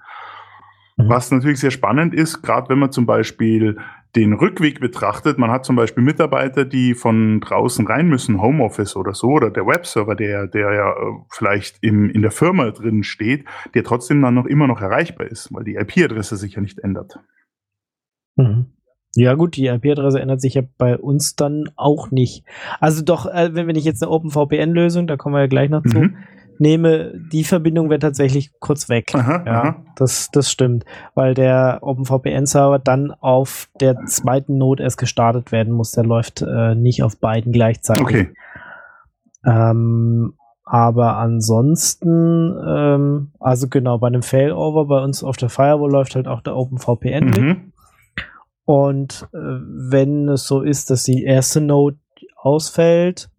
Mhm. 0.99 1.09
Was 1.09 1.31
natürlich 1.31 1.61
sehr 1.61 1.71
spannend 1.71 2.13
ist, 2.13 2.43
gerade 2.43 2.69
wenn 2.69 2.79
man 2.79 2.93
zum 2.93 3.07
Beispiel 3.07 3.79
den 4.17 4.33
Rückweg 4.33 4.81
betrachtet, 4.81 5.39
man 5.39 5.51
hat 5.51 5.65
zum 5.65 5.77
Beispiel 5.77 6.03
Mitarbeiter, 6.03 6.65
die 6.65 6.95
von 6.95 7.41
draußen 7.41 7.87
rein 7.87 8.09
müssen, 8.09 8.43
Homeoffice 8.43 8.97
oder 8.97 9.15
so, 9.15 9.29
oder 9.29 9.51
der 9.51 9.67
Webserver, 9.67 10.17
der, 10.17 10.49
der 10.49 10.75
ja 10.75 10.93
äh, 10.93 11.13
vielleicht 11.31 11.79
im, 11.83 12.11
in 12.11 12.23
der 12.23 12.31
Firma 12.33 12.71
drin 12.71 13.05
steht, 13.05 13.45
der 13.75 13.85
trotzdem 13.85 14.21
dann 14.23 14.35
noch 14.35 14.47
immer 14.47 14.67
noch 14.67 14.81
erreichbar 14.81 15.29
ist, 15.29 15.55
weil 15.55 15.65
die 15.65 15.77
IP-Adresse 15.77 16.37
sich 16.37 16.55
ja 16.55 16.63
nicht 16.63 16.81
ändert. 16.81 17.21
Mhm. 18.37 18.73
Ja 19.15 19.35
gut, 19.35 19.57
die 19.57 19.67
IP-Adresse 19.67 20.21
ändert 20.21 20.41
sich 20.41 20.55
ja 20.55 20.63
bei 20.79 20.97
uns 20.97 21.37
dann 21.37 21.71
auch 21.77 22.11
nicht. 22.11 22.45
Also 22.81 23.05
doch, 23.05 23.27
äh, 23.27 23.55
wenn, 23.55 23.69
wenn 23.69 23.77
ich 23.77 23.85
jetzt 23.85 24.03
eine 24.03 24.11
OpenVPN-Lösung, 24.11 25.07
da 25.07 25.17
kommen 25.17 25.35
wir 25.35 25.43
ja 25.43 25.47
gleich 25.47 25.71
noch 25.71 25.85
zu, 25.85 25.99
mhm 25.99 26.17
nehme, 26.61 27.13
die 27.33 27.45
Verbindung 27.45 27.91
wird 27.91 28.03
tatsächlich 28.03 28.53
kurz 28.61 28.89
weg. 28.89 29.13
Aha, 29.15 29.43
ja, 29.47 29.63
aha. 29.63 29.85
Das, 29.97 30.31
das 30.31 30.51
stimmt, 30.51 30.85
weil 31.15 31.35
der 31.35 31.79
OpenVPN-Server 31.83 32.79
dann 32.79 33.11
auf 33.11 33.69
der 33.81 34.05
zweiten 34.07 34.59
Node 34.59 34.83
erst 34.83 34.99
gestartet 34.99 35.53
werden 35.53 35.73
muss. 35.73 35.93
Der 35.93 36.05
läuft 36.05 36.43
äh, 36.43 36.75
nicht 36.75 37.03
auf 37.03 37.19
beiden 37.19 37.53
gleichzeitig. 37.53 38.03
Okay. 38.03 38.35
Ähm, 39.45 40.35
aber 40.65 41.17
ansonsten, 41.17 42.55
ähm, 42.67 43.33
also 43.41 43.69
genau, 43.69 43.99
bei 43.99 44.09
einem 44.09 44.23
Failover 44.23 44.85
bei 44.85 45.03
uns 45.03 45.25
auf 45.25 45.39
der 45.39 45.49
Firewall 45.49 45.91
läuft 45.91 46.15
halt 46.15 46.29
auch 46.29 46.43
der 46.43 46.57
OpenVPN 46.57 47.25
mhm. 47.25 47.49
mit. 47.49 47.59
Und 48.67 49.29
äh, 49.33 49.39
wenn 49.39 50.29
es 50.29 50.47
so 50.47 50.61
ist, 50.61 50.91
dass 50.91 51.05
die 51.05 51.25
erste 51.25 51.63
Node 51.63 51.97
ausfällt, 52.37 53.31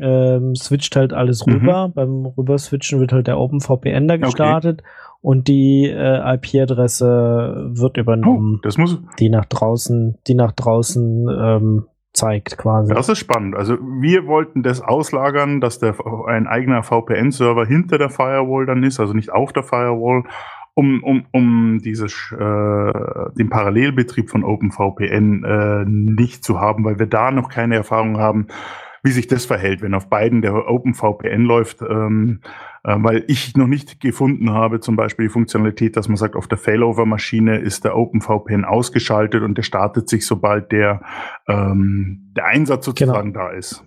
ähm, 0.00 0.54
switcht 0.54 0.96
halt 0.96 1.12
alles 1.12 1.46
mhm. 1.46 1.54
rüber. 1.54 1.88
Mhm. 1.88 1.92
Beim 1.92 2.26
Rüberswitchen 2.26 3.00
wird 3.00 3.12
halt 3.12 3.26
der 3.26 3.38
OpenVPN 3.38 4.08
da 4.08 4.16
gestartet 4.16 4.82
okay. 4.82 5.18
und 5.20 5.48
die 5.48 5.86
äh, 5.86 6.34
IP-Adresse 6.34 7.70
wird 7.70 7.96
übernommen. 7.96 8.56
Oh, 8.58 8.60
das 8.62 8.78
muss 8.78 9.00
die 9.18 9.28
nach 9.28 9.46
draußen, 9.46 10.18
die 10.26 10.34
nach 10.34 10.52
draußen 10.52 11.28
ähm, 11.28 11.86
zeigt 12.12 12.56
quasi. 12.58 12.92
Das 12.92 13.08
ist 13.08 13.18
spannend. 13.18 13.54
Also 13.54 13.74
wir 13.74 14.26
wollten 14.26 14.62
das 14.62 14.80
auslagern, 14.80 15.60
dass 15.60 15.78
der 15.78 15.94
ein 16.26 16.46
eigener 16.46 16.82
VPN-Server 16.82 17.66
hinter 17.66 17.98
der 17.98 18.10
Firewall 18.10 18.66
dann 18.66 18.82
ist, 18.82 18.98
also 18.98 19.12
nicht 19.12 19.32
auf 19.32 19.52
der 19.52 19.62
Firewall, 19.62 20.24
um, 20.74 21.02
um, 21.02 21.26
um 21.32 21.80
dieses, 21.82 22.12
äh, 22.32 22.92
den 23.38 23.48
Parallelbetrieb 23.48 24.28
von 24.28 24.44
OpenVPN 24.44 25.44
äh, 25.44 25.84
nicht 25.86 26.44
zu 26.44 26.60
haben, 26.60 26.84
weil 26.84 26.98
wir 26.98 27.06
da 27.06 27.30
noch 27.30 27.48
keine 27.48 27.76
Erfahrung 27.76 28.18
haben, 28.18 28.48
wie 29.06 29.12
sich 29.12 29.28
das 29.28 29.46
verhält, 29.46 29.82
wenn 29.82 29.94
auf 29.94 30.08
beiden 30.08 30.42
der 30.42 30.68
OpenVPN 30.68 31.42
läuft, 31.42 31.80
ähm, 31.80 32.40
äh, 32.82 32.96
weil 32.98 33.24
ich 33.28 33.56
noch 33.56 33.68
nicht 33.68 34.00
gefunden 34.00 34.50
habe, 34.50 34.80
zum 34.80 34.96
Beispiel 34.96 35.26
die 35.26 35.32
Funktionalität, 35.32 35.96
dass 35.96 36.08
man 36.08 36.16
sagt, 36.16 36.34
auf 36.34 36.48
der 36.48 36.58
Failover-Maschine 36.58 37.58
ist 37.58 37.84
der 37.84 37.96
OpenVPN 37.96 38.64
ausgeschaltet 38.64 39.42
und 39.42 39.56
der 39.56 39.62
startet 39.62 40.08
sich, 40.08 40.26
sobald 40.26 40.72
der, 40.72 41.02
ähm, 41.46 42.32
der 42.36 42.46
Einsatz 42.46 42.84
sozusagen 42.84 43.32
genau. 43.32 43.46
da 43.46 43.52
ist. 43.52 43.84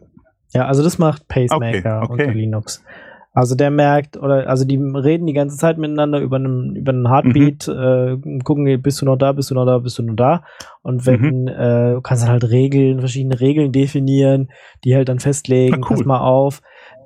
Ja, 0.54 0.66
also 0.66 0.84
das 0.84 0.98
macht 0.98 1.28
Pacemaker 1.28 2.02
okay, 2.04 2.14
okay. 2.14 2.24
unter 2.24 2.34
Linux. 2.34 2.84
Also 3.32 3.56
der 3.56 3.70
merkt, 3.70 4.18
oder 4.18 4.50
also 4.50 4.66
die 4.66 4.78
reden 4.78 5.28
die 5.28 5.34
ganze 5.34 5.58
Zeit 5.58 5.78
miteinander 5.78 6.20
über 6.20 6.38
einen, 6.38 6.76
über 6.76 6.92
einen 6.92 7.10
Heartbeat, 7.10 7.68
mhm. 7.68 8.34
äh, 8.36 8.40
gucken, 8.44 8.82
bist 8.82 9.02
du 9.02 9.06
noch 9.06 9.18
da, 9.18 9.34
bist 9.34 9.52
du 9.52 9.56
noch 9.56 9.66
da, 9.66 9.78
bist 9.78 10.00
du 10.00 10.04
noch 10.04 10.16
da. 10.16 10.44
Und 10.82 11.06
wenn, 11.06 11.44
mhm. 11.44 11.48
äh, 11.48 12.00
kannst 12.02 12.24
du 12.24 12.28
halt 12.28 12.50
Regeln, 12.50 13.00
verschiedene 13.00 13.40
Regeln 13.40 13.72
definieren, 13.72 14.50
die 14.84 14.96
halt 14.96 15.10
dann 15.10 15.20
festlegen, 15.20 15.76
ah, 15.76 15.88
cool. 15.90 15.98
pass 15.98 16.06
mal 16.06 16.22
auf. 16.22 16.62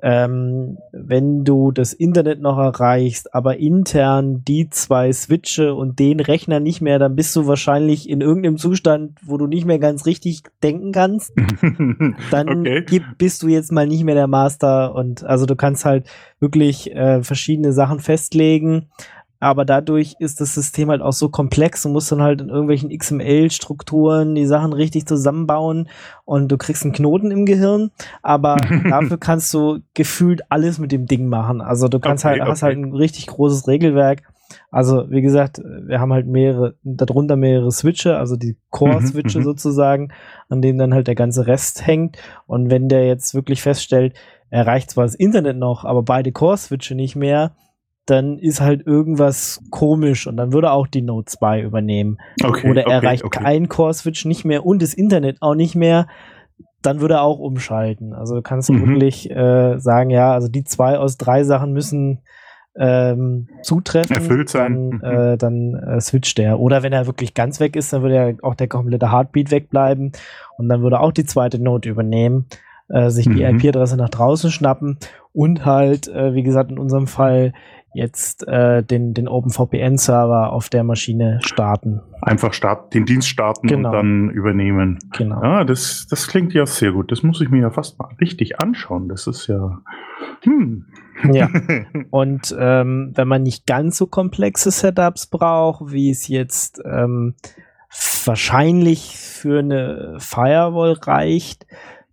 Ähm, 0.06 0.76
wenn 0.92 1.44
du 1.44 1.72
das 1.72 1.94
Internet 1.94 2.38
noch 2.38 2.58
erreichst, 2.58 3.34
aber 3.34 3.56
intern 3.56 4.44
die 4.44 4.68
zwei 4.68 5.10
Switche 5.10 5.74
und 5.74 5.98
den 5.98 6.20
Rechner 6.20 6.60
nicht 6.60 6.82
mehr, 6.82 6.98
dann 6.98 7.16
bist 7.16 7.34
du 7.34 7.46
wahrscheinlich 7.46 8.10
in 8.10 8.20
irgendeinem 8.20 8.58
Zustand, 8.58 9.18
wo 9.24 9.38
du 9.38 9.46
nicht 9.46 9.64
mehr 9.64 9.78
ganz 9.78 10.04
richtig 10.04 10.42
denken 10.62 10.92
kannst. 10.92 11.32
dann 12.30 12.48
Okay. 12.50 12.84
gib, 12.86 13.02
bist 13.16 13.42
du 13.42 13.48
jetzt 13.48 13.72
mal 13.72 13.86
nicht 13.86 14.04
mehr 14.04 14.14
der 14.14 14.26
Master 14.26 14.94
und 14.94 15.24
also 15.24 15.46
du 15.46 15.56
kannst 15.56 15.86
halt 15.86 16.06
wirklich 16.38 16.94
äh, 16.94 17.22
verschiedene 17.22 17.72
Sachen 17.72 17.98
festlegen. 17.98 18.90
Aber 19.44 19.66
dadurch 19.66 20.16
ist 20.20 20.40
das 20.40 20.54
System 20.54 20.88
halt 20.88 21.02
auch 21.02 21.12
so 21.12 21.28
komplex 21.28 21.84
und 21.84 21.92
musst 21.92 22.10
dann 22.10 22.22
halt 22.22 22.40
in 22.40 22.48
irgendwelchen 22.48 22.88
XML-Strukturen 22.88 24.34
die 24.34 24.46
Sachen 24.46 24.72
richtig 24.72 25.06
zusammenbauen 25.06 25.90
und 26.24 26.48
du 26.50 26.56
kriegst 26.56 26.82
einen 26.82 26.94
Knoten 26.94 27.30
im 27.30 27.44
Gehirn. 27.44 27.90
Aber 28.22 28.56
dafür 28.88 29.18
kannst 29.18 29.52
du 29.52 29.80
gefühlt 29.92 30.50
alles 30.50 30.78
mit 30.78 30.92
dem 30.92 31.04
Ding 31.04 31.26
machen. 31.26 31.60
Also 31.60 31.88
du 31.88 32.00
kannst 32.00 32.24
Okay, 32.24 32.40
halt, 32.40 32.48
hast 32.48 32.62
okay. 32.62 32.74
halt 32.74 32.86
ein 32.86 32.94
richtig 32.94 33.26
großes 33.26 33.68
Regelwerk. 33.68 34.22
Also, 34.70 35.10
wie 35.10 35.20
gesagt, 35.20 35.60
wir 35.62 36.00
haben 36.00 36.12
halt 36.14 36.26
mehrere, 36.26 36.76
darunter 36.82 37.36
mehrere 37.36 37.70
Switche, 37.70 38.16
also 38.16 38.36
die 38.36 38.56
Core-Switche 38.70 39.38
Mhm, 39.38 39.44
mhm. 39.44 39.48
sozusagen, 39.48 40.12
an 40.48 40.62
denen 40.62 40.78
dann 40.78 40.94
halt 40.94 41.06
der 41.06 41.16
ganze 41.16 41.46
Rest 41.46 41.86
hängt. 41.86 42.16
Und 42.46 42.70
wenn 42.70 42.88
der 42.88 43.06
jetzt 43.06 43.34
wirklich 43.34 43.60
feststellt, 43.60 44.14
er 44.48 44.60
erreicht 44.60 44.90
zwar 44.90 45.04
das 45.04 45.14
Internet 45.14 45.58
noch, 45.58 45.84
aber 45.84 46.02
beide 46.02 46.32
Core-Switche 46.32 46.94
nicht 46.94 47.14
mehr, 47.14 47.52
dann 48.06 48.38
ist 48.38 48.60
halt 48.60 48.86
irgendwas 48.86 49.60
komisch 49.70 50.26
und 50.26 50.36
dann 50.36 50.52
würde 50.52 50.70
auch 50.72 50.86
die 50.86 51.02
Note 51.02 51.26
2 51.26 51.62
übernehmen. 51.62 52.18
Okay, 52.42 52.68
Oder 52.70 52.82
er 52.82 52.86
okay, 52.88 52.94
erreicht 52.96 53.24
okay. 53.24 53.42
keinen 53.42 53.68
Core-Switch 53.68 54.24
nicht 54.26 54.44
mehr 54.44 54.66
und 54.66 54.82
das 54.82 54.92
Internet 54.94 55.38
auch 55.40 55.54
nicht 55.54 55.74
mehr, 55.74 56.06
dann 56.82 57.00
würde 57.00 57.14
er 57.14 57.22
auch 57.22 57.38
umschalten. 57.38 58.12
Also 58.12 58.34
du 58.34 58.42
kannst 58.42 58.70
Mhm. 58.70 58.86
wirklich 58.86 59.30
äh, 59.30 59.78
sagen, 59.78 60.10
ja, 60.10 60.32
also 60.34 60.48
die 60.48 60.64
zwei 60.64 60.98
aus 60.98 61.16
drei 61.16 61.44
Sachen 61.44 61.72
müssen 61.72 62.20
ähm, 62.76 63.48
zutreffen. 63.62 64.16
Erfüllt 64.16 64.48
sein. 64.48 64.98
Dann, 65.00 65.12
äh, 65.32 65.38
dann 65.38 65.74
äh, 65.74 66.00
switcht 66.00 66.38
er. 66.40 66.58
Oder 66.58 66.82
wenn 66.82 66.92
er 66.92 67.06
wirklich 67.06 67.32
ganz 67.34 67.60
weg 67.60 67.76
ist, 67.76 67.92
dann 67.92 68.02
würde 68.02 68.14
ja 68.16 68.32
auch 68.42 68.54
der 68.56 68.66
komplette 68.68 69.12
Heartbeat 69.12 69.50
wegbleiben 69.50 70.12
und 70.58 70.68
dann 70.68 70.82
würde 70.82 70.98
auch 71.00 71.12
die 71.12 71.24
zweite 71.24 71.62
Note 71.62 71.88
übernehmen, 71.88 72.46
äh, 72.88 73.10
sich 73.10 73.26
die 73.26 73.44
Mhm. 73.44 73.60
IP-Adresse 73.60 73.96
nach 73.96 74.08
draußen 74.10 74.50
schnappen 74.50 74.98
und 75.32 75.64
halt, 75.64 76.08
äh, 76.08 76.34
wie 76.34 76.42
gesagt, 76.42 76.70
in 76.72 76.78
unserem 76.78 77.06
Fall 77.06 77.52
jetzt 77.94 78.46
äh, 78.46 78.82
den, 78.82 79.14
den 79.14 79.28
OpenVPN-Server 79.28 80.52
auf 80.52 80.68
der 80.68 80.84
Maschine 80.84 81.40
starten. 81.42 82.00
Einfach 82.22 82.52
start, 82.52 82.92
den 82.94 83.04
Dienst 83.06 83.28
starten 83.28 83.66
Genau. 83.68 83.88
und 83.88 83.94
dann 83.94 84.30
übernehmen. 84.30 84.98
Genau. 85.16 85.42
Ja, 85.42 85.64
das, 85.64 86.06
das 86.10 86.26
klingt 86.28 86.52
ja 86.54 86.66
sehr 86.66 86.92
gut. 86.92 87.12
Das 87.12 87.22
muss 87.22 87.40
ich 87.40 87.50
mir 87.50 87.60
ja 87.60 87.70
fast 87.70 87.98
mal 87.98 88.08
richtig 88.20 88.60
anschauen. 88.60 89.08
Das 89.08 89.26
ist 89.26 89.46
ja. 89.46 89.80
Hm. 90.42 90.86
Ja. 91.32 91.48
Und 92.10 92.54
ähm, 92.58 93.12
wenn 93.14 93.28
man 93.28 93.44
nicht 93.44 93.66
ganz 93.66 93.96
so 93.96 94.06
komplexe 94.06 94.70
Setups 94.70 95.26
braucht, 95.28 95.92
wie 95.92 96.10
es 96.10 96.28
jetzt 96.28 96.82
ähm, 96.84 97.34
wahrscheinlich 98.24 99.16
für 99.16 99.60
eine 99.60 100.16
Firewall 100.18 100.94
reicht, 100.94 101.66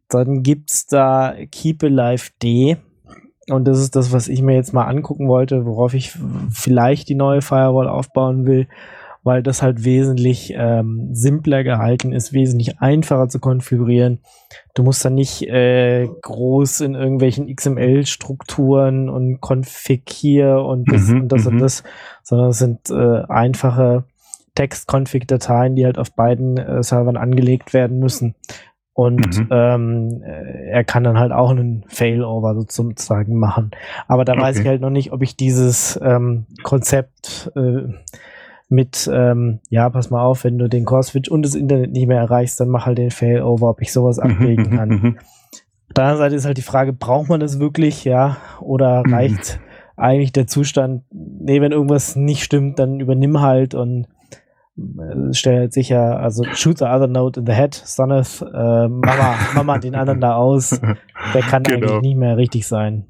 dann 0.08 0.44
gibt's 0.44 0.86
da 0.86 1.34
Keep 1.52 1.84
Alive 1.84 2.30
D. 2.42 2.78
Und 3.52 3.66
das 3.66 3.80
ist 3.80 3.96
das, 3.96 4.12
was 4.12 4.28
ich 4.28 4.42
mir 4.42 4.56
jetzt 4.56 4.74
mal 4.74 4.86
angucken 4.86 5.28
wollte, 5.28 5.66
worauf 5.66 5.94
ich 5.94 6.18
vielleicht 6.50 7.10
die 7.10 7.16
neue 7.16 7.42
Firewall 7.42 7.88
aufbauen 7.88 8.46
will, 8.46 8.68
weil 9.24 9.44
das 9.44 9.62
halt 9.62 9.84
wesentlich 9.84 10.54
ähm, 10.56 11.10
simpler 11.14 11.64
gehalten 11.64 12.12
ist, 12.12 12.34
wesentlich 12.34 12.80
einfacher 12.80 13.30
zu 13.30 13.40
konfigurieren. 13.40 14.20
Du 14.74 14.84
musst 14.84 15.06
dann 15.06 15.16
nicht 15.16 15.44
äh, 15.44 16.08
groß 16.22 16.82
in 16.82 16.96
irgendwelchen 16.96 17.54
XML-Strukturen 17.54 19.10
und 19.10 19.40
Config 19.40 20.10
hier 20.10 20.58
und 20.58 20.92
das 20.92 21.08
Mhm, 21.08 21.22
und 21.22 21.32
das 21.32 21.46
und 21.46 21.56
mhm. 21.56 21.60
das, 21.60 21.84
sondern 22.24 22.50
es 22.50 22.58
sind 22.58 22.90
äh, 22.90 23.24
einfache 23.28 24.06
Text-Config-Dateien, 24.56 25.76
die 25.76 25.86
halt 25.86 25.98
auf 25.98 26.14
beiden 26.14 26.58
äh, 26.58 26.84
Servern 26.84 27.18
angelegt 27.18 27.74
werden 27.74 28.00
müssen. 28.00 28.36
Und 28.94 29.38
Mhm. 29.38 29.48
ähm, 29.52 30.22
äh, 30.24 30.70
er 30.70 30.84
kann 30.84 31.04
dann 31.04 31.18
halt 31.18 31.32
auch 31.32 31.52
einen 31.52 31.86
Failover 31.88 32.56
sozusagen 32.56 33.38
machen. 33.40 33.72
Aber 34.08 34.26
da 34.26 34.36
weiß 34.36 34.58
Okay. 34.58 34.62
ich 34.64 34.68
halt 34.68 34.82
noch 34.82 34.90
nicht, 34.90 35.14
ob 35.14 35.22
ich 35.22 35.38
dieses 35.38 36.00
ähm, 36.04 36.46
Konzept 36.62 37.52
äh, 37.56 37.84
mit, 38.68 39.10
ähm, 39.12 39.60
ja, 39.70 39.90
pass 39.90 40.10
mal 40.10 40.24
auf, 40.24 40.44
wenn 40.44 40.58
du 40.58 40.68
den 40.70 40.86
Core-Switch 40.86 41.30
und 41.30 41.44
das 41.44 41.56
Internet 41.56 41.92
nicht 41.92 42.08
mehr 42.08 42.20
erreichst, 42.20 42.60
dann 42.60 42.70
mach 42.70 42.86
halt 42.86 42.98
den 42.98 43.12
Failover, 43.12 43.70
ob 43.70 43.82
ich 43.82 43.92
sowas 43.92 44.20
abbilden 44.20 44.72
Mhm, 44.72 44.78
kann. 44.78 44.90
mhm, 44.90 45.18
Auf 45.20 45.94
der 45.96 46.04
anderen 46.06 46.20
Seite 46.20 46.36
ist 46.36 46.46
halt 46.46 46.58
die 46.58 46.62
Frage, 46.62 46.94
braucht 46.94 47.30
man 47.30 47.40
das 47.40 47.60
wirklich, 47.60 48.06
ja, 48.06 48.38
oder 48.62 49.04
Mhm. 49.06 49.12
reicht 49.12 49.60
eigentlich 49.98 50.32
der 50.32 50.48
Zustand, 50.48 51.04
nee, 51.12 51.60
wenn 51.62 51.72
irgendwas 51.74 52.16
nicht 52.16 52.44
stimmt, 52.44 52.80
dann 52.80 53.00
übernimm 53.00 53.42
halt 53.42 53.74
und 53.76 54.08
äh, 55.00 55.34
stell 55.34 55.58
halt 55.60 55.74
sicher, 55.74 56.20
also 56.20 56.44
shoot 56.54 56.78
the 56.78 56.86
other 56.86 57.08
note 57.08 57.40
in 57.40 57.46
the 57.46 57.54
head, 57.54 57.74
Soneth, 57.74 58.42
äh, 58.42 58.88
Mama, 58.88 59.36
Mama 59.56 59.78
den 59.80 59.96
anderen 59.96 60.22
da 60.22 60.36
aus, 60.36 60.80
der 61.34 61.42
kann 61.42 61.64
Genau. 61.64 61.88
eigentlich 61.88 62.02
nicht 62.02 62.18
mehr 62.18 62.38
richtig 62.38 62.68
sein. 62.68 63.06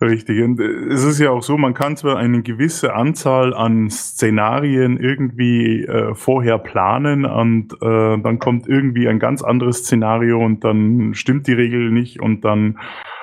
Richtig. 0.00 0.42
Und 0.42 0.60
äh, 0.60 0.64
es 0.92 1.04
ist 1.04 1.18
ja 1.18 1.30
auch 1.30 1.42
so, 1.42 1.56
man 1.56 1.74
kann 1.74 1.96
zwar 1.96 2.16
eine 2.18 2.42
gewisse 2.42 2.94
Anzahl 2.94 3.54
an 3.54 3.88
Szenarien 3.90 4.98
irgendwie 4.98 5.84
äh, 5.84 6.14
vorher 6.14 6.58
planen 6.58 7.24
und 7.24 7.72
äh, 7.80 8.18
dann 8.18 8.38
kommt 8.38 8.68
irgendwie 8.68 9.08
ein 9.08 9.18
ganz 9.18 9.42
anderes 9.42 9.78
Szenario 9.78 10.38
und 10.44 10.64
dann 10.64 11.14
stimmt 11.14 11.46
die 11.46 11.54
Regel 11.54 11.90
nicht 11.90 12.20
und 12.20 12.44
dann 12.44 12.78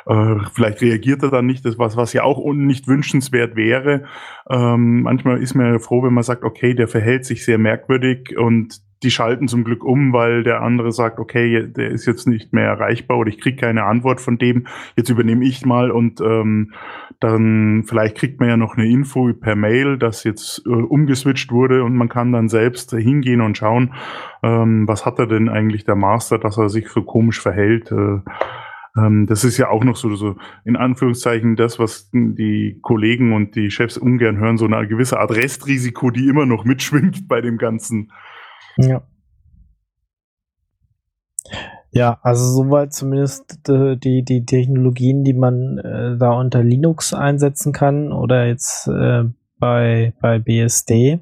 äh, 0.06 0.36
vielleicht 0.54 0.82
reagiert 0.82 1.24
er 1.24 1.30
dann 1.30 1.46
nicht, 1.46 1.66
das 1.66 1.80
was, 1.80 1.98
was 1.98 2.14
ja 2.14 2.24
auch 2.24 2.54
nicht 2.54 2.88
wünschenswert 2.88 3.56
wäre. 3.56 4.06
Ähm, 4.50 5.04
manchmal 5.04 5.42
ist 5.42 5.56
man 5.56 5.74
ja 5.74 5.80
froh, 5.80 6.04
wenn 6.04 6.14
man 6.14 6.24
sagt, 6.24 6.44
okay, 6.44 6.74
der 6.74 6.88
verhält 6.88 7.26
sich 7.26 7.46
sehr 7.46 7.58
merkwürdig 7.58 8.38
und 8.38 8.82
die 9.04 9.12
schalten 9.12 9.48
zum 9.48 9.64
Glück 9.64 9.84
um, 9.84 10.14
weil 10.14 10.44
der 10.44 10.62
andere 10.62 10.92
sagt, 10.92 11.20
okay, 11.20 11.68
der 11.68 11.90
ist 11.92 12.06
jetzt 12.06 12.28
nicht 12.28 12.54
mehr 12.54 12.66
erreichbar 12.66 13.18
oder 13.18 13.30
ich 13.30 13.40
kriege 13.40 13.58
keine 13.58 13.84
Antwort 13.84 14.22
von 14.22 14.38
dem, 14.38 14.68
jetzt 14.96 15.10
übernehme 15.10 15.46
ich 15.46 15.66
mal 15.66 15.92
und 15.92 16.22
ähm, 16.22 16.74
dann 17.20 17.84
vielleicht 17.86 18.18
kriegt 18.18 18.40
man 18.40 18.50
ja 18.50 18.58
noch 18.58 18.76
eine 18.78 18.90
Info 18.90 19.32
per 19.34 19.56
Mail, 19.56 19.98
dass 19.98 20.24
jetzt 20.24 20.64
äh, 20.66 20.70
umgeswitcht 20.70 21.52
wurde 21.52 21.84
und 21.84 21.96
man 21.96 22.10
kann 22.10 22.32
dann 22.32 22.50
selbst 22.50 22.92
hingehen 22.92 23.42
und 23.42 23.58
schauen, 23.58 23.94
ähm, 24.42 24.88
was 24.88 25.06
hat 25.06 25.20
er 25.20 25.28
denn 25.28 25.50
eigentlich 25.50 25.86
der 25.86 25.96
Master, 25.96 26.38
dass 26.40 26.58
er 26.58 26.70
sich 26.70 26.88
so 26.90 27.04
komisch 27.04 27.42
verhält. 27.42 27.92
Äh, 27.92 28.20
ähm, 28.96 29.26
das 29.28 29.44
ist 29.44 29.58
ja 29.58 29.70
auch 29.70 29.84
noch 29.84 29.96
so, 29.96 30.16
so 30.16 30.36
in 30.66 30.76
Anführungszeichen 30.76 31.56
das, 31.56 31.80
was 31.80 32.10
die 32.12 32.80
Kollegen 32.82 33.34
und 33.34 33.56
die 33.56 33.72
Chefs 33.72 33.98
ungern 33.98 34.38
hören, 34.38 34.58
so 34.58 34.66
eine 34.66 34.88
gewisse 34.88 35.20
Art 35.20 35.32
Restrisiko, 35.32 36.12
die 36.12 36.28
immer 36.28 36.46
noch 36.46 36.64
mitschwingt 36.64 37.28
bei 37.28 37.42
dem 37.42 37.58
Ganzen. 37.58 38.12
Ja. 38.78 39.04
Ja, 41.92 42.20
also 42.24 42.46
soweit 42.46 42.92
zumindest 42.92 43.70
äh, 43.70 43.96
die, 43.98 44.24
die 44.24 44.46
Technologien, 44.46 45.24
die 45.24 45.34
man 45.34 45.78
äh, 45.78 46.18
da 46.18 46.32
unter 46.32 46.64
Linux 46.64 47.14
einsetzen 47.14 47.72
kann 47.72 48.12
oder 48.12 48.48
jetzt 48.48 48.88
äh, 48.88 49.26
bei, 49.60 50.14
bei 50.20 50.40
BSD. 50.40 51.20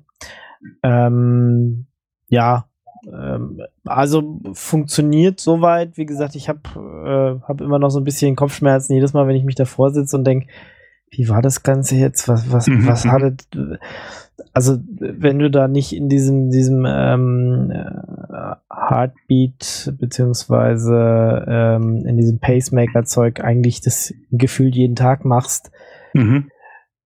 Ähm, 0.82 1.88
ja, 2.28 2.71
ähm, 3.06 3.62
also 3.86 4.40
funktioniert 4.54 5.40
soweit. 5.40 5.98
Wie 5.98 6.06
gesagt, 6.06 6.36
ich 6.36 6.50
habe 6.50 6.60
äh, 6.76 7.48
hab 7.48 7.62
immer 7.62 7.80
noch 7.80 7.90
so 7.90 8.00
ein 8.00 8.04
bisschen 8.04 8.36
Kopfschmerzen 8.36 8.94
jedes 8.94 9.14
Mal, 9.14 9.28
wenn 9.28 9.36
ich 9.36 9.44
mich 9.44 9.56
davor 9.56 9.92
sitze 9.92 10.18
und 10.18 10.26
denke, 10.26 10.48
wie 11.10 11.28
war 11.28 11.42
das 11.42 11.64
Ganze 11.64 11.96
jetzt? 11.96 12.28
Was, 12.28 12.52
was, 12.52 12.68
Mhm, 12.68 12.88
was 12.88 13.06
mhm. 13.06 13.12
hattet? 13.12 13.48
Also, 14.54 14.78
wenn 15.00 15.40
du 15.40 15.52
da 15.52 15.68
nicht 15.68 15.94
in 15.94 16.10
diesem, 16.10 16.50
diesem 16.52 16.86
ähm, 16.88 17.72
äh, 17.72 18.56
Heartbeat 18.74 19.94
beziehungsweise 20.00 21.46
ähm, 21.48 22.06
in 22.06 22.18
diesem 22.18 22.40
Pacemaker-Zeug 22.40 23.42
eigentlich 23.42 23.82
das 23.82 24.14
gefühlt 24.32 24.76
jeden 24.76 24.96
Tag 24.96 25.26
machst, 25.26 25.72
Mhm. 26.14 26.50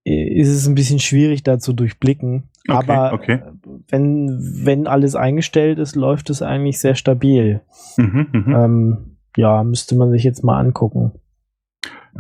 Ist 0.06 0.50
es 0.50 0.68
ein 0.68 0.76
bisschen 0.76 1.00
schwierig 1.00 1.44
da 1.44 1.58
zu 1.58 1.74
durchblicken. 1.74 2.44
Okay, 2.68 2.78
Aber 2.78 3.14
okay. 3.14 3.42
wenn, 3.90 4.40
wenn 4.64 4.88
alles 4.88 5.16
eingestellt 5.16 5.80
ist, 5.80 5.96
läuft 5.96 6.30
es 6.30 6.42
eigentlich 6.42 6.80
sehr 6.80 6.96
stabil. 6.96 7.62
Mhm, 7.98 8.28
mhm. 8.32 8.56
Ähm, 8.56 8.98
ja, 9.36 9.64
müsste 9.64 9.96
man 9.96 10.12
sich 10.12 10.24
jetzt 10.24 10.44
mal 10.44 10.60
angucken. 10.60 11.12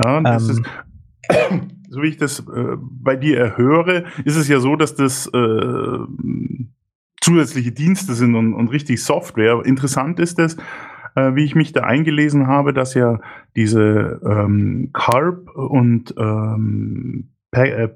Ja, 0.03 0.19
das 0.21 0.49
Ähm, 0.49 0.65
ist, 1.29 1.61
so 1.89 2.01
wie 2.01 2.07
ich 2.07 2.17
das 2.17 2.39
äh, 2.39 2.75
bei 2.79 3.15
dir 3.15 3.38
erhöre, 3.38 4.05
ist 4.23 4.36
es 4.36 4.47
ja 4.47 4.59
so, 4.59 4.75
dass 4.75 4.95
das 4.95 5.27
äh, 5.27 5.97
zusätzliche 7.21 7.71
Dienste 7.71 8.13
sind 8.13 8.36
und, 8.36 8.53
und 8.53 8.69
richtig 8.69 9.03
Software. 9.03 9.61
Interessant 9.63 10.19
ist 10.19 10.39
es, 10.39 10.57
äh, 11.15 11.36
wie 11.36 11.43
ich 11.43 11.55
mich 11.55 11.71
da 11.71 11.81
eingelesen 11.81 12.47
habe, 12.47 12.73
dass 12.73 12.95
ja 12.95 13.19
diese 13.55 14.21
ähm, 14.25 14.89
CARP 14.91 15.49
und 15.55 16.13
ähm, 16.17 17.29
äh, 17.29 17.34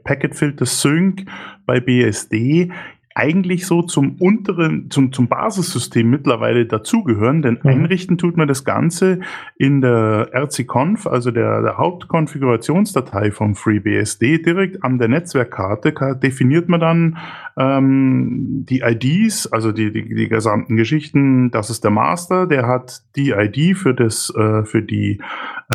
Packet 0.04 0.36
Filter 0.36 0.66
Sync 0.66 1.26
bei 1.66 1.80
BSD 1.80 2.72
eigentlich 3.20 3.68
so 3.68 3.82
zum 3.82 4.16
unteren, 4.20 4.90
zum, 4.90 5.12
zum 5.12 5.28
Basissystem 5.28 6.10
mittlerweile 6.10 6.66
dazugehören, 6.66 7.42
denn 7.42 7.60
mhm. 7.62 7.70
einrichten 7.70 8.18
tut 8.18 8.38
man 8.38 8.48
das 8.48 8.64
Ganze 8.64 9.20
in 9.58 9.82
der 9.82 10.30
RC-Conf, 10.34 11.06
also 11.06 11.32
der, 11.32 11.62
der 11.62 11.78
Hauptkonfigurationsdatei 11.78 13.32
vom 13.32 13.56
FreeBSD, 13.56 14.40
direkt 14.40 14.84
an 14.84 15.00
der 15.00 15.10
Netzwerkkarte 15.10 15.94
definiert 16.24 16.70
man 16.70 16.80
dann 16.80 17.18
ähm, 17.60 18.66
die 18.70 18.82
IDs, 18.82 19.48
also 19.48 19.74
die, 19.74 19.92
die, 19.92 20.16
die 20.16 20.30
gesamten 20.30 20.78
Geschichten. 20.78 21.52
Das 21.52 21.70
ist 21.70 21.84
der 21.84 21.92
Master, 21.92 22.48
der 22.48 22.68
hat 22.68 23.04
die 23.18 23.32
ID 23.32 23.78
für 23.78 23.94
das, 23.94 24.34
äh, 24.36 24.64
für 24.64 24.82
die 24.82 25.20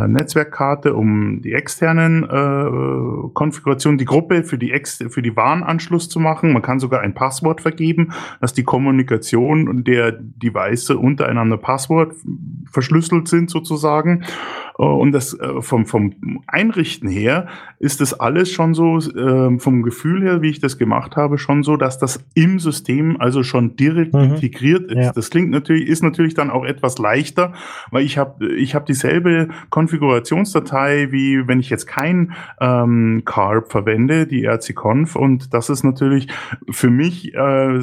äh, 0.00 0.08
Netzwerkkarte, 0.08 0.94
um 0.94 1.42
die 1.42 1.52
externen 1.52 2.24
äh, 2.24 3.28
Konfigurationen, 3.34 3.98
die 3.98 4.06
Gruppe 4.06 4.44
für 4.44 4.56
die 4.56 4.72
Ex 4.72 5.04
für 5.08 5.20
die 5.20 5.36
Warnanschluss 5.36 6.08
zu 6.08 6.20
machen. 6.20 6.52
Man 6.52 6.62
kann 6.62 6.80
sogar 6.80 7.02
ein 7.02 7.14
Passwort 7.34 7.60
vergeben, 7.60 8.12
dass 8.40 8.52
die 8.52 8.62
Kommunikation 8.62 9.82
der 9.82 10.12
Device 10.12 10.90
untereinander 10.90 11.56
Passwort 11.56 12.14
verschlüsselt 12.70 13.26
sind 13.26 13.50
sozusagen. 13.50 14.24
Äh, 14.78 14.82
und 14.82 15.12
das 15.12 15.38
äh, 15.38 15.62
vom, 15.62 15.86
vom 15.86 16.42
Einrichten 16.46 17.08
her 17.08 17.46
ist 17.78 18.00
das 18.00 18.18
alles 18.18 18.50
schon 18.50 18.74
so, 18.74 18.98
äh, 18.98 19.58
vom 19.58 19.82
Gefühl 19.82 20.22
her, 20.22 20.42
wie 20.42 20.50
ich 20.50 20.60
das 20.60 20.78
gemacht 20.78 21.16
habe, 21.16 21.38
schon 21.38 21.62
so, 21.62 21.76
dass 21.76 21.98
das 21.98 22.24
im 22.34 22.58
System 22.58 23.20
also 23.20 23.42
schon 23.42 23.76
direkt 23.76 24.14
mhm. 24.14 24.34
integriert 24.34 24.90
ist. 24.90 25.04
Ja. 25.04 25.12
Das 25.12 25.30
klingt 25.30 25.50
natürlich, 25.50 25.88
ist 25.88 26.02
natürlich 26.02 26.34
dann 26.34 26.50
auch 26.50 26.64
etwas 26.64 26.98
leichter, 26.98 27.52
weil 27.90 28.04
ich 28.04 28.18
habe 28.18 28.54
ich 28.54 28.74
hab 28.74 28.86
dieselbe 28.86 29.48
Konfigurationsdatei, 29.70 31.08
wie 31.10 31.46
wenn 31.46 31.60
ich 31.60 31.70
jetzt 31.70 31.86
kein 31.86 32.32
ähm, 32.60 33.22
Carb 33.24 33.70
verwende, 33.70 34.26
die 34.26 34.44
RC-Conf. 34.46 35.16
Und 35.16 35.54
das 35.54 35.70
ist 35.70 35.84
natürlich 35.84 36.28
für 36.70 36.90
mich 36.90 37.34
äh, 37.34 37.80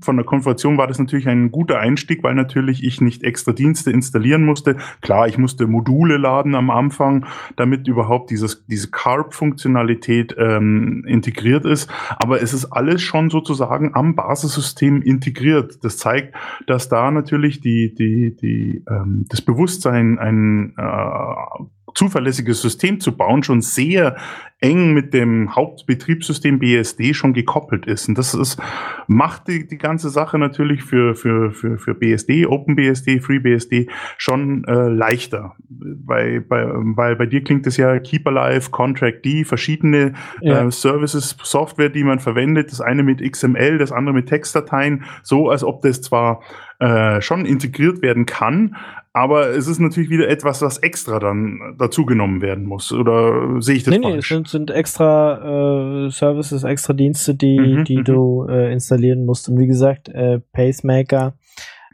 von 0.00 0.16
der 0.16 0.24
Konfiguration 0.24 0.76
war 0.76 0.86
das 0.86 0.98
natürlich 0.98 1.28
ein 1.28 1.50
guter 1.50 1.78
Einstieg, 1.78 2.22
weil 2.22 2.34
natürlich 2.34 2.84
ich 2.84 3.00
nicht 3.00 3.22
extra 3.22 3.52
Dienste 3.52 3.90
installieren 3.90 4.44
musste. 4.44 4.76
Klar, 5.00 5.28
ich 5.28 5.38
musste 5.38 5.66
Module 5.66 5.93
Module 5.94 6.16
laden 6.16 6.54
am 6.54 6.70
Anfang, 6.70 7.26
damit 7.56 7.86
überhaupt 7.86 8.30
dieses, 8.30 8.66
diese 8.66 8.90
Carb-Funktionalität 8.90 10.34
ähm, 10.38 11.04
integriert 11.06 11.64
ist. 11.64 11.88
Aber 12.18 12.42
es 12.42 12.52
ist 12.52 12.66
alles 12.66 13.00
schon 13.02 13.30
sozusagen 13.30 13.94
am 13.94 14.16
Basissystem 14.16 15.02
integriert. 15.02 15.84
Das 15.84 15.96
zeigt, 15.96 16.34
dass 16.66 16.88
da 16.88 17.10
natürlich 17.10 17.60
die, 17.60 17.94
die, 17.94 18.34
die, 18.34 18.82
ähm, 18.90 19.24
das 19.28 19.40
Bewusstsein 19.40 20.18
ein 20.18 20.74
äh, 20.76 21.64
zuverlässiges 21.94 22.60
System 22.60 23.00
zu 23.00 23.16
bauen, 23.16 23.42
schon 23.42 23.60
sehr 23.60 24.16
eng 24.60 24.94
mit 24.94 25.12
dem 25.12 25.54
Hauptbetriebssystem 25.54 26.58
BSD 26.58 27.12
schon 27.12 27.34
gekoppelt 27.34 27.86
ist. 27.86 28.08
Und 28.08 28.16
das 28.16 28.32
ist, 28.32 28.58
macht 29.06 29.46
die, 29.48 29.66
die 29.66 29.76
ganze 29.76 30.08
Sache 30.08 30.38
natürlich 30.38 30.82
für, 30.82 31.14
für, 31.14 31.52
für, 31.52 31.76
für 31.76 31.94
BSD, 31.94 32.46
OpenBSD, 32.46 33.20
FreeBSD 33.20 33.88
schon 34.16 34.64
äh, 34.64 34.88
leichter. 34.88 35.54
Bei, 35.68 36.40
bei, 36.40 36.64
weil 36.66 37.16
bei 37.16 37.26
dir 37.26 37.44
klingt 37.44 37.66
es 37.66 37.76
ja 37.76 37.98
Keep 37.98 38.26
Alive, 38.26 38.70
Contract 38.70 39.24
D, 39.24 39.44
verschiedene 39.44 40.14
ja. 40.40 40.66
äh, 40.66 40.70
Services, 40.70 41.36
Software, 41.42 41.90
die 41.90 42.04
man 42.04 42.18
verwendet, 42.18 42.70
das 42.70 42.80
eine 42.80 43.02
mit 43.02 43.20
XML, 43.20 43.76
das 43.76 43.92
andere 43.92 44.14
mit 44.14 44.28
Textdateien, 44.28 45.04
so 45.22 45.50
als 45.50 45.62
ob 45.62 45.82
das 45.82 46.00
zwar 46.00 46.40
äh, 46.78 47.20
schon 47.20 47.44
integriert 47.44 48.02
werden 48.02 48.24
kann, 48.24 48.76
aber 49.16 49.50
es 49.50 49.68
ist 49.68 49.78
natürlich 49.78 50.10
wieder 50.10 50.28
etwas, 50.28 50.60
was 50.60 50.78
extra 50.78 51.20
dann 51.20 51.76
dazugenommen 51.78 52.42
werden 52.42 52.66
muss. 52.66 52.92
Oder 52.92 53.62
sehe 53.62 53.76
ich 53.76 53.84
das 53.84 53.94
nee, 53.94 54.02
falsch? 54.02 54.12
Nee, 54.12 54.18
es 54.18 54.28
sind, 54.28 54.48
sind 54.48 54.70
extra 54.72 56.06
äh, 56.06 56.10
Services, 56.10 56.64
extra 56.64 56.94
Dienste, 56.94 57.36
die, 57.36 57.60
mhm, 57.60 57.84
die 57.84 57.98
mhm. 57.98 58.04
du 58.04 58.46
äh, 58.48 58.72
installieren 58.72 59.24
musst. 59.24 59.48
Und 59.48 59.60
wie 59.60 59.68
gesagt, 59.68 60.08
äh, 60.08 60.40
Pacemaker, 60.52 61.34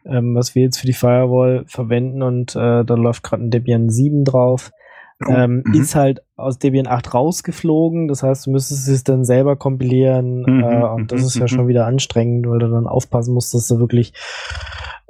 ähm, 0.06 0.34
was 0.34 0.54
wir 0.54 0.62
jetzt 0.62 0.78
für 0.78 0.86
die 0.86 0.94
Firewall 0.94 1.64
verwenden 1.66 2.22
und 2.22 2.56
äh, 2.56 2.84
da 2.86 2.94
läuft 2.94 3.22
gerade 3.22 3.44
ein 3.44 3.50
Debian 3.50 3.90
7 3.90 4.24
drauf. 4.24 4.72
Oh, 5.22 5.30
ähm, 5.30 5.62
mhm. 5.66 5.74
ist 5.74 5.94
halt 5.94 6.22
aus 6.36 6.58
Debian 6.58 6.86
8 6.86 7.12
rausgeflogen. 7.12 8.08
Das 8.08 8.22
heißt, 8.22 8.46
du 8.46 8.52
müsstest 8.52 8.88
es 8.88 9.04
dann 9.04 9.26
selber 9.26 9.56
kompilieren. 9.56 10.40
Mhm, 10.46 10.62
äh, 10.62 10.84
und 10.84 11.12
das 11.12 11.20
ist 11.20 11.36
ja 11.36 11.48
schon 11.48 11.68
wieder 11.68 11.84
anstrengend, 11.84 12.48
weil 12.48 12.60
du 12.60 12.70
dann 12.70 12.86
aufpassen 12.86 13.34
musst, 13.34 13.52
dass 13.52 13.68
du 13.68 13.78
wirklich 13.78 14.14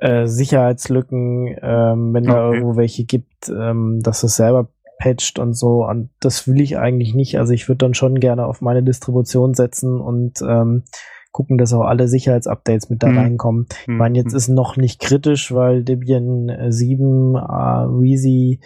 äh, 0.00 0.26
Sicherheitslücken, 0.26 1.56
ähm, 1.62 2.14
wenn 2.14 2.24
okay. 2.24 2.32
da 2.32 2.52
irgendwo 2.52 2.76
welche 2.76 3.04
gibt, 3.04 3.48
ähm, 3.48 4.00
dass 4.02 4.22
es 4.22 4.36
selber 4.36 4.68
patcht 4.98 5.38
und 5.38 5.54
so. 5.54 5.86
Und 5.86 6.10
das 6.20 6.48
will 6.48 6.60
ich 6.60 6.78
eigentlich 6.78 7.14
nicht. 7.14 7.38
Also 7.38 7.52
ich 7.52 7.68
würde 7.68 7.78
dann 7.78 7.94
schon 7.94 8.20
gerne 8.20 8.46
auf 8.46 8.60
meine 8.60 8.82
Distribution 8.82 9.54
setzen 9.54 10.00
und 10.00 10.42
ähm, 10.42 10.84
gucken, 11.32 11.58
dass 11.58 11.72
auch 11.72 11.84
alle 11.84 12.08
Sicherheitsupdates 12.08 12.90
mit 12.90 13.02
da 13.02 13.08
mhm. 13.08 13.18
reinkommen. 13.18 13.66
Ich 13.82 13.88
mhm. 13.88 13.96
meine, 13.96 14.18
jetzt 14.18 14.34
ist 14.34 14.48
noch 14.48 14.76
nicht 14.76 15.00
kritisch, 15.00 15.54
weil 15.54 15.84
Debian 15.84 16.50
7 16.70 17.34
äh, 17.34 17.38
Wheezy 17.38 18.60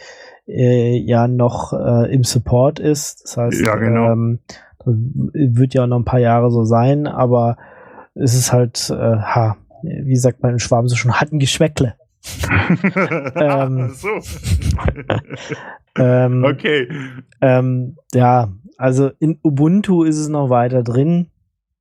äh, 0.47 0.97
ja 0.97 1.29
noch 1.29 1.73
äh, 1.73 2.13
im 2.13 2.25
Support 2.25 2.81
ist. 2.81 3.25
Das 3.25 3.37
heißt, 3.37 3.67
ja, 3.67 3.77
genau. 3.77 4.13
ähm, 4.13 4.39
wird 4.85 5.75
ja 5.75 5.87
noch 5.87 5.99
ein 5.99 6.05
paar 6.05 6.21
Jahre 6.21 6.51
so 6.51 6.65
sein, 6.65 7.07
aber 7.07 7.57
es 8.15 8.35
ist 8.35 8.53
halt, 8.53 8.91
äh, 8.91 8.95
ha, 8.95 9.57
wie 9.85 10.17
sagt 10.17 10.43
man 10.43 10.53
in 10.53 10.59
Schwaben 10.59 10.89
so 10.89 10.97
schon, 10.97 11.13
hat 11.13 11.33
ein 11.33 11.39
Geschmäckle. 11.39 11.95
ähm, 13.37 13.91
so. 13.95 14.09
ähm, 15.99 16.45
okay. 16.45 16.89
Ähm, 17.41 17.97
ja, 18.13 18.53
also 18.79 19.11
in 19.19 19.39
Ubuntu 19.43 20.05
ist 20.05 20.19
es 20.19 20.29
noch 20.29 20.51
weiter 20.51 20.83
drin. 20.83 21.29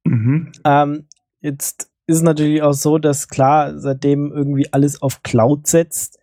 Mhm. 0.03 0.51
Ähm, 0.65 1.05
jetzt 1.41 1.89
ist 2.07 2.17
es 2.17 2.21
natürlich 2.21 2.61
auch 2.61 2.73
so, 2.73 2.97
dass 2.97 3.29
klar, 3.29 3.79
seitdem 3.79 4.31
irgendwie 4.31 4.71
alles 4.73 5.01
auf 5.01 5.23
Cloud 5.23 5.67
setzt, 5.67 6.19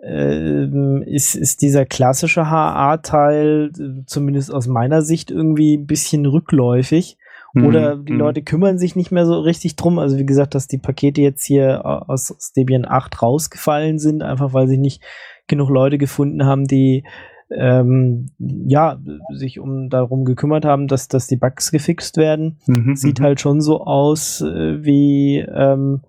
ähm, 0.00 1.02
ist, 1.02 1.34
ist 1.34 1.62
dieser 1.62 1.84
klassische 1.84 2.48
HA-Teil, 2.48 3.72
zumindest 4.06 4.52
aus 4.52 4.68
meiner 4.68 5.02
Sicht, 5.02 5.30
irgendwie 5.30 5.76
ein 5.76 5.86
bisschen 5.86 6.24
rückläufig. 6.26 7.17
Oder 7.54 7.96
mhm, 7.96 8.04
die 8.04 8.12
mhm. 8.12 8.18
Leute 8.18 8.42
kümmern 8.42 8.78
sich 8.78 8.94
nicht 8.94 9.10
mehr 9.10 9.26
so 9.26 9.40
richtig 9.40 9.76
drum. 9.76 9.98
Also 9.98 10.18
wie 10.18 10.26
gesagt, 10.26 10.54
dass 10.54 10.68
die 10.68 10.78
Pakete 10.78 11.22
jetzt 11.22 11.44
hier 11.44 11.84
aus, 11.84 12.52
Debian 12.56 12.84
8 12.86 13.22
rausgefallen 13.22 13.98
sind, 13.98 14.22
einfach 14.22 14.52
weil 14.52 14.68
sich 14.68 14.78
nicht 14.78 15.02
genug 15.46 15.70
Leute 15.70 15.98
gefunden 15.98 16.44
haben, 16.44 16.66
die 16.66 17.04
ähm, 17.50 18.26
ja, 18.38 18.98
sich 19.34 19.58
um 19.58 19.88
darum 19.88 20.26
gekümmert 20.26 20.66
haben, 20.66 20.86
dass, 20.86 21.08
dass 21.08 21.26
die 21.26 21.36
Bugs 21.36 21.70
gefixt 21.70 22.18
werden. 22.18 22.58
Mhm, 22.66 22.94
Sieht 22.94 23.20
mhm. 23.20 23.24
halt 23.24 23.40
schon 23.40 23.62
so 23.62 23.80
aus, 23.80 24.42
äh, 24.42 24.84
wie 24.84 25.38
ähm, 25.38 26.02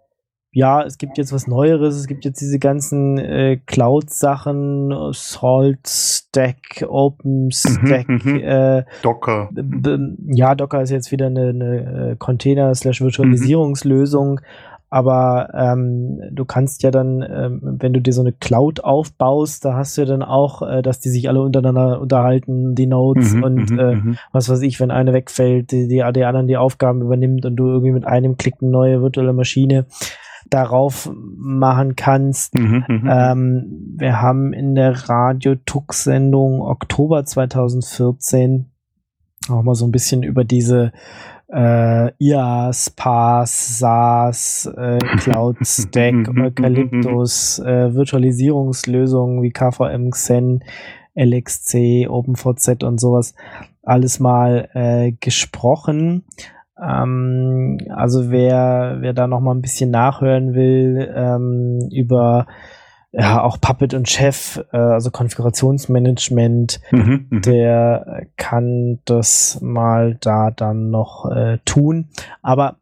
ja, 0.51 0.81
es 0.81 0.97
gibt 0.97 1.19
jetzt 1.19 1.31
was 1.31 1.45
Neueres, 1.45 1.95
es 1.95 2.07
gibt 2.07 2.25
jetzt 2.25 2.41
diese 2.41 2.57
ganzen 2.57 3.19
äh, 3.19 3.59
Cloud-Sachen, 3.67 4.91
Salt 5.11 5.87
Stack, 5.87 6.83
OpenStack, 6.87 8.09
mhm, 8.09 8.21
mhm. 8.23 8.39
äh, 8.39 8.83
Docker. 9.03 9.51
Ja, 10.25 10.55
Docker 10.55 10.81
ist 10.81 10.89
jetzt 10.89 11.11
wieder 11.11 11.27
eine, 11.27 11.49
eine 11.49 12.11
äh, 12.11 12.15
Container-Virtualisierungslösung, 12.15 14.31
mhm. 14.31 14.39
aber 14.89 15.51
ähm, 15.53 16.19
du 16.31 16.45
kannst 16.45 16.81
ja 16.81 16.89
dann, 16.89 17.21
ähm, 17.21 17.59
wenn 17.61 17.93
du 17.93 18.01
dir 18.01 18.13
so 18.13 18.21
eine 18.21 18.33
Cloud 18.33 18.83
aufbaust, 18.83 19.65
da 19.65 19.75
hast 19.75 19.97
du 19.97 20.01
ja 20.01 20.07
dann 20.07 20.23
auch, 20.23 20.63
äh, 20.63 20.81
dass 20.81 20.99
die 20.99 21.09
sich 21.09 21.29
alle 21.29 21.43
untereinander 21.43 22.01
unterhalten, 22.01 22.73
die 22.73 22.87
Nodes 22.87 23.35
mhm, 23.35 23.43
und 23.43 23.69
mhm, 23.69 23.79
äh, 23.79 23.95
mhm. 23.97 24.17
was 24.31 24.49
weiß 24.49 24.63
ich, 24.63 24.79
wenn 24.79 24.89
eine 24.89 25.13
wegfällt, 25.13 25.71
die, 25.71 25.87
die, 25.87 26.03
die 26.15 26.25
anderen 26.25 26.47
die 26.47 26.57
Aufgaben 26.57 27.03
übernimmt 27.03 27.45
und 27.45 27.55
du 27.55 27.67
irgendwie 27.67 27.91
mit 27.91 28.07
einem 28.07 28.37
Klick 28.37 28.55
eine 28.61 28.71
neue 28.71 29.03
virtuelle 29.03 29.33
Maschine 29.33 29.85
darauf 30.49 31.09
machen 31.13 31.95
kannst. 31.95 32.55
Mhm, 32.55 32.83
mhm, 32.87 32.95
mhm. 32.95 33.09
ähm, 33.11 33.95
wir 33.97 34.21
haben 34.21 34.53
in 34.53 34.75
der 34.75 35.09
Radio-Tux-Sendung 35.09 36.61
Oktober 36.61 37.25
2014 37.25 38.65
auch 39.49 39.63
mal 39.63 39.75
so 39.75 39.85
ein 39.85 39.91
bisschen 39.91 40.23
über 40.23 40.43
diese 40.43 40.91
äh, 41.51 42.11
IaaS, 42.23 42.91
PaaS, 42.91 43.79
SaaS, 43.79 44.71
äh, 44.77 44.97
Cloud 45.17 45.57
Stack, 45.63 46.29
Eucalyptus, 46.37 47.59
äh, 47.59 47.93
Virtualisierungslösungen 47.93 49.41
wie 49.41 49.51
KVM, 49.51 50.11
Xen, 50.11 50.63
LXC, 51.15 52.07
OpenVZ 52.07 52.83
und 52.83 52.99
sowas 52.99 53.33
alles 53.81 54.19
mal 54.19 54.69
äh, 54.73 55.13
gesprochen. 55.19 56.23
Ähm, 56.81 57.77
also 57.89 58.31
wer, 58.31 58.97
wer 58.99 59.13
da 59.13 59.27
noch 59.27 59.39
mal 59.39 59.53
ein 59.53 59.61
bisschen 59.61 59.91
nachhören 59.91 60.53
will 60.53 61.11
ähm, 61.15 61.89
über 61.91 62.47
ja, 63.11 63.41
auch 63.41 63.59
Puppet 63.59 63.93
und 63.93 64.07
Chef, 64.07 64.63
äh, 64.71 64.77
also 64.77 65.09
Konfigurationsmanagement, 65.09 66.79
mhm, 66.91 67.27
mhm, 67.29 67.41
der 67.41 68.27
kann 68.37 68.99
das 69.05 69.59
mal 69.61 70.15
da 70.21 70.51
dann 70.51 70.91
noch 70.91 71.25
äh, 71.31 71.57
tun. 71.65 72.09
Aber 72.43 72.77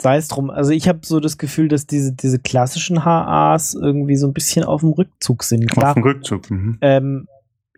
sei 0.00 0.16
es 0.16 0.28
drum, 0.28 0.50
also 0.50 0.70
ich 0.70 0.88
habe 0.88 1.00
so 1.02 1.20
das 1.20 1.36
Gefühl, 1.36 1.68
dass 1.68 1.86
diese, 1.86 2.14
diese 2.14 2.38
klassischen 2.38 3.04
HAs 3.04 3.74
irgendwie 3.74 4.16
so 4.16 4.26
ein 4.26 4.32
bisschen 4.32 4.64
auf 4.64 4.80
dem 4.80 4.90
Rückzug 4.92 5.42
sind. 5.42 5.70
Klar, 5.70 5.88
auf 5.88 5.94
dem 5.94 6.02
Rückzug. 6.02 6.50
Mhm. 6.50 6.78
Ähm, 6.80 7.28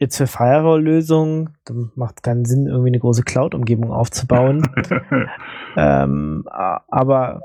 jetzt 0.01 0.17
für 0.17 0.27
Firewall-Lösungen, 0.27 1.57
dann 1.65 1.91
macht 1.95 2.17
es 2.19 2.23
keinen 2.23 2.45
Sinn, 2.45 2.67
irgendwie 2.67 2.91
eine 2.91 3.01
große 3.01 3.23
Cloud-Umgebung 3.23 3.93
aufzubauen. 3.93 4.69
ähm, 5.77 6.45
aber 6.47 7.41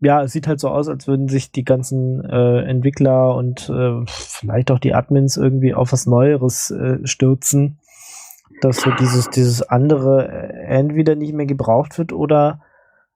ja, 0.00 0.22
es 0.22 0.32
sieht 0.32 0.46
halt 0.46 0.60
so 0.60 0.68
aus, 0.68 0.88
als 0.88 1.06
würden 1.06 1.28
sich 1.28 1.52
die 1.52 1.64
ganzen 1.64 2.22
äh, 2.24 2.60
Entwickler 2.62 3.34
und 3.34 3.70
äh, 3.70 4.02
vielleicht 4.06 4.70
auch 4.70 4.78
die 4.78 4.94
Admins 4.94 5.36
irgendwie 5.36 5.74
auf 5.74 5.92
was 5.92 6.06
Neueres 6.06 6.70
äh, 6.70 6.98
stürzen, 7.04 7.78
dass 8.60 8.82
so 8.82 8.90
dieses, 8.90 9.30
dieses 9.30 9.62
andere 9.62 10.28
äh, 10.28 10.66
entweder 10.66 11.14
nicht 11.14 11.32
mehr 11.32 11.46
gebraucht 11.46 11.98
wird 11.98 12.12
oder 12.12 12.60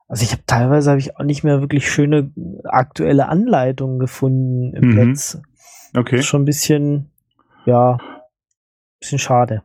also 0.09 0.25
ich 0.25 0.33
habe 0.33 0.43
teilweise 0.45 0.91
habe 0.91 0.99
ich 0.99 1.17
auch 1.17 1.23
nicht 1.23 1.45
mehr 1.45 1.61
wirklich 1.61 1.89
schöne 1.89 2.33
aktuelle 2.65 3.29
Anleitungen 3.29 4.01
gefunden 4.01 4.75
im 4.75 4.89
mhm. 4.89 4.95
Netz. 4.97 5.41
Okay. 5.97 6.23
Schon 6.23 6.43
ein 6.43 6.47
bisschen, 6.47 7.11
ja, 7.65 7.99
bisschen 9.01 9.19
schade. 9.19 9.63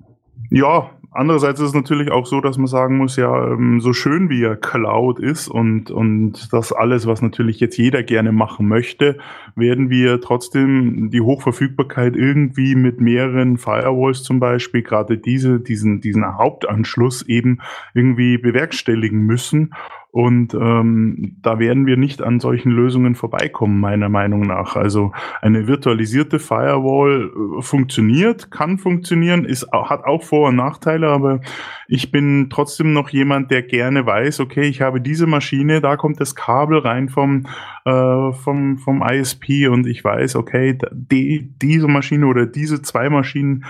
Ja, 0.50 0.92
Andererseits 1.18 1.62
ist 1.62 1.70
es 1.70 1.74
natürlich 1.74 2.12
auch 2.12 2.26
so, 2.26 2.42
dass 2.42 2.58
man 2.58 2.68
sagen 2.68 2.98
muss, 2.98 3.16
ja, 3.16 3.54
ähm, 3.54 3.80
so 3.80 3.94
schön 3.94 4.30
wie 4.30 4.42
ja 4.42 4.58
Cloud 4.58 5.18
ist 5.18 5.48
und, 5.48 5.90
und 5.90 6.52
das 6.52 6.74
alles, 6.74 7.08
was 7.08 7.22
natürlich 7.22 7.62
jetzt 7.62 7.78
jeder 7.78 8.04
gerne 8.04 8.34
machen 8.34 8.68
möchte, 8.68 9.18
werden 9.56 9.90
wir 9.90 10.20
trotzdem 10.20 11.10
die 11.12 11.22
Hochverfügbarkeit 11.22 12.18
irgendwie 12.18 12.76
mit 12.76 13.00
mehreren 13.00 13.58
Firewalls 13.58 14.24
zum 14.24 14.42
Beispiel, 14.42 14.82
gerade 14.82 15.18
diese, 15.18 15.62
diesen, 15.62 16.02
diesen 16.02 16.38
Hauptanschluss 16.38 17.22
eben 17.22 17.60
irgendwie 17.94 18.38
bewerkstelligen 18.38 19.22
müssen. 19.22 19.74
Und 20.16 20.54
ähm, 20.54 21.36
da 21.42 21.60
werden 21.60 21.86
wir 21.86 21.98
nicht 21.98 22.22
an 22.22 22.40
solchen 22.40 22.72
Lösungen 22.72 23.16
vorbeikommen, 23.16 23.82
meiner 23.82 24.08
Meinung 24.08 24.44
nach. 24.44 24.78
Also 24.78 25.12
eine 25.42 25.68
virtualisierte 25.68 26.40
Firewall 26.40 27.34
äh, 27.36 27.62
funktioniert, 27.62 28.50
kann 28.50 28.78
funktionieren, 28.78 29.44
ist, 29.44 29.68
hat 29.74 30.06
auch 30.06 30.24
Vor- 30.24 30.48
und 30.48 30.56
Nachteile, 30.56 31.10
aber 31.10 31.42
ich 31.90 32.12
bin 32.12 32.48
trotzdem 32.50 32.94
noch 32.94 33.10
jemand, 33.10 33.52
der 33.52 33.62
gerne 33.64 34.06
weiß, 34.06 34.40
okay, 34.40 34.70
ich 34.70 34.80
habe 34.80 35.02
diese 35.02 35.28
Maschine, 35.28 35.82
da 35.82 35.98
kommt 35.98 36.22
das 36.22 36.34
Kabel 36.34 36.78
rein 36.78 37.10
vom, 37.10 37.48
äh, 37.84 38.32
vom, 38.32 38.78
vom 38.78 39.04
ISP 39.04 39.68
und 39.68 39.86
ich 39.86 40.02
weiß, 40.02 40.38
okay, 40.38 40.78
die, 40.94 41.52
diese 41.62 41.90
Maschine 41.90 42.28
oder 42.28 42.46
diese 42.46 42.82
zwei 42.82 43.10
Maschinen 43.10 43.66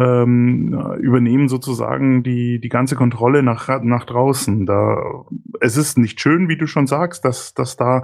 ähm, 0.00 0.96
übernehmen 1.00 1.48
sozusagen 1.48 2.22
die, 2.22 2.58
die 2.60 2.68
ganze 2.68 2.96
Kontrolle 2.96 3.42
nach, 3.42 3.82
nach 3.82 4.04
draußen. 4.04 4.64
Da, 4.66 5.24
es 5.60 5.76
ist 5.76 5.98
nicht 5.98 6.20
schön, 6.20 6.48
wie 6.48 6.56
du 6.56 6.66
schon 6.66 6.86
sagst, 6.86 7.24
dass, 7.24 7.54
dass 7.54 7.76
da 7.76 8.02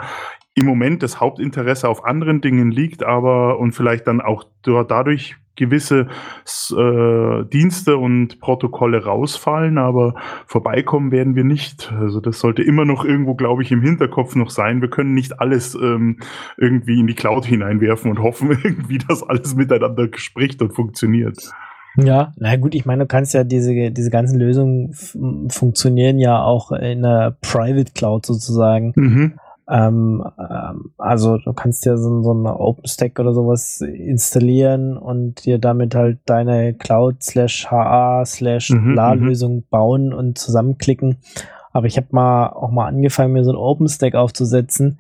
im 0.55 0.67
Moment 0.67 1.03
das 1.03 1.21
Hauptinteresse 1.21 1.89
auf 1.89 2.05
anderen 2.05 2.41
Dingen 2.41 2.71
liegt, 2.71 3.03
aber 3.03 3.59
und 3.59 3.73
vielleicht 3.73 4.07
dann 4.07 4.21
auch 4.21 4.45
dadurch 4.63 5.37
gewisse 5.57 6.09
äh, 6.77 7.45
Dienste 7.47 7.97
und 7.97 8.41
Protokolle 8.41 9.05
rausfallen, 9.05 9.79
aber 9.79 10.15
vorbeikommen 10.47 11.11
werden 11.11 11.35
wir 11.35 11.45
nicht. 11.45 11.93
Also 11.99 12.21
das 12.21 12.41
sollte 12.41 12.63
immer 12.63 12.85
noch 12.85 13.05
irgendwo, 13.05 13.35
glaube 13.35 13.63
ich, 13.63 13.73
im 13.73 13.81
Hinterkopf 13.81 14.35
noch 14.37 14.51
sein. 14.51 14.83
Wir 14.83 14.91
können 14.91 15.15
nicht 15.15 15.41
alles 15.41 15.75
ähm, 15.75 16.19
irgendwie 16.59 17.01
in 17.01 17.07
die 17.07 17.15
Cloud 17.15 17.47
hineinwerfen 17.47 18.11
und 18.11 18.19
hoffen 18.19 18.51
irgendwie, 18.63 18.99
dass 18.99 19.23
alles 19.23 19.55
miteinander 19.55 20.09
spricht 20.17 20.61
und 20.63 20.75
funktioniert. 20.75 21.51
Ja, 21.97 22.33
na 22.37 22.57
gut, 22.57 22.75
ich 22.75 22.87
meine, 22.87 23.05
du 23.05 23.09
kannst 23.09 23.35
ja 23.35 23.45
diese, 23.45 23.91
diese 23.91 24.11
ganzen 24.11 24.39
Lösungen 24.39 24.93
funktionieren 25.49 26.19
ja 26.19 26.43
auch 26.43 26.73
in 26.73 27.03
der 27.03 27.37
Private 27.41 27.93
Cloud 27.93 28.27
sozusagen. 28.27 28.93
Mhm. 28.97 29.39
Ähm, 29.69 30.25
ähm, 30.39 30.93
also 30.97 31.39
du 31.39 31.53
kannst 31.53 31.87
ja 31.87 31.97
so, 31.97 32.23
so 32.23 32.31
eine 32.31 32.59
OpenStack 32.59 33.19
oder 33.19 33.33
sowas 33.33 33.81
installieren 33.81 34.97
und 34.97 35.45
dir 35.45 35.59
damit 35.59 35.95
halt 35.95 36.19
deine 36.27 36.75
Cloud 36.75 37.23
slash 37.23 37.67
HA 37.69 38.25
slash 38.27 38.71
mhm, 38.71 38.95
La-Lösung 38.95 39.57
mhm. 39.57 39.65
bauen 39.69 40.13
und 40.13 40.39
zusammenklicken. 40.39 41.19
Aber 41.73 41.87
ich 41.87 41.97
habe 41.97 42.09
mal 42.13 42.49
auch 42.51 42.71
mal 42.71 42.87
angefangen, 42.87 43.33
mir 43.33 43.45
so 43.45 43.51
ein 43.51 43.57
OpenStack 43.57 44.15
aufzusetzen 44.15 44.99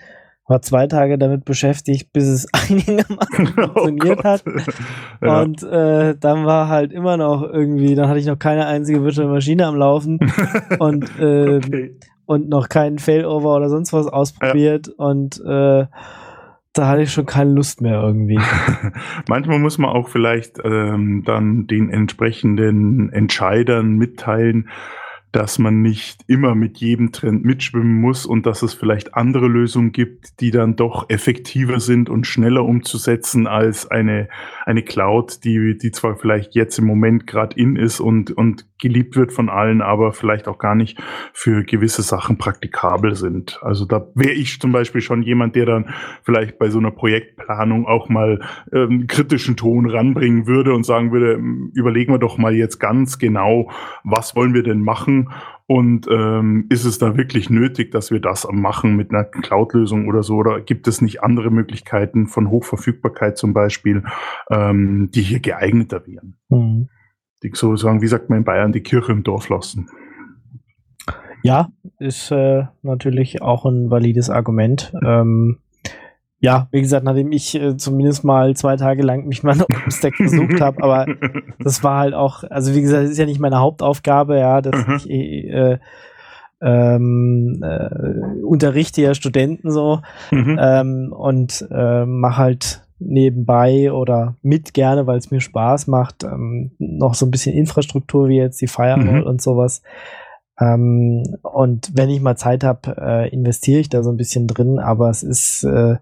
war 0.48 0.62
zwei 0.62 0.86
Tage 0.86 1.18
damit 1.18 1.44
beschäftigt, 1.44 2.12
bis 2.12 2.24
es 2.24 2.46
einigermaßen 2.52 3.54
oh 3.58 3.68
funktioniert 3.68 4.20
oh 4.20 4.24
hat. 4.24 4.44
Ja. 5.22 5.40
Und 5.40 5.62
äh, 5.62 6.14
dann 6.18 6.44
war 6.44 6.68
halt 6.68 6.92
immer 6.92 7.16
noch 7.16 7.42
irgendwie, 7.42 7.94
dann 7.94 8.08
hatte 8.08 8.18
ich 8.18 8.26
noch 8.26 8.38
keine 8.38 8.66
einzige 8.66 9.02
virtuelle 9.02 9.30
Maschine 9.30 9.66
am 9.66 9.76
Laufen 9.76 10.18
und, 10.78 11.18
äh, 11.18 11.56
okay. 11.56 11.96
und 12.26 12.50
noch 12.50 12.68
keinen 12.68 12.98
Failover 12.98 13.56
oder 13.56 13.70
sonst 13.70 13.94
was 13.94 14.06
ausprobiert. 14.06 14.88
Ja. 14.88 15.04
Und 15.06 15.40
äh, 15.40 15.86
da 16.74 16.86
hatte 16.86 17.02
ich 17.02 17.12
schon 17.12 17.24
keine 17.24 17.52
Lust 17.52 17.80
mehr 17.80 18.02
irgendwie. 18.02 18.38
Manchmal 19.26 19.58
muss 19.58 19.78
man 19.78 19.90
auch 19.90 20.10
vielleicht 20.10 20.58
ähm, 20.62 21.22
dann 21.24 21.66
den 21.66 21.88
entsprechenden 21.88 23.10
Entscheidern 23.10 23.96
mitteilen, 23.96 24.68
dass 25.36 25.58
man 25.58 25.82
nicht 25.82 26.24
immer 26.28 26.54
mit 26.54 26.78
jedem 26.78 27.12
Trend 27.12 27.44
mitschwimmen 27.44 28.00
muss 28.00 28.24
und 28.24 28.46
dass 28.46 28.62
es 28.62 28.72
vielleicht 28.72 29.14
andere 29.16 29.48
Lösungen 29.48 29.92
gibt, 29.92 30.40
die 30.40 30.50
dann 30.50 30.76
doch 30.76 31.10
effektiver 31.10 31.78
sind 31.78 32.08
und 32.08 32.26
schneller 32.26 32.64
umzusetzen 32.64 33.46
als 33.46 33.86
eine, 33.86 34.30
eine 34.64 34.82
Cloud, 34.82 35.44
die, 35.44 35.76
die 35.76 35.90
zwar 35.90 36.16
vielleicht 36.16 36.54
jetzt 36.54 36.78
im 36.78 36.86
Moment 36.86 37.26
gerade 37.26 37.54
in 37.54 37.76
ist 37.76 38.00
und, 38.00 38.30
und 38.30 38.64
geliebt 38.78 39.16
wird 39.16 39.32
von 39.32 39.48
allen, 39.48 39.82
aber 39.82 40.12
vielleicht 40.12 40.48
auch 40.48 40.58
gar 40.58 40.74
nicht 40.74 40.98
für 41.32 41.64
gewisse 41.64 42.02
Sachen 42.02 42.38
praktikabel 42.38 43.14
sind. 43.14 43.58
Also 43.62 43.84
da 43.84 44.06
wäre 44.14 44.32
ich 44.32 44.60
zum 44.60 44.72
Beispiel 44.72 45.00
schon 45.00 45.22
jemand, 45.22 45.56
der 45.56 45.66
dann 45.66 45.94
vielleicht 46.22 46.58
bei 46.58 46.68
so 46.68 46.78
einer 46.78 46.90
Projektplanung 46.90 47.86
auch 47.86 48.08
mal 48.08 48.40
ähm, 48.72 49.06
kritischen 49.06 49.56
Ton 49.56 49.88
ranbringen 49.88 50.46
würde 50.46 50.74
und 50.74 50.84
sagen 50.84 51.12
würde, 51.12 51.40
überlegen 51.74 52.12
wir 52.12 52.18
doch 52.18 52.38
mal 52.38 52.54
jetzt 52.54 52.78
ganz 52.78 53.18
genau, 53.18 53.70
was 54.04 54.36
wollen 54.36 54.54
wir 54.54 54.62
denn 54.62 54.82
machen 54.82 55.30
und 55.66 56.06
ähm, 56.08 56.66
ist 56.68 56.84
es 56.84 56.98
da 56.98 57.16
wirklich 57.16 57.50
nötig, 57.50 57.90
dass 57.90 58.12
wir 58.12 58.20
das 58.20 58.46
machen 58.50 58.94
mit 58.94 59.10
einer 59.10 59.24
Cloud-Lösung 59.24 60.06
oder 60.08 60.22
so? 60.22 60.36
Oder 60.36 60.60
gibt 60.60 60.86
es 60.86 61.00
nicht 61.00 61.24
andere 61.24 61.50
Möglichkeiten 61.50 62.28
von 62.28 62.50
Hochverfügbarkeit 62.50 63.36
zum 63.36 63.52
Beispiel, 63.52 64.04
ähm, 64.48 65.10
die 65.12 65.22
hier 65.22 65.40
geeigneter 65.40 66.06
wären? 66.06 66.36
Mhm. 66.48 66.88
Die 67.42 67.50
sozusagen, 67.52 68.02
wie 68.02 68.06
sagt 68.06 68.30
man 68.30 68.38
in 68.38 68.44
Bayern, 68.44 68.72
die 68.72 68.82
Kirche 68.82 69.12
im 69.12 69.22
Dorf 69.22 69.48
lassen. 69.48 69.88
Ja, 71.42 71.68
ist 71.98 72.30
äh, 72.30 72.64
natürlich 72.82 73.42
auch 73.42 73.66
ein 73.66 73.90
valides 73.90 74.30
Argument. 74.30 74.92
Ähm, 75.04 75.58
ja, 76.38 76.68
wie 76.70 76.80
gesagt, 76.80 77.04
nachdem 77.04 77.32
ich 77.32 77.54
äh, 77.54 77.76
zumindest 77.76 78.24
mal 78.24 78.54
zwei 78.56 78.76
Tage 78.76 79.02
lang 79.02 79.26
mich 79.26 79.42
mal 79.42 79.60
auf 79.60 79.66
dem 79.66 79.90
Stack 79.90 80.16
versucht 80.16 80.60
habe, 80.60 80.82
aber 80.82 81.06
das 81.58 81.82
war 81.82 82.00
halt 82.00 82.14
auch, 82.14 82.44
also 82.44 82.74
wie 82.74 82.82
gesagt, 82.82 83.04
das 83.04 83.10
ist 83.10 83.18
ja 83.18 83.26
nicht 83.26 83.40
meine 83.40 83.58
Hauptaufgabe, 83.58 84.38
ja, 84.38 84.60
dass 84.60 84.86
mhm. 84.86 84.94
ich 84.96 85.10
äh, 85.10 85.78
ähm, 86.60 87.62
äh, 87.62 88.42
unterrichte 88.42 89.02
ja 89.02 89.14
Studenten 89.14 89.70
so 89.70 90.00
mhm. 90.30 90.58
ähm, 90.60 91.12
und 91.12 91.66
äh, 91.70 92.06
mache 92.06 92.36
halt 92.36 92.85
nebenbei 92.98 93.92
oder 93.92 94.36
mit 94.42 94.74
gerne, 94.74 95.06
weil 95.06 95.18
es 95.18 95.30
mir 95.30 95.40
Spaß 95.40 95.86
macht, 95.86 96.24
ähm, 96.24 96.72
noch 96.78 97.14
so 97.14 97.26
ein 97.26 97.30
bisschen 97.30 97.54
Infrastruktur 97.54 98.28
wie 98.28 98.36
jetzt 98.36 98.60
die 98.60 98.68
Firewall 98.68 99.20
mhm. 99.20 99.26
und 99.26 99.42
sowas. 99.42 99.82
Ähm, 100.58 101.36
und 101.42 101.90
wenn 101.94 102.08
ich 102.08 102.20
mal 102.20 102.36
Zeit 102.36 102.64
habe, 102.64 102.96
äh, 102.98 103.28
investiere 103.28 103.80
ich 103.80 103.88
da 103.88 104.02
so 104.02 104.10
ein 104.10 104.16
bisschen 104.16 104.46
drin, 104.46 104.78
aber 104.78 105.10
es 105.10 105.22
ist 105.22 105.64
äh, 105.64 105.96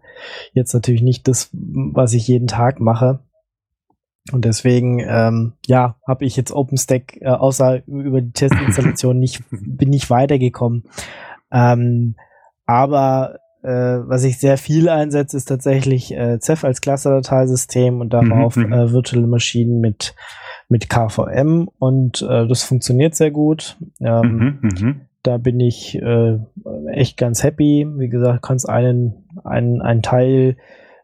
jetzt 0.52 0.72
natürlich 0.74 1.02
nicht 1.02 1.26
das, 1.26 1.50
was 1.52 2.12
ich 2.12 2.28
jeden 2.28 2.46
Tag 2.46 2.80
mache. 2.80 3.18
Und 4.32 4.44
deswegen, 4.44 5.00
ähm, 5.00 5.52
ja, 5.66 5.96
habe 6.06 6.24
ich 6.24 6.36
jetzt 6.36 6.52
OpenStack 6.52 7.20
äh, 7.20 7.28
außer 7.28 7.86
über 7.86 8.22
die 8.22 8.32
Testinstallation 8.32 9.18
nicht, 9.20 9.42
bin 9.50 9.90
nicht 9.90 10.08
weitergekommen. 10.08 10.84
Ähm, 11.50 12.14
aber 12.64 13.38
äh, 13.64 14.00
was 14.06 14.24
ich 14.24 14.38
sehr 14.38 14.58
viel 14.58 14.88
einsetze, 14.88 15.36
ist 15.36 15.46
tatsächlich 15.46 16.14
äh, 16.14 16.38
Ceph 16.38 16.64
als 16.64 16.80
Cluster-Dateisystem 16.80 18.00
und 18.00 18.12
darauf 18.12 18.56
mhm, 18.56 18.66
mhm. 18.66 18.72
äh, 18.72 18.92
virtuelle 18.92 19.26
Maschinen 19.26 19.80
mit 19.80 20.14
mit 20.68 20.88
KVM 20.88 21.68
und 21.78 22.22
äh, 22.22 22.46
das 22.46 22.62
funktioniert 22.62 23.14
sehr 23.14 23.30
gut. 23.30 23.76
Ähm, 24.00 24.58
mhm, 24.60 24.70
mh. 24.70 24.94
Da 25.22 25.38
bin 25.38 25.60
ich 25.60 26.00
äh, 26.00 26.38
echt 26.90 27.16
ganz 27.16 27.42
happy. 27.42 27.86
Wie 27.96 28.08
gesagt, 28.08 28.42
kannst 28.42 28.68
einen, 28.68 29.24
einen, 29.44 29.80
einen 29.80 30.02
Teil 30.02 30.56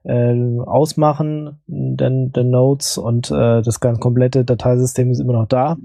äh, 0.05 0.35
ausmachen, 0.61 1.61
den, 1.67 2.33
den 2.33 2.51
Nodes 2.51 2.99
und 2.99 3.31
äh, 3.31 3.63
das 3.63 3.81
ganz 3.81 4.01
komplette 4.01 4.45
Dateisystem 4.45 5.11
ist 5.11 5.21
immer 5.21 5.35
noch 5.35 5.49
da, 5.49 5.77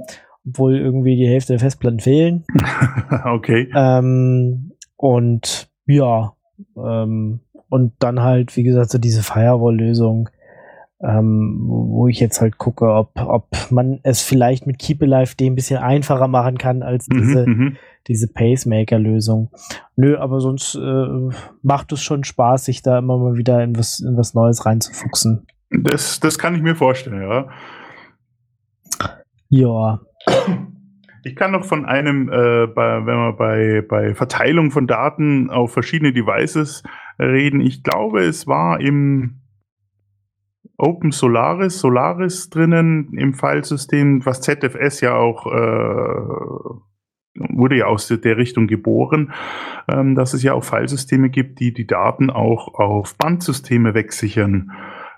obwohl 0.47 0.77
irgendwie 0.77 1.15
die 1.15 1.27
Hälfte 1.27 1.53
der 1.53 1.59
Festplatten 1.59 1.99
fehlen. 1.99 2.45
okay. 3.25 3.69
Ähm, 3.75 4.71
und 4.97 5.69
ja, 5.85 6.34
ähm, 6.77 7.39
und 7.69 7.93
dann 7.99 8.21
halt, 8.21 8.55
wie 8.55 8.63
gesagt, 8.63 8.91
so 8.91 8.97
diese 8.97 9.23
Firewall-Lösung, 9.23 10.29
ähm, 11.01 11.65
wo 11.67 12.07
ich 12.07 12.19
jetzt 12.19 12.39
halt 12.41 12.57
gucke, 12.57 12.93
ob, 12.93 13.11
ob 13.19 13.47
man 13.69 13.99
es 14.03 14.21
vielleicht 14.21 14.65
mit 14.65 14.79
Keep 14.79 15.01
Alive 15.01 15.35
ein 15.41 15.55
bisschen 15.55 15.77
einfacher 15.77 16.27
machen 16.27 16.57
kann 16.57 16.83
als 16.83 17.07
mhm, 17.07 17.17
diese, 17.17 17.45
mhm, 17.47 17.77
diese 18.07 18.27
Pacemaker-Lösung. 18.27 19.49
Nö, 19.95 20.17
aber 20.17 20.39
sonst 20.39 20.75
äh, 20.75 21.29
macht 21.61 21.91
es 21.91 22.01
schon 22.01 22.23
Spaß, 22.23 22.65
sich 22.65 22.81
da 22.81 22.99
immer 22.99 23.17
mal 23.17 23.35
wieder 23.35 23.63
in 23.63 23.77
was, 23.77 23.99
in 23.99 24.15
was 24.17 24.33
Neues 24.33 24.65
reinzufuchsen. 24.65 25.45
Das, 25.69 26.19
das 26.19 26.39
kann 26.39 26.55
ich 26.55 26.61
mir 26.61 26.75
vorstellen, 26.75 27.21
ja. 27.21 27.49
Ja. 29.49 29.99
Ich 31.25 31.35
kann 31.35 31.53
noch 31.53 31.65
von 31.65 31.85
einem, 31.85 32.29
äh, 32.29 32.67
bei, 32.67 33.03
wenn 33.03 33.17
wir 33.17 33.33
bei, 33.33 33.81
bei 33.81 34.13
Verteilung 34.13 34.69
von 34.69 34.85
Daten 34.85 35.49
auf 35.49 35.73
verschiedene 35.73 36.13
Devices 36.13 36.83
reden. 37.17 37.61
Ich 37.61 37.81
glaube, 37.81 38.21
es 38.21 38.45
war 38.45 38.79
im 38.79 39.41
Open 40.77 41.09
Solaris, 41.11 41.79
Solaris 41.79 42.51
drinnen 42.51 43.11
im 43.17 43.33
Filesystem, 43.33 44.23
was 44.23 44.41
ZFS 44.41 45.01
ja 45.01 45.15
auch 45.15 45.47
äh, 45.47 46.79
wurde 47.33 47.77
ja 47.77 47.87
aus 47.87 48.07
der 48.07 48.37
Richtung 48.37 48.67
geboren, 48.67 49.33
ähm, 49.91 50.13
dass 50.13 50.35
es 50.35 50.43
ja 50.43 50.53
auch 50.53 50.63
Filesysteme 50.63 51.31
gibt, 51.31 51.59
die 51.59 51.73
die 51.73 51.87
Daten 51.87 52.29
auch 52.29 52.75
auf 52.75 53.17
Bandsysteme 53.17 53.95
wegsichern 53.95 54.71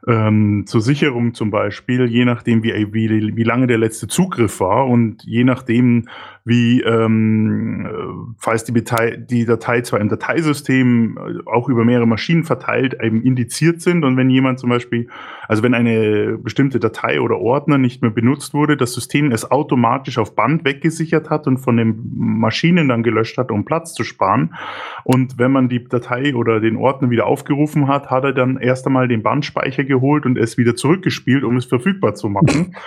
ähm, 0.08 0.64
zur 0.66 0.82
Sicherung 0.82 1.34
zum 1.34 1.52
Beispiel, 1.52 2.06
je 2.06 2.26
nachdem, 2.26 2.64
wie, 2.64 2.74
wie, 2.94 3.36
wie 3.36 3.44
lange 3.44 3.68
der 3.68 3.78
letzte 3.78 4.08
Zugriff 4.08 4.60
war 4.62 4.88
und 4.88 5.24
je 5.24 5.44
nachdem, 5.44 6.08
wie, 6.48 6.82
ähm, 6.82 7.86
äh, 7.86 8.34
falls 8.40 8.64
die, 8.64 8.72
Datei, 8.72 9.18
die 9.18 9.46
Datei 9.46 9.82
zwar 9.82 10.00
im 10.00 10.08
Dateisystem 10.08 11.18
äh, 11.18 11.50
auch 11.50 11.68
über 11.68 11.84
mehrere 11.84 12.08
Maschinen 12.08 12.46
verteilt 12.46 12.96
eben 13.04 13.22
indiziert 13.22 13.82
sind 13.82 14.06
und 14.06 14.16
wenn 14.16 14.30
jemand 14.30 14.58
zum 14.60 14.70
Beispiel, 14.70 15.10
also 15.50 15.62
wenn 15.62 15.74
eine 15.74 16.38
bestimmte 16.38 16.80
Datei 16.80 17.20
oder 17.20 17.38
Ordner 17.38 17.78
nicht 17.78 18.02
mehr 18.02 18.12
benutzt 18.12 18.54
wurde, 18.54 18.78
das 18.78 18.94
System 18.94 19.34
es 19.34 19.52
automatisch 19.52 20.18
auf 20.18 20.36
Band 20.36 20.64
weggesichert 20.64 21.30
hat 21.30 21.48
und 21.48 21.58
von 21.58 21.76
den 21.76 22.00
Maschinen 22.16 22.88
dann 22.88 23.04
gelöscht 23.04 23.38
hat, 23.38 23.52
um 23.52 23.66
Platz 23.66 23.94
zu 23.94 24.06
sparen. 24.06 24.56
Und 25.04 25.38
wenn 25.38 25.52
man 25.52 25.68
die 25.68 25.84
Datei 25.84 26.34
oder 26.34 26.62
den 26.62 26.78
Ordner 26.78 27.10
wieder 27.10 27.26
aufgerufen 27.26 27.90
hat, 27.90 28.10
hat 28.10 28.24
er 28.24 28.34
dann 28.34 28.56
erst 28.58 28.88
einmal 28.88 29.10
den 29.10 29.22
Bandspeicher 29.22 29.84
geholt 29.84 30.26
und 30.26 30.38
es 30.38 30.58
wieder 30.58 30.78
zurückgespielt, 30.78 31.44
um 31.44 31.58
es 31.58 31.66
verfügbar 31.66 32.16
zu 32.16 32.30
machen. 32.30 32.76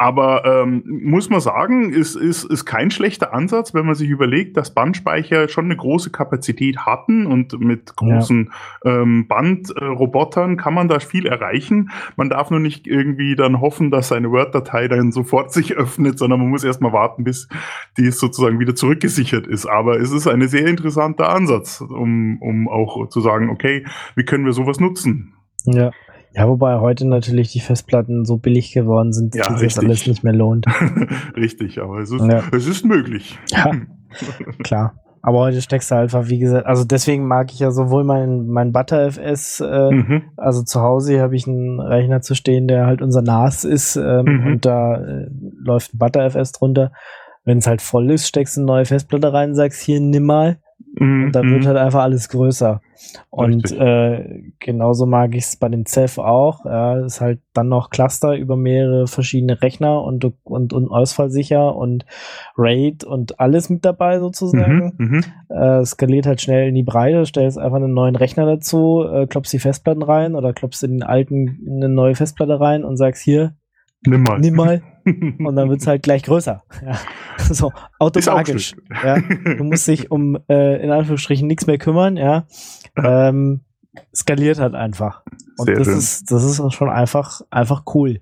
Aber 0.00 0.46
ähm, 0.46 0.82
muss 0.86 1.28
man 1.28 1.40
sagen, 1.40 1.92
ist, 1.92 2.16
ist, 2.16 2.44
ist 2.44 2.64
kein 2.64 2.90
schlechter 2.90 3.34
Ansatz, 3.34 3.74
wenn 3.74 3.84
man 3.84 3.94
sich 3.94 4.08
überlegt, 4.08 4.56
dass 4.56 4.72
Bandspeicher 4.72 5.50
schon 5.50 5.66
eine 5.66 5.76
große 5.76 6.08
Kapazität 6.08 6.86
hatten 6.86 7.26
und 7.26 7.60
mit 7.60 7.96
großen 7.96 8.50
ja. 8.82 9.02
ähm, 9.02 9.28
Bandrobotern 9.28 10.56
kann 10.56 10.72
man 10.72 10.88
da 10.88 11.00
viel 11.00 11.26
erreichen. 11.26 11.90
Man 12.16 12.30
darf 12.30 12.50
nur 12.50 12.60
nicht 12.60 12.86
irgendwie 12.86 13.36
dann 13.36 13.60
hoffen, 13.60 13.90
dass 13.90 14.08
seine 14.08 14.30
Word-Datei 14.30 14.88
dann 14.88 15.12
sofort 15.12 15.52
sich 15.52 15.76
öffnet, 15.76 16.18
sondern 16.18 16.40
man 16.40 16.48
muss 16.48 16.64
erstmal 16.64 16.94
warten, 16.94 17.22
bis 17.22 17.50
die 17.98 18.10
sozusagen 18.10 18.58
wieder 18.58 18.74
zurückgesichert 18.74 19.46
ist. 19.46 19.66
Aber 19.66 20.00
es 20.00 20.12
ist 20.12 20.26
ein 20.26 20.48
sehr 20.48 20.64
interessanter 20.64 21.28
Ansatz, 21.28 21.82
um, 21.82 22.40
um 22.40 22.70
auch 22.70 23.10
zu 23.10 23.20
sagen, 23.20 23.50
okay, 23.50 23.84
wie 24.16 24.24
können 24.24 24.46
wir 24.46 24.54
sowas 24.54 24.80
nutzen? 24.80 25.34
Ja. 25.66 25.90
Ja, 26.32 26.48
wobei 26.48 26.78
heute 26.78 27.08
natürlich 27.08 27.52
die 27.52 27.60
Festplatten 27.60 28.24
so 28.24 28.36
billig 28.36 28.72
geworden 28.72 29.12
sind, 29.12 29.34
dass 29.34 29.48
ja, 29.48 29.58
sich 29.58 29.74
das 29.74 29.84
alles 29.84 30.06
nicht 30.06 30.22
mehr 30.22 30.32
lohnt. 30.32 30.66
richtig, 31.36 31.80
aber 31.82 31.98
es 31.98 32.10
ist, 32.10 32.24
ja. 32.24 32.42
es 32.52 32.66
ist 32.66 32.84
möglich. 32.84 33.38
Ja, 33.50 33.72
klar. 34.62 34.94
Aber 35.22 35.40
heute 35.40 35.60
steckst 35.60 35.90
du 35.90 35.96
einfach, 35.96 36.28
wie 36.28 36.38
gesagt, 36.38 36.66
also 36.66 36.84
deswegen 36.84 37.26
mag 37.26 37.52
ich 37.52 37.58
ja 37.58 37.72
sowohl 37.72 38.04
mein, 38.04 38.46
mein 38.46 38.72
ButterFS, 38.72 39.60
äh, 39.60 39.90
mhm. 39.90 40.22
also 40.36 40.62
zu 40.62 40.80
Hause 40.80 41.20
habe 41.20 41.36
ich 41.36 41.46
einen 41.46 41.78
Rechner 41.78 42.22
zu 42.22 42.34
stehen, 42.34 42.68
der 42.68 42.86
halt 42.86 43.02
unser 43.02 43.20
NAS 43.20 43.64
ist 43.64 43.96
ähm, 43.96 44.24
mhm. 44.24 44.46
und 44.46 44.64
da 44.64 44.94
äh, 44.94 45.26
läuft 45.62 45.94
ein 45.94 45.98
ButterFS 45.98 46.52
drunter. 46.52 46.92
Wenn 47.44 47.58
es 47.58 47.66
halt 47.66 47.82
voll 47.82 48.10
ist, 48.10 48.28
steckst 48.28 48.56
du 48.56 48.60
eine 48.60 48.66
neue 48.66 48.84
Festplatte 48.86 49.32
rein 49.32 49.54
sagst, 49.54 49.82
hier, 49.82 50.00
nimm 50.00 50.24
mal. 50.24 50.58
Mhm. 51.00 51.24
Und 51.24 51.32
dann 51.32 51.50
wird 51.50 51.62
mhm. 51.62 51.66
halt 51.66 51.78
einfach 51.78 52.02
alles 52.02 52.28
größer. 52.28 52.82
Und 53.30 53.72
äh, 53.72 54.42
genauso 54.58 55.06
mag 55.06 55.34
ich 55.34 55.44
es 55.44 55.56
bei 55.56 55.70
den 55.70 55.86
Ceph 55.86 56.18
auch. 56.18 56.66
Ja, 56.66 57.00
ist 57.00 57.22
halt 57.22 57.40
dann 57.54 57.68
noch 57.68 57.88
Cluster 57.88 58.36
über 58.36 58.56
mehrere 58.56 59.06
verschiedene 59.06 59.62
Rechner 59.62 60.02
und, 60.04 60.30
und, 60.44 60.74
und 60.74 60.88
ausfallsicher 60.88 61.74
und 61.74 62.04
RAID 62.58 63.04
und 63.04 63.40
alles 63.40 63.70
mit 63.70 63.84
dabei 63.86 64.20
sozusagen. 64.20 64.92
Mhm, 64.98 65.06
mhm, 65.06 65.24
äh, 65.48 65.84
skaliert 65.86 66.26
halt 66.26 66.42
schnell 66.42 66.68
in 66.68 66.74
die 66.74 66.82
Breite, 66.82 67.24
stellst 67.24 67.58
einfach 67.58 67.76
einen 67.76 67.94
neuen 67.94 68.16
Rechner 68.16 68.44
dazu, 68.44 69.02
äh, 69.10 69.26
klopfst 69.26 69.52
die 69.54 69.58
Festplatten 69.58 70.02
rein 70.02 70.34
oder 70.34 70.52
klopfst 70.52 70.84
in 70.84 70.92
den 70.92 71.02
alten 71.02 71.66
eine 71.66 71.88
neue 71.88 72.14
Festplatte 72.14 72.60
rein 72.60 72.84
und 72.84 72.98
sagst 72.98 73.22
hier, 73.22 73.54
Nimm 74.06 74.22
mal. 74.22 74.38
Nimm 74.38 74.54
mal. 74.54 74.82
Und 75.38 75.56
dann 75.56 75.68
wird 75.68 75.80
es 75.80 75.86
halt 75.86 76.02
gleich 76.02 76.22
größer. 76.22 76.62
Ja. 76.84 76.98
So, 77.52 77.72
automatisch. 77.98 78.76
Ja. 79.02 79.18
Du 79.18 79.64
musst 79.64 79.88
dich 79.88 80.10
um, 80.10 80.38
äh, 80.48 80.84
in 80.84 80.90
Anführungsstrichen, 80.90 81.48
nichts 81.48 81.66
mehr 81.66 81.78
kümmern, 81.78 82.18
ja. 82.18 82.44
Ähm, 83.02 83.62
skaliert 84.14 84.60
halt 84.60 84.74
einfach. 84.74 85.22
Und 85.56 85.66
Sehr 85.66 85.76
das 85.76 85.86
schön. 85.86 85.98
ist, 85.98 86.30
das 86.30 86.44
ist 86.44 86.74
schon 86.74 86.90
einfach, 86.90 87.40
einfach 87.50 87.84
cool. 87.94 88.20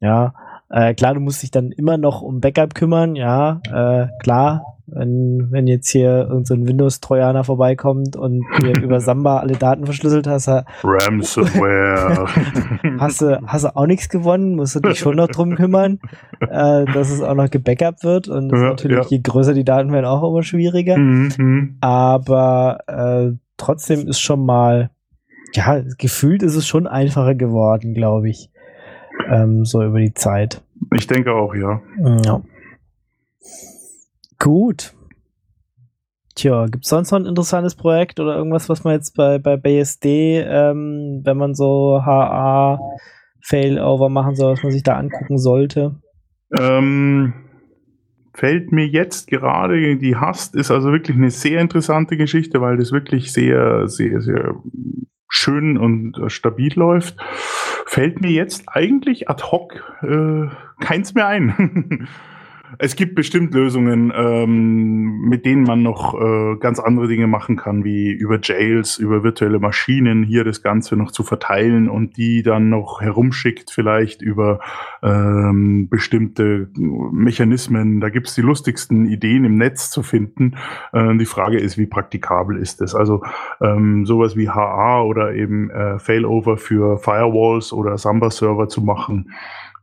Ja. 0.00 0.32
Äh, 0.70 0.94
klar, 0.94 1.14
du 1.14 1.20
musst 1.20 1.42
dich 1.42 1.50
dann 1.50 1.72
immer 1.72 1.98
noch 1.98 2.22
um 2.22 2.40
Backup 2.40 2.74
kümmern, 2.74 3.16
ja, 3.16 3.60
äh, 3.72 4.06
klar, 4.22 4.76
wenn, 4.92 5.48
wenn 5.50 5.66
jetzt 5.66 5.88
hier 5.90 6.28
irgendein 6.28 6.44
so 6.44 6.66
Windows-Trojaner 6.66 7.44
vorbeikommt 7.44 8.16
und 8.16 8.44
dir 8.60 8.74
über 8.82 9.00
Samba 9.00 9.38
alle 9.38 9.54
Daten 9.54 9.84
verschlüsselt 9.84 10.26
hast, 10.26 10.48
Ransomware. 10.82 12.26
hast, 12.98 13.22
du, 13.22 13.40
hast 13.46 13.64
du 13.64 13.76
auch 13.76 13.86
nichts 13.86 14.08
gewonnen, 14.08 14.56
musst 14.56 14.76
du 14.76 14.80
dich 14.80 14.98
schon 14.98 15.16
noch 15.16 15.28
drum 15.28 15.54
kümmern, 15.56 15.98
äh, 16.40 16.84
dass 16.84 17.10
es 17.10 17.22
auch 17.22 17.34
noch 17.34 17.50
gebackupt 17.50 18.04
wird. 18.04 18.28
Und 18.28 18.50
das 18.50 18.60
ja, 18.60 18.68
natürlich, 18.68 18.96
ja. 18.98 19.06
je 19.08 19.20
größer 19.20 19.54
die 19.54 19.64
Daten 19.64 19.92
werden, 19.92 20.06
auch 20.06 20.28
immer 20.28 20.42
schwieriger. 20.42 20.96
Mhm. 20.96 21.76
Aber 21.80 22.78
äh, 22.86 23.36
trotzdem 23.56 24.06
ist 24.06 24.20
schon 24.20 24.44
mal, 24.44 24.90
ja, 25.54 25.82
gefühlt 25.98 26.42
ist 26.42 26.54
es 26.54 26.66
schon 26.66 26.86
einfacher 26.86 27.34
geworden, 27.34 27.94
glaube 27.94 28.28
ich. 28.28 28.49
Ähm, 29.30 29.64
so 29.64 29.82
über 29.82 30.00
die 30.00 30.12
Zeit. 30.14 30.62
Ich 30.94 31.06
denke 31.06 31.32
auch, 31.32 31.54
ja. 31.54 31.80
Ja. 32.24 32.42
Gut. 34.38 34.94
Tja, 36.34 36.66
gibt 36.66 36.84
es 36.84 36.90
sonst 36.90 37.10
noch 37.10 37.20
ein 37.20 37.26
interessantes 37.26 37.74
Projekt 37.74 38.18
oder 38.18 38.36
irgendwas, 38.36 38.68
was 38.68 38.82
man 38.82 38.94
jetzt 38.94 39.16
bei, 39.16 39.38
bei 39.38 39.56
BSD, 39.56 40.40
ähm, 40.40 41.20
wenn 41.24 41.36
man 41.36 41.54
so 41.54 42.00
HA 42.04 42.80
Failover 43.42 44.08
machen 44.08 44.34
soll, 44.34 44.52
was 44.52 44.62
man 44.62 44.72
sich 44.72 44.82
da 44.82 44.96
angucken 44.96 45.38
sollte? 45.38 45.96
Ähm, 46.58 47.34
fällt 48.34 48.72
mir 48.72 48.86
jetzt 48.86 49.28
gerade, 49.28 49.96
die 49.96 50.16
Hast 50.16 50.54
ist 50.54 50.70
also 50.70 50.92
wirklich 50.92 51.16
eine 51.16 51.30
sehr 51.30 51.60
interessante 51.60 52.16
Geschichte, 52.16 52.60
weil 52.60 52.76
das 52.78 52.92
wirklich 52.92 53.32
sehr, 53.32 53.88
sehr, 53.88 54.20
sehr 54.20 54.54
schön 55.28 55.76
und 55.76 56.16
stabil 56.28 56.72
läuft. 56.74 57.16
Fällt 57.92 58.20
mir 58.20 58.30
jetzt 58.30 58.68
eigentlich 58.68 59.28
ad 59.28 59.42
hoc 59.42 59.82
äh, 60.02 60.46
keins 60.78 61.12
mehr 61.14 61.26
ein. 61.26 62.06
Es 62.78 62.96
gibt 62.96 63.14
bestimmt 63.14 63.52
Lösungen, 63.54 64.12
ähm, 64.14 65.22
mit 65.22 65.44
denen 65.44 65.64
man 65.64 65.82
noch 65.82 66.14
äh, 66.14 66.56
ganz 66.56 66.78
andere 66.78 67.08
Dinge 67.08 67.26
machen 67.26 67.56
kann, 67.56 67.84
wie 67.84 68.10
über 68.10 68.38
Jails, 68.40 68.98
über 68.98 69.24
virtuelle 69.24 69.58
Maschinen 69.58 70.22
hier 70.22 70.44
das 70.44 70.62
Ganze 70.62 70.96
noch 70.96 71.10
zu 71.10 71.22
verteilen 71.22 71.88
und 71.88 72.16
die 72.16 72.42
dann 72.42 72.68
noch 72.68 73.00
herumschickt, 73.00 73.70
vielleicht 73.70 74.22
über 74.22 74.60
ähm, 75.02 75.88
bestimmte 75.88 76.68
Mechanismen. 76.76 78.00
Da 78.00 78.08
gibt's 78.08 78.34
die 78.34 78.42
lustigsten 78.42 79.06
Ideen 79.06 79.44
im 79.44 79.56
Netz 79.56 79.90
zu 79.90 80.02
finden. 80.02 80.56
Äh, 80.92 81.16
die 81.16 81.26
Frage 81.26 81.58
ist, 81.58 81.76
wie 81.78 81.86
praktikabel 81.86 82.56
ist 82.56 82.80
es? 82.80 82.94
Also 82.94 83.22
ähm, 83.60 84.06
sowas 84.06 84.36
wie 84.36 84.48
HA 84.48 85.02
oder 85.02 85.34
eben 85.34 85.70
äh, 85.70 85.98
Failover 85.98 86.56
für 86.56 86.98
Firewalls 86.98 87.72
oder 87.72 87.98
Samba-Server 87.98 88.68
zu 88.68 88.82
machen 88.82 89.32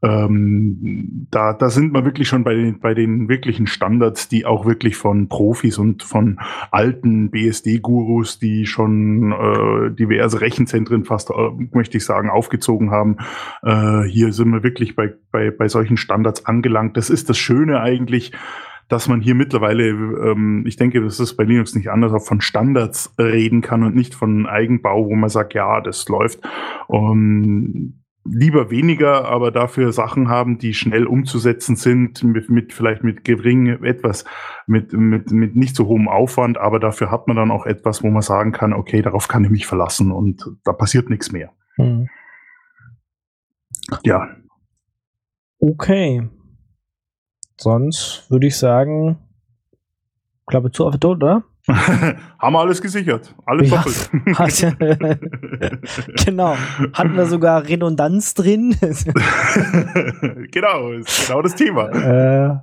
ähm, 0.04 1.28
da, 1.32 1.54
da 1.54 1.70
sind 1.70 1.94
wir 1.94 2.06
wirklich 2.06 2.28
schon 2.28 2.44
bei 2.44 2.54
den, 2.54 2.80
bei 2.80 2.94
den 2.94 3.30
wirklichen 3.30 3.66
Standards, 3.66 4.30
die 4.30 4.46
auch 4.46 4.66
wirklich 4.66 4.96
von 4.96 5.28
Profis 5.28 5.78
und 5.78 6.04
von 6.04 6.40
alten 6.72 7.32
BSD-Gurus, 7.32 8.38
die 8.38 8.68
schon 8.68 9.32
äh, 9.32 9.92
diverse 9.92 10.42
Rechenzentren 10.42 11.04
fast, 11.04 11.32
äh, 11.32 11.34
möchte 11.72 11.98
ich 11.98 12.06
sagen, 12.06 12.30
aufgezogen 12.30 12.92
haben. 12.92 13.18
Äh, 13.64 14.04
hier 14.04 14.34
sind 14.34 14.52
wir 14.52 14.64
wirklich 14.64 14.96
bei, 14.96 15.14
bei, 15.32 15.50
bei 15.50 15.68
solchen 15.68 15.98
Standards 15.98 16.46
angelangt. 16.46 16.96
Das 16.96 17.10
ist 17.10 17.30
das 17.30 17.38
Schöne 17.40 17.82
eigentlich, 17.82 18.34
dass 18.90 19.08
man 19.08 19.20
hier 19.20 19.36
mittlerweile, 19.36 19.90
ähm, 19.90 20.64
ich 20.66 20.76
denke, 20.76 21.02
das 21.02 21.20
ist 21.20 21.36
bei 21.36 21.44
Linux 21.44 21.76
nicht 21.76 21.90
anders, 21.90 22.14
auch 22.14 22.26
von 22.26 22.40
Standards 22.40 23.14
reden 23.20 23.62
kann 23.62 23.84
und 23.84 23.96
nicht 23.96 24.14
von 24.14 24.46
Eigenbau, 24.46 25.08
wo 25.08 25.16
man 25.16 25.30
sagt, 25.30 25.56
ja, 25.56 25.82
das 25.82 26.08
läuft. 26.08 26.40
Um, 26.88 27.96
lieber 28.30 28.70
weniger, 28.70 29.26
aber 29.26 29.52
dafür 29.52 29.92
Sachen 29.92 30.30
haben, 30.30 30.58
die 30.58 30.74
schnell 30.74 31.06
umzusetzen 31.06 31.76
sind, 31.76 32.24
mit, 32.24 32.50
mit 32.50 32.74
vielleicht 32.74 33.04
mit 33.04 33.24
geringem 33.24 33.84
etwas, 33.84 34.26
mit, 34.66 34.94
mit, 34.94 35.32
mit 35.32 35.56
nicht 35.56 35.76
so 35.76 35.88
hohem 35.88 36.08
Aufwand, 36.08 36.58
aber 36.58 36.80
dafür 36.80 37.12
hat 37.12 37.28
man 37.28 37.38
dann 37.38 37.52
auch 37.52 37.66
etwas, 37.66 38.04
wo 38.04 38.10
man 38.10 38.22
sagen 38.22 38.52
kann, 38.52 38.74
okay, 38.74 39.02
darauf 39.02 39.28
kann 39.28 39.44
ich 39.44 39.50
mich 39.50 39.68
verlassen 39.68 40.12
und 40.12 40.50
da 40.64 40.74
passiert 40.74 41.10
nichts 41.10 41.32
mehr. 41.32 41.52
Mhm. 41.78 42.08
Ja. 44.04 44.28
Okay. 45.60 46.28
Sonst 47.60 48.30
würde 48.30 48.48
ich 48.48 48.58
sagen, 48.58 49.18
Klappe 50.46 50.72
zu 50.72 50.86
auf 50.86 50.98
tot, 50.98 51.18
oder? 51.18 51.44
Haben 52.40 52.54
wir 52.54 52.60
alles 52.60 52.82
gesichert. 52.82 53.36
Alles 53.46 53.70
Ja. 53.70 53.78
doppelt. 53.78 54.10
Hat, 54.38 54.78
genau. 56.26 56.56
Hatten 56.94 57.16
wir 57.16 57.26
sogar 57.26 57.68
Redundanz 57.68 58.34
drin. 58.34 58.76
genau, 60.52 60.92
ist 60.92 61.28
genau 61.28 61.42
das 61.42 61.56
Thema. 61.56 61.90
äh, 61.90 62.58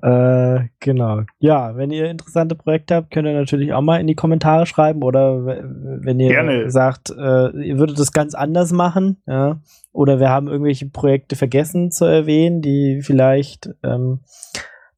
äh, 0.00 0.60
genau. 0.78 1.22
Ja, 1.38 1.76
wenn 1.76 1.90
ihr 1.90 2.08
interessante 2.10 2.54
Projekte 2.54 2.94
habt, 2.96 3.10
könnt 3.10 3.26
ihr 3.26 3.34
natürlich 3.34 3.72
auch 3.72 3.80
mal 3.80 4.00
in 4.00 4.06
die 4.06 4.14
Kommentare 4.14 4.66
schreiben 4.66 5.02
oder 5.02 5.44
wenn 5.44 6.20
ihr 6.20 6.28
Gerne. 6.28 6.70
sagt, 6.70 7.10
äh, 7.10 7.50
ihr 7.66 7.78
würdet 7.78 7.98
das 7.98 8.12
ganz 8.12 8.34
anders 8.34 8.70
machen, 8.72 9.20
ja, 9.26 9.60
oder 9.92 10.20
wir 10.20 10.28
haben 10.28 10.46
irgendwelche 10.48 10.86
Projekte 10.88 11.34
vergessen 11.34 11.90
zu 11.90 12.04
erwähnen, 12.04 12.62
die 12.62 13.00
vielleicht 13.02 13.70
ähm, 13.82 14.20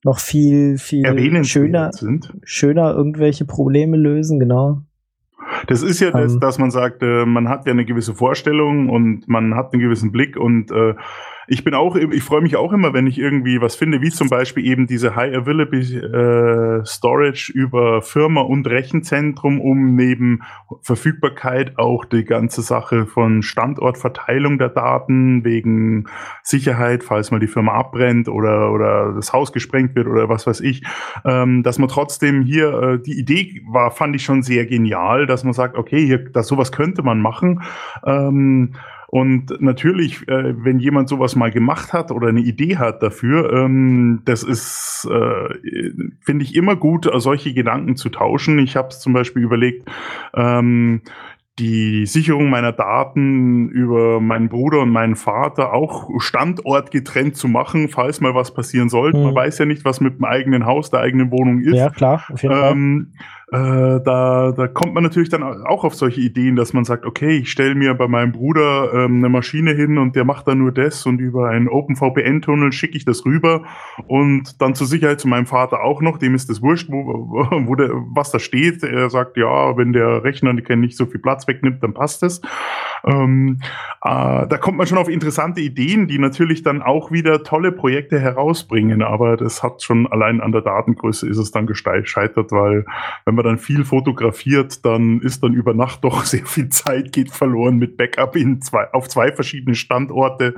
noch 0.04 0.18
viel, 0.18 0.78
viel 0.78 1.04
schöner, 1.44 1.92
sind. 1.92 2.32
schöner 2.44 2.94
irgendwelche 2.94 3.44
Probleme 3.44 3.96
lösen, 3.96 4.38
genau. 4.38 4.82
Das 5.66 5.82
ist 5.82 6.00
ja 6.00 6.10
das, 6.10 6.34
Ähm. 6.34 6.40
dass 6.40 6.58
man 6.58 6.70
sagt, 6.70 7.02
äh, 7.02 7.26
man 7.26 7.48
hat 7.48 7.66
ja 7.66 7.72
eine 7.72 7.84
gewisse 7.84 8.14
Vorstellung 8.14 8.88
und 8.88 9.28
man 9.28 9.54
hat 9.54 9.72
einen 9.72 9.82
gewissen 9.82 10.12
Blick 10.12 10.36
und 10.36 10.70
äh, 10.70 10.94
ich 11.46 11.64
bin 11.64 11.74
auch, 11.74 11.96
ich 11.96 12.22
freue 12.22 12.42
mich 12.42 12.56
auch 12.56 12.72
immer, 12.72 12.92
wenn 12.92 13.06
ich 13.06 13.18
irgendwie 13.18 13.60
was 13.60 13.74
finde, 13.74 14.00
wie 14.00 14.10
zum 14.10 14.28
Beispiel 14.28 14.64
eben 14.66 14.86
diese 14.86 15.16
High 15.16 15.34
Availability 15.34 15.98
äh, 15.98 16.84
Storage 16.84 17.52
über 17.52 18.02
Firma 18.02 18.42
und 18.42 18.66
Rechenzentrum, 18.66 19.60
um 19.60 19.94
neben 19.94 20.42
Verfügbarkeit 20.82 21.78
auch 21.78 22.04
die 22.04 22.24
ganze 22.24 22.62
Sache 22.62 23.06
von 23.06 23.42
Standortverteilung 23.42 24.58
der 24.58 24.68
Daten 24.68 25.44
wegen 25.44 26.06
Sicherheit, 26.42 27.04
falls 27.04 27.30
mal 27.30 27.40
die 27.40 27.46
Firma 27.46 27.72
abbrennt 27.72 28.28
oder, 28.28 28.72
oder 28.72 29.12
das 29.14 29.32
Haus 29.32 29.52
gesprengt 29.52 29.94
wird 29.94 30.06
oder 30.06 30.28
was 30.28 30.46
weiß 30.46 30.60
ich, 30.60 30.82
ähm, 31.24 31.62
dass 31.62 31.78
man 31.78 31.88
trotzdem 31.88 32.42
hier, 32.42 32.72
äh, 32.82 32.98
die 33.02 33.18
Idee 33.18 33.62
war, 33.66 33.90
fand 33.90 34.14
ich 34.14 34.24
schon 34.24 34.42
sehr 34.42 34.66
genial, 34.66 35.26
dass 35.26 35.44
man 35.44 35.52
sagt, 35.52 35.76
okay, 35.76 36.04
hier, 36.04 36.18
das, 36.30 36.46
sowas 36.46 36.72
könnte 36.72 37.02
man 37.02 37.20
machen. 37.20 37.62
Ähm, 38.04 38.74
und 39.12 39.60
natürlich, 39.60 40.28
äh, 40.28 40.54
wenn 40.64 40.78
jemand 40.78 41.08
sowas 41.08 41.34
mal 41.34 41.50
gemacht 41.50 41.92
hat 41.92 42.12
oder 42.12 42.28
eine 42.28 42.40
Idee 42.40 42.76
hat 42.76 43.02
dafür, 43.02 43.52
ähm, 43.52 44.22
das 44.24 44.44
ist, 44.44 45.08
äh, 45.10 45.90
finde 46.20 46.44
ich 46.44 46.54
immer 46.54 46.76
gut, 46.76 47.10
solche 47.16 47.52
Gedanken 47.52 47.96
zu 47.96 48.08
tauschen. 48.08 48.60
Ich 48.60 48.76
habe 48.76 48.88
es 48.88 49.00
zum 49.00 49.12
Beispiel 49.12 49.42
überlegt, 49.42 49.90
ähm, 50.34 51.02
die 51.58 52.06
Sicherung 52.06 52.48
meiner 52.48 52.72
Daten 52.72 53.68
über 53.68 54.20
meinen 54.20 54.48
Bruder 54.48 54.80
und 54.80 54.90
meinen 54.90 55.16
Vater 55.16 55.74
auch 55.74 56.08
standortgetrennt 56.20 57.36
zu 57.36 57.48
machen, 57.48 57.88
falls 57.88 58.20
mal 58.20 58.34
was 58.34 58.54
passieren 58.54 58.88
sollte. 58.88 59.18
Man 59.18 59.32
Mhm. 59.32 59.36
weiß 59.36 59.58
ja 59.58 59.66
nicht, 59.66 59.84
was 59.84 60.00
mit 60.00 60.18
dem 60.18 60.24
eigenen 60.24 60.64
Haus, 60.64 60.90
der 60.90 61.00
eigenen 61.00 61.30
Wohnung 61.30 61.60
ist. 61.60 61.74
Ja, 61.74 61.90
klar, 61.90 62.24
auf 62.32 62.42
jeden 62.42 62.54
Fall. 62.54 62.72
Ähm, 62.72 63.12
äh, 63.52 64.00
da, 64.04 64.52
da 64.52 64.68
kommt 64.68 64.94
man 64.94 65.02
natürlich 65.02 65.28
dann 65.28 65.42
auch 65.42 65.82
auf 65.82 65.96
solche 65.96 66.20
Ideen, 66.20 66.54
dass 66.54 66.72
man 66.72 66.84
sagt, 66.84 67.04
okay, 67.04 67.38
ich 67.38 67.50
stelle 67.50 67.74
mir 67.74 67.94
bei 67.94 68.06
meinem 68.06 68.30
Bruder 68.30 68.92
ähm, 68.94 69.18
eine 69.18 69.28
Maschine 69.28 69.72
hin 69.72 69.98
und 69.98 70.14
der 70.14 70.24
macht 70.24 70.46
dann 70.46 70.58
nur 70.58 70.70
das 70.70 71.04
und 71.04 71.18
über 71.18 71.48
einen 71.48 71.68
OpenVPN-Tunnel 71.68 72.70
schicke 72.70 72.96
ich 72.96 73.04
das 73.04 73.24
rüber 73.24 73.62
und 74.06 74.60
dann 74.60 74.76
zur 74.76 74.86
Sicherheit 74.86 75.18
zu 75.18 75.26
meinem 75.26 75.46
Vater 75.46 75.82
auch 75.82 76.00
noch, 76.00 76.18
dem 76.18 76.36
ist 76.36 76.48
das 76.48 76.62
wurscht, 76.62 76.90
wo, 76.90 77.02
wo 77.66 77.74
der, 77.74 77.90
was 77.90 78.30
da 78.30 78.38
steht. 78.38 78.84
Er 78.84 79.10
sagt, 79.10 79.36
ja, 79.36 79.76
wenn 79.76 79.92
der 79.92 80.22
Rechner 80.22 80.52
nicht 80.52 80.96
so 80.96 81.06
viel 81.06 81.20
Platz 81.20 81.48
wegnimmt, 81.48 81.82
dann 81.82 81.92
passt 81.92 82.22
es. 82.22 82.40
Ähm, 83.04 83.58
äh, 84.04 84.46
da 84.46 84.58
kommt 84.58 84.78
man 84.78 84.86
schon 84.86 84.98
auf 84.98 85.08
interessante 85.08 85.60
Ideen, 85.60 86.06
die 86.06 86.18
natürlich 86.18 86.62
dann 86.62 86.82
auch 86.82 87.10
wieder 87.10 87.42
tolle 87.42 87.72
Projekte 87.72 88.20
herausbringen, 88.20 89.02
aber 89.02 89.36
das 89.36 89.62
hat 89.62 89.82
schon 89.82 90.06
allein 90.06 90.40
an 90.40 90.52
der 90.52 90.62
Datengröße 90.62 91.28
ist 91.28 91.38
es 91.38 91.50
dann 91.50 91.66
gescheitert, 91.66 92.52
weil 92.52 92.84
wenn 93.24 93.34
man 93.34 93.39
dann 93.42 93.58
viel 93.58 93.84
fotografiert, 93.84 94.84
dann 94.84 95.20
ist 95.20 95.42
dann 95.42 95.54
über 95.54 95.74
Nacht 95.74 96.04
doch 96.04 96.24
sehr 96.24 96.46
viel 96.46 96.68
Zeit 96.68 97.12
geht 97.12 97.30
verloren 97.30 97.76
mit 97.76 97.96
Backup 97.96 98.36
in 98.36 98.60
zwei, 98.62 98.92
auf 98.92 99.08
zwei 99.08 99.32
verschiedene 99.32 99.74
Standorte. 99.74 100.54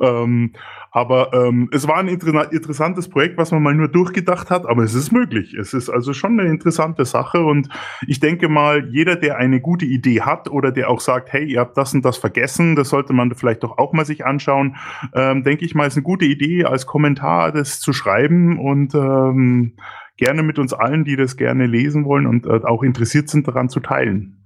Ähm, 0.00 0.52
aber 0.94 1.32
ähm, 1.32 1.68
es 1.72 1.88
war 1.88 1.96
ein 1.96 2.06
inter 2.06 2.52
interessantes 2.52 3.08
Projekt, 3.08 3.36
was 3.36 3.50
man 3.50 3.64
mal 3.64 3.74
nur 3.74 3.88
durchgedacht 3.88 4.48
hat, 4.50 4.64
aber 4.64 4.84
es 4.84 4.94
ist 4.94 5.10
möglich. 5.10 5.52
Es 5.54 5.74
ist 5.74 5.90
also 5.90 6.12
schon 6.12 6.38
eine 6.38 6.48
interessante 6.48 7.04
Sache 7.04 7.44
und 7.44 7.68
ich 8.06 8.20
denke 8.20 8.48
mal, 8.48 8.88
jeder, 8.90 9.16
der 9.16 9.36
eine 9.36 9.60
gute 9.60 9.86
Idee 9.86 10.20
hat 10.20 10.48
oder 10.48 10.70
der 10.70 10.88
auch 10.90 11.00
sagt, 11.00 11.32
hey, 11.32 11.44
ihr 11.44 11.58
habt 11.58 11.76
das 11.76 11.94
und 11.94 12.04
das 12.04 12.16
vergessen, 12.16 12.76
das 12.76 12.90
sollte 12.90 13.12
man 13.12 13.34
vielleicht 13.34 13.64
doch 13.64 13.76
auch 13.76 13.92
mal 13.92 14.06
sich 14.06 14.24
anschauen, 14.24 14.76
ähm, 15.14 15.42
denke 15.42 15.64
ich 15.64 15.74
mal, 15.74 15.88
ist 15.88 15.96
eine 15.96 16.04
gute 16.04 16.26
Idee, 16.26 16.64
als 16.64 16.86
Kommentar 16.86 17.50
das 17.50 17.80
zu 17.80 17.92
schreiben 17.92 18.60
und 18.60 18.94
ähm, 18.94 19.72
gerne 20.16 20.42
mit 20.42 20.58
uns 20.58 20.72
allen, 20.72 21.04
die 21.04 21.16
das 21.16 21.36
gerne 21.36 21.66
lesen 21.66 22.04
wollen 22.04 22.26
und 22.26 22.46
äh, 22.46 22.60
auch 22.64 22.82
interessiert 22.82 23.28
sind, 23.28 23.48
daran 23.48 23.68
zu 23.68 23.80
teilen. 23.80 24.44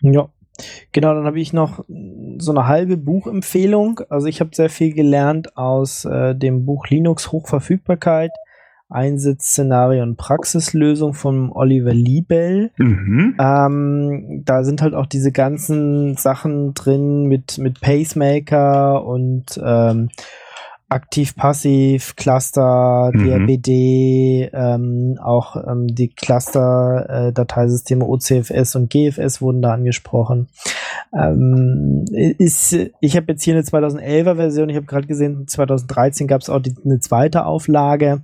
Ja. 0.00 0.28
Genau, 0.90 1.14
dann 1.14 1.24
habe 1.24 1.38
ich 1.38 1.52
noch 1.52 1.84
so 2.38 2.50
eine 2.50 2.66
halbe 2.66 2.96
Buchempfehlung. 2.96 4.00
Also 4.08 4.26
ich 4.26 4.40
habe 4.40 4.50
sehr 4.54 4.70
viel 4.70 4.92
gelernt 4.92 5.56
aus 5.56 6.04
äh, 6.04 6.34
dem 6.34 6.66
Buch 6.66 6.88
Linux 6.88 7.30
Hochverfügbarkeit, 7.30 8.32
Einsatzszenario 8.88 10.02
und 10.02 10.16
Praxislösung 10.16 11.14
von 11.14 11.52
Oliver 11.52 11.94
Liebel. 11.94 12.72
Mhm. 12.76 13.36
Ähm, 13.38 14.42
da 14.44 14.64
sind 14.64 14.82
halt 14.82 14.94
auch 14.94 15.06
diese 15.06 15.30
ganzen 15.30 16.16
Sachen 16.16 16.74
drin 16.74 17.26
mit, 17.26 17.58
mit 17.58 17.80
Pacemaker 17.80 19.04
und 19.04 19.60
ähm, 19.64 20.08
aktiv-passiv, 20.88 22.16
Cluster, 22.16 23.10
Mhm. 23.12 23.24
DRBD, 23.24 24.50
ähm, 24.52 25.18
auch 25.22 25.56
ähm, 25.56 25.86
die 25.88 26.08
Cluster-Dateisysteme 26.08 28.04
OCFS 28.06 28.76
und 28.76 28.90
GFS 28.90 29.40
wurden 29.42 29.62
da 29.62 29.72
angesprochen. 29.72 30.48
Ähm, 31.12 32.04
ist, 32.10 32.76
ich 33.00 33.16
habe 33.16 33.32
jetzt 33.32 33.42
hier 33.42 33.54
eine 33.54 33.62
2011er 33.62 34.36
Version, 34.36 34.68
ich 34.68 34.76
habe 34.76 34.86
gerade 34.86 35.06
gesehen, 35.06 35.46
2013 35.46 36.26
gab 36.26 36.40
es 36.40 36.50
auch 36.50 36.60
die, 36.60 36.74
eine 36.84 37.00
zweite 37.00 37.44
Auflage 37.44 38.22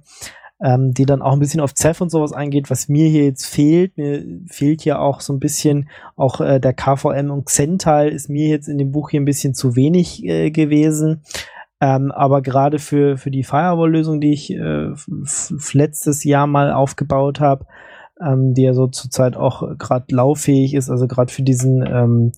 ähm, 0.62 0.94
die 0.94 1.04
dann 1.04 1.20
auch 1.20 1.32
ein 1.32 1.40
bisschen 1.40 1.60
auf 1.60 1.74
Ceph 1.74 2.00
und 2.00 2.10
sowas 2.10 2.32
eingeht, 2.32 2.70
was 2.70 2.88
mir 2.88 3.08
hier 3.08 3.24
jetzt 3.24 3.44
fehlt. 3.44 3.96
Mir 3.98 4.24
fehlt 4.46 4.80
hier 4.80 5.00
auch 5.00 5.20
so 5.20 5.32
ein 5.32 5.40
bisschen, 5.40 5.88
auch 6.16 6.40
äh, 6.40 6.58
der 6.58 6.72
KVM 6.72 7.30
und 7.30 7.46
Xen-Teil 7.46 8.08
ist 8.08 8.30
mir 8.30 8.48
jetzt 8.48 8.68
in 8.68 8.78
dem 8.78 8.92
Buch 8.92 9.10
hier 9.10 9.20
ein 9.20 9.26
bisschen 9.26 9.54
zu 9.54 9.76
wenig 9.76 10.24
äh, 10.24 10.50
gewesen. 10.50 11.22
Ähm, 11.80 12.12
aber 12.12 12.40
gerade 12.40 12.78
für, 12.78 13.16
für 13.18 13.30
die 13.30 13.42
Firewall-Lösung, 13.44 14.20
die 14.20 14.32
ich 14.32 14.50
äh, 14.54 14.90
letztes 15.72 16.24
Jahr 16.24 16.46
mal 16.46 16.72
aufgebaut 16.72 17.40
habe, 17.40 17.66
ähm, 18.24 18.54
die 18.54 18.62
ja 18.62 18.74
so 18.74 18.86
zurzeit 18.86 19.36
auch 19.36 19.76
gerade 19.78 20.14
lauffähig 20.14 20.74
ist, 20.74 20.88
also 20.88 21.06
gerade 21.08 21.32
für 21.32 21.42
diesen 21.42 21.84
ähm, 21.86 22.32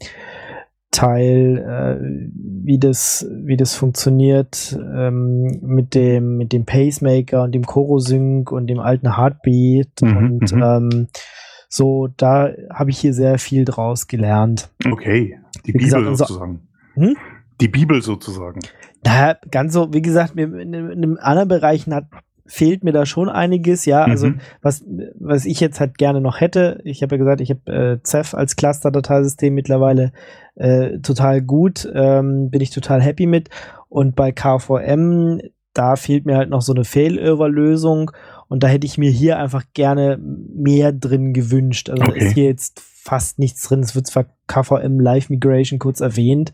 Teil, 0.90 1.58
äh, 1.58 2.30
wie 2.64 2.78
das, 2.78 3.26
wie 3.30 3.56
das 3.58 3.74
funktioniert 3.74 4.78
ähm, 4.80 5.58
mit 5.62 5.94
dem, 5.94 6.38
mit 6.38 6.52
dem 6.52 6.64
Pacemaker 6.64 7.42
und 7.42 7.52
dem 7.54 7.64
Chorosync 7.66 8.50
und 8.50 8.68
dem 8.68 8.78
alten 8.78 9.16
Heartbeat 9.16 9.90
Mhm, 10.00 10.16
und 10.16 10.52
mhm. 10.52 10.62
ähm, 10.62 11.08
so, 11.68 12.08
da 12.16 12.48
habe 12.72 12.90
ich 12.90 12.98
hier 12.98 13.12
sehr 13.12 13.38
viel 13.38 13.64
draus 13.66 14.06
gelernt. 14.06 14.70
Okay, 14.90 15.38
die 15.66 15.72
gesagt, 15.72 16.00
Bibel 16.00 16.10
unser- 16.12 16.26
sozusagen. 16.26 16.60
Hm? 16.94 17.16
Die 17.60 17.68
Bibel 17.68 18.00
sozusagen. 18.02 18.60
Naja, 19.04 19.36
ganz 19.50 19.72
so, 19.72 19.92
wie 19.92 20.02
gesagt, 20.02 20.34
mir 20.34 20.44
in, 20.44 20.72
in 20.72 20.90
einem 20.90 21.18
anderen 21.20 21.48
Bereichen 21.48 21.94
hat, 21.94 22.06
fehlt 22.48 22.84
mir 22.84 22.92
da 22.92 23.06
schon 23.06 23.28
einiges, 23.28 23.86
ja. 23.86 24.04
Also 24.04 24.28
Mhm. 24.28 24.40
was, 24.62 24.84
was 25.18 25.44
ich 25.46 25.58
jetzt 25.60 25.80
halt 25.80 25.98
gerne 25.98 26.20
noch 26.20 26.40
hätte, 26.40 26.80
ich 26.84 27.02
habe 27.02 27.16
ja 27.16 27.18
gesagt, 27.18 27.40
ich 27.40 27.50
habe 27.50 27.72
äh, 27.72 27.98
Ceph 28.04 28.34
als 28.34 28.54
Cluster-Dateisystem 28.56 29.52
mittlerweile 29.54 30.12
äh, 30.54 30.98
total 31.00 31.42
gut, 31.42 31.88
ähm, 31.92 32.50
bin 32.50 32.60
ich 32.60 32.70
total 32.70 33.02
happy 33.02 33.26
mit. 33.26 33.48
Und 33.88 34.14
bei 34.16 34.30
KVM, 34.32 35.40
da 35.74 35.96
fehlt 35.96 36.24
mir 36.24 36.36
halt 36.36 36.48
noch 36.50 36.62
so 36.62 36.72
eine 36.72 36.84
Failover-Lösung 36.84 38.10
und 38.48 38.62
da 38.62 38.68
hätte 38.68 38.86
ich 38.86 38.96
mir 38.96 39.10
hier 39.10 39.38
einfach 39.38 39.64
gerne 39.74 40.18
mehr 40.20 40.92
drin 40.92 41.32
gewünscht. 41.32 41.90
Also 41.90 42.04
da 42.04 42.12
Okay. 42.12 42.24
ist 42.24 42.34
hier 42.34 42.44
jetzt 42.44 42.80
fast 43.06 43.38
nichts 43.38 43.62
drin. 43.62 43.80
Es 43.80 43.94
wird 43.94 44.08
zwar 44.08 44.26
KVM 44.48 44.98
Live 44.98 45.30
Migration 45.30 45.78
kurz 45.78 46.00
erwähnt, 46.00 46.52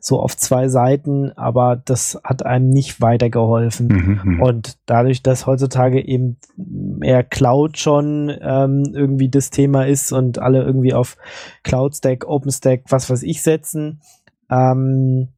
so 0.00 0.18
auf 0.18 0.34
zwei 0.34 0.68
Seiten, 0.68 1.30
aber 1.36 1.76
das 1.76 2.18
hat 2.24 2.44
einem 2.44 2.70
nicht 2.70 3.02
weitergeholfen. 3.02 3.88
Mhm, 3.88 4.20
mhm. 4.24 4.42
Und 4.42 4.78
dadurch, 4.86 5.22
dass 5.22 5.46
heutzutage 5.46 6.02
eben 6.02 6.38
eher 7.02 7.22
Cloud 7.22 7.76
schon 7.76 8.34
ähm, 8.40 8.84
irgendwie 8.94 9.28
das 9.28 9.50
Thema 9.50 9.86
ist 9.86 10.10
und 10.10 10.38
alle 10.38 10.62
irgendwie 10.62 10.94
auf 10.94 11.18
Cloud 11.64 11.94
Stack, 11.94 12.26
OpenStack, 12.26 12.84
was 12.88 13.10
weiß 13.10 13.22
ich 13.22 13.42
setzen, 13.42 14.00
ähm, 14.50 15.28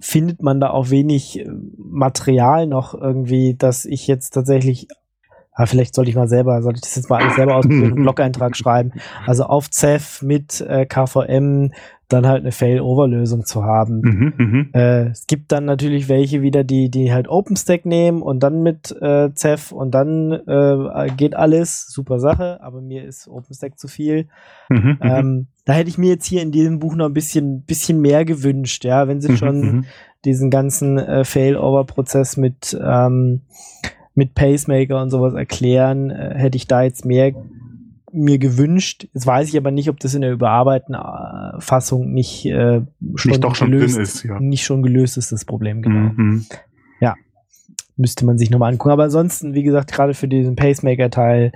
findet 0.00 0.42
man 0.42 0.60
da 0.60 0.70
auch 0.70 0.88
wenig 0.88 1.40
äh, 1.40 1.50
Material 1.76 2.66
noch 2.66 2.94
irgendwie, 2.94 3.54
dass 3.54 3.84
ich 3.84 4.06
jetzt 4.06 4.30
tatsächlich 4.30 4.88
Aber 5.54 5.66
vielleicht 5.66 5.94
sollte 5.94 6.10
ich 6.10 6.16
mal 6.16 6.28
selber, 6.28 6.62
sollte 6.62 6.78
ich 6.78 6.82
das 6.82 6.96
jetzt 6.96 7.10
mal 7.10 7.22
alles 7.22 7.34
selber 7.34 7.56
ausprobieren, 7.56 7.92
einen 7.92 8.02
Blog-Eintrag 8.02 8.56
schreiben. 8.56 8.92
Also 9.26 9.44
auf 9.44 9.70
CEF 9.70 10.22
mit 10.22 10.60
äh, 10.62 10.86
KVM 10.86 11.72
dann 12.08 12.26
halt 12.26 12.42
eine 12.42 12.52
Fail-Over-Lösung 12.52 13.44
zu 13.44 13.64
haben. 13.64 14.00
Mhm, 14.00 14.32
mhm. 14.36 14.70
Äh, 14.74 15.08
es 15.10 15.26
gibt 15.26 15.52
dann 15.52 15.64
natürlich 15.64 16.08
welche 16.08 16.42
wieder, 16.42 16.64
die, 16.64 16.90
die 16.90 17.12
halt 17.12 17.28
OpenStack 17.28 17.86
nehmen 17.86 18.22
und 18.22 18.40
dann 18.42 18.62
mit 18.62 18.94
äh, 19.00 19.30
CEF 19.34 19.72
und 19.72 19.92
dann 19.92 20.32
äh, 20.32 21.08
geht 21.16 21.34
alles. 21.34 21.86
Super 21.86 22.18
Sache, 22.18 22.62
aber 22.62 22.80
mir 22.80 23.04
ist 23.04 23.28
OpenStack 23.28 23.78
zu 23.78 23.88
viel. 23.88 24.28
Mhm, 24.68 24.76
mhm. 24.76 24.98
Ähm, 25.00 25.46
da 25.64 25.74
hätte 25.74 25.90
ich 25.90 25.98
mir 25.98 26.10
jetzt 26.10 26.26
hier 26.26 26.42
in 26.42 26.52
diesem 26.52 26.78
Buch 26.78 26.94
noch 26.94 27.06
ein 27.06 27.14
bisschen, 27.14 27.62
bisschen 27.62 28.00
mehr 28.00 28.24
gewünscht, 28.24 28.84
ja, 28.84 29.06
wenn 29.08 29.20
sie 29.20 29.32
Mhm, 29.32 29.36
schon 29.36 29.86
diesen 30.24 30.50
ganzen 30.50 30.98
äh, 30.98 31.24
Fail-Over-Prozess 31.24 32.36
mit, 32.36 32.78
ähm, 32.82 33.42
mit 34.14 34.34
Pacemaker 34.34 35.00
und 35.00 35.10
sowas 35.10 35.34
erklären, 35.34 36.10
äh, 36.10 36.34
hätte 36.36 36.56
ich 36.56 36.66
da 36.66 36.82
jetzt 36.82 37.04
mehr 37.04 37.32
mir 38.14 38.38
gewünscht. 38.38 39.08
Jetzt 39.14 39.26
weiß 39.26 39.48
ich 39.48 39.56
aber 39.56 39.70
nicht, 39.70 39.88
ob 39.88 39.98
das 39.98 40.14
in 40.14 40.20
der 40.20 40.32
überarbeiteten 40.32 40.94
äh, 40.94 41.60
Fassung 41.60 42.12
nicht 42.12 42.44
äh, 42.44 42.82
schon, 43.14 43.30
Nicht 43.30 43.44
doch 43.44 43.54
schon 43.54 43.70
gelöst, 43.70 43.96
drin 43.96 44.02
ist, 44.02 44.22
ja. 44.24 44.38
nicht 44.38 44.64
schon 44.64 44.82
gelöst 44.82 45.16
ist, 45.16 45.32
das 45.32 45.46
Problem, 45.46 45.80
genau. 45.80 46.12
Mhm. 46.14 46.44
Müsste 47.96 48.24
man 48.24 48.38
sich 48.38 48.50
nochmal 48.50 48.72
angucken. 48.72 48.92
Aber 48.92 49.04
ansonsten, 49.04 49.54
wie 49.54 49.62
gesagt, 49.62 49.92
gerade 49.92 50.14
für 50.14 50.28
diesen 50.28 50.56
Pacemaker-Teil 50.56 51.52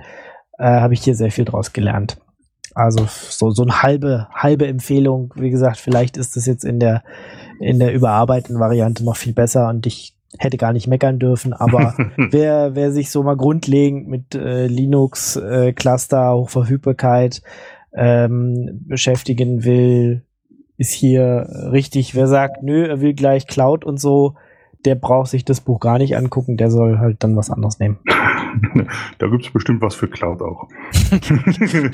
äh, 0.57 0.63
habe 0.63 0.93
ich 0.93 1.01
hier 1.01 1.15
sehr 1.15 1.31
viel 1.31 1.45
draus 1.45 1.73
gelernt. 1.73 2.17
Also 2.75 3.07
so, 3.07 3.49
so 3.49 3.63
eine 3.63 3.81
halbe, 3.81 4.27
halbe 4.33 4.67
Empfehlung. 4.67 5.33
Wie 5.35 5.49
gesagt, 5.49 5.77
vielleicht 5.77 6.15
ist 6.15 6.35
das 6.35 6.45
jetzt 6.45 6.63
in 6.63 6.79
der, 6.79 7.03
in 7.59 7.79
der 7.79 7.91
überarbeiteten 7.93 8.59
Variante 8.59 9.03
noch 9.03 9.17
viel 9.17 9.33
besser 9.33 9.67
und 9.69 9.87
ich 9.87 10.15
hätte 10.37 10.57
gar 10.57 10.73
nicht 10.73 10.87
meckern 10.87 11.19
dürfen, 11.19 11.53
aber 11.53 11.95
wer, 12.17 12.75
wer 12.75 12.91
sich 12.91 13.09
so 13.09 13.23
mal 13.23 13.37
grundlegend 13.37 14.07
mit 14.07 14.35
äh, 14.35 14.67
Linux, 14.67 15.35
äh, 15.35 15.73
Cluster, 15.73 16.33
Hochverfügbarkeit 16.33 17.41
ähm, 17.93 18.81
beschäftigen 18.87 19.63
will, 19.63 20.23
ist 20.77 20.91
hier 20.91 21.47
richtig. 21.71 22.13
Wer 22.13 22.27
sagt, 22.27 22.61
nö, 22.61 22.85
er 22.85 23.01
will 23.01 23.13
gleich 23.13 23.47
Cloud 23.47 23.83
und 23.83 23.99
so, 23.99 24.35
der 24.85 24.95
braucht 24.95 25.29
sich 25.29 25.43
das 25.45 25.61
Buch 25.61 25.79
gar 25.79 25.97
nicht 25.97 26.15
angucken, 26.15 26.57
der 26.57 26.69
soll 26.69 26.99
halt 26.99 27.23
dann 27.23 27.35
was 27.35 27.49
anderes 27.49 27.79
nehmen. 27.79 27.97
da 29.17 29.27
gibt 29.27 29.45
es 29.45 29.51
bestimmt 29.51 29.81
was 29.81 29.95
für 29.95 30.07
Cloud 30.07 30.41
auch. 30.41 30.67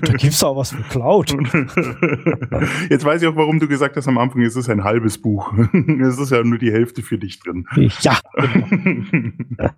Da 0.04 0.14
gibt's 0.14 0.44
auch 0.44 0.56
was 0.56 0.72
für 0.72 0.84
Cloud. 0.84 1.32
Jetzt 2.90 3.06
weiß 3.06 3.22
ich 3.22 3.28
auch, 3.28 3.36
warum 3.36 3.60
du 3.60 3.68
gesagt 3.68 3.96
hast 3.96 4.08
am 4.08 4.18
Anfang, 4.18 4.42
es 4.42 4.56
ist 4.56 4.70
ein 4.70 4.84
halbes 4.84 5.22
Buch. 5.22 5.54
Es 6.02 6.20
ist 6.20 6.32
ja 6.32 6.44
nur 6.44 6.58
die 6.58 6.72
Hälfte 6.72 7.02
für 7.02 7.18
dich 7.18 7.40
drin. 7.40 7.66
Ja, 8.02 8.20
genau. 8.36 9.70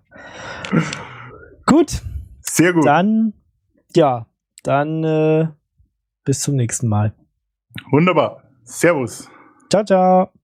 gut. 1.66 2.02
Sehr 2.40 2.72
gut. 2.72 2.86
Dann, 2.86 3.32
ja, 3.94 4.26
dann 4.62 5.04
äh, 5.04 5.48
bis 6.24 6.40
zum 6.40 6.56
nächsten 6.56 6.88
Mal. 6.88 7.14
Wunderbar. 7.90 8.42
Servus. 8.64 9.30
Ciao, 9.70 9.84
ciao. 9.84 10.35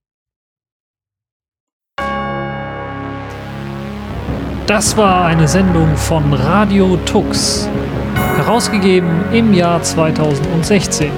Das 4.67 4.95
war 4.95 5.25
eine 5.25 5.45
Sendung 5.45 5.97
von 5.97 6.33
Radio 6.33 6.97
Tux, 7.05 7.67
herausgegeben 8.37 9.09
im 9.33 9.53
Jahr 9.53 9.83
2016. 9.83 11.11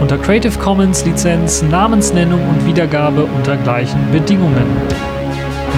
Unter 0.00 0.16
Creative 0.16 0.58
Commons 0.58 1.04
Lizenz, 1.04 1.60
Namensnennung 1.60 2.40
und 2.48 2.64
Wiedergabe 2.64 3.26
unter 3.36 3.58
gleichen 3.58 4.00
Bedingungen. 4.12 4.64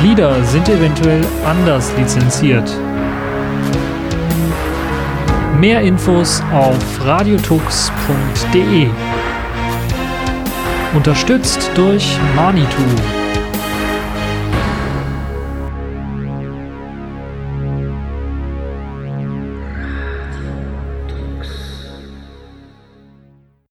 Lieder 0.04 0.32
sind 0.44 0.68
eventuell 0.68 1.22
anders 1.44 1.92
lizenziert. 1.98 2.70
Mehr 5.58 5.80
Infos 5.80 6.40
auf 6.54 7.04
radiotux.de. 7.04 8.90
Unterstützt 10.94 11.68
durch 11.74 12.16
Manitou. 12.36 13.27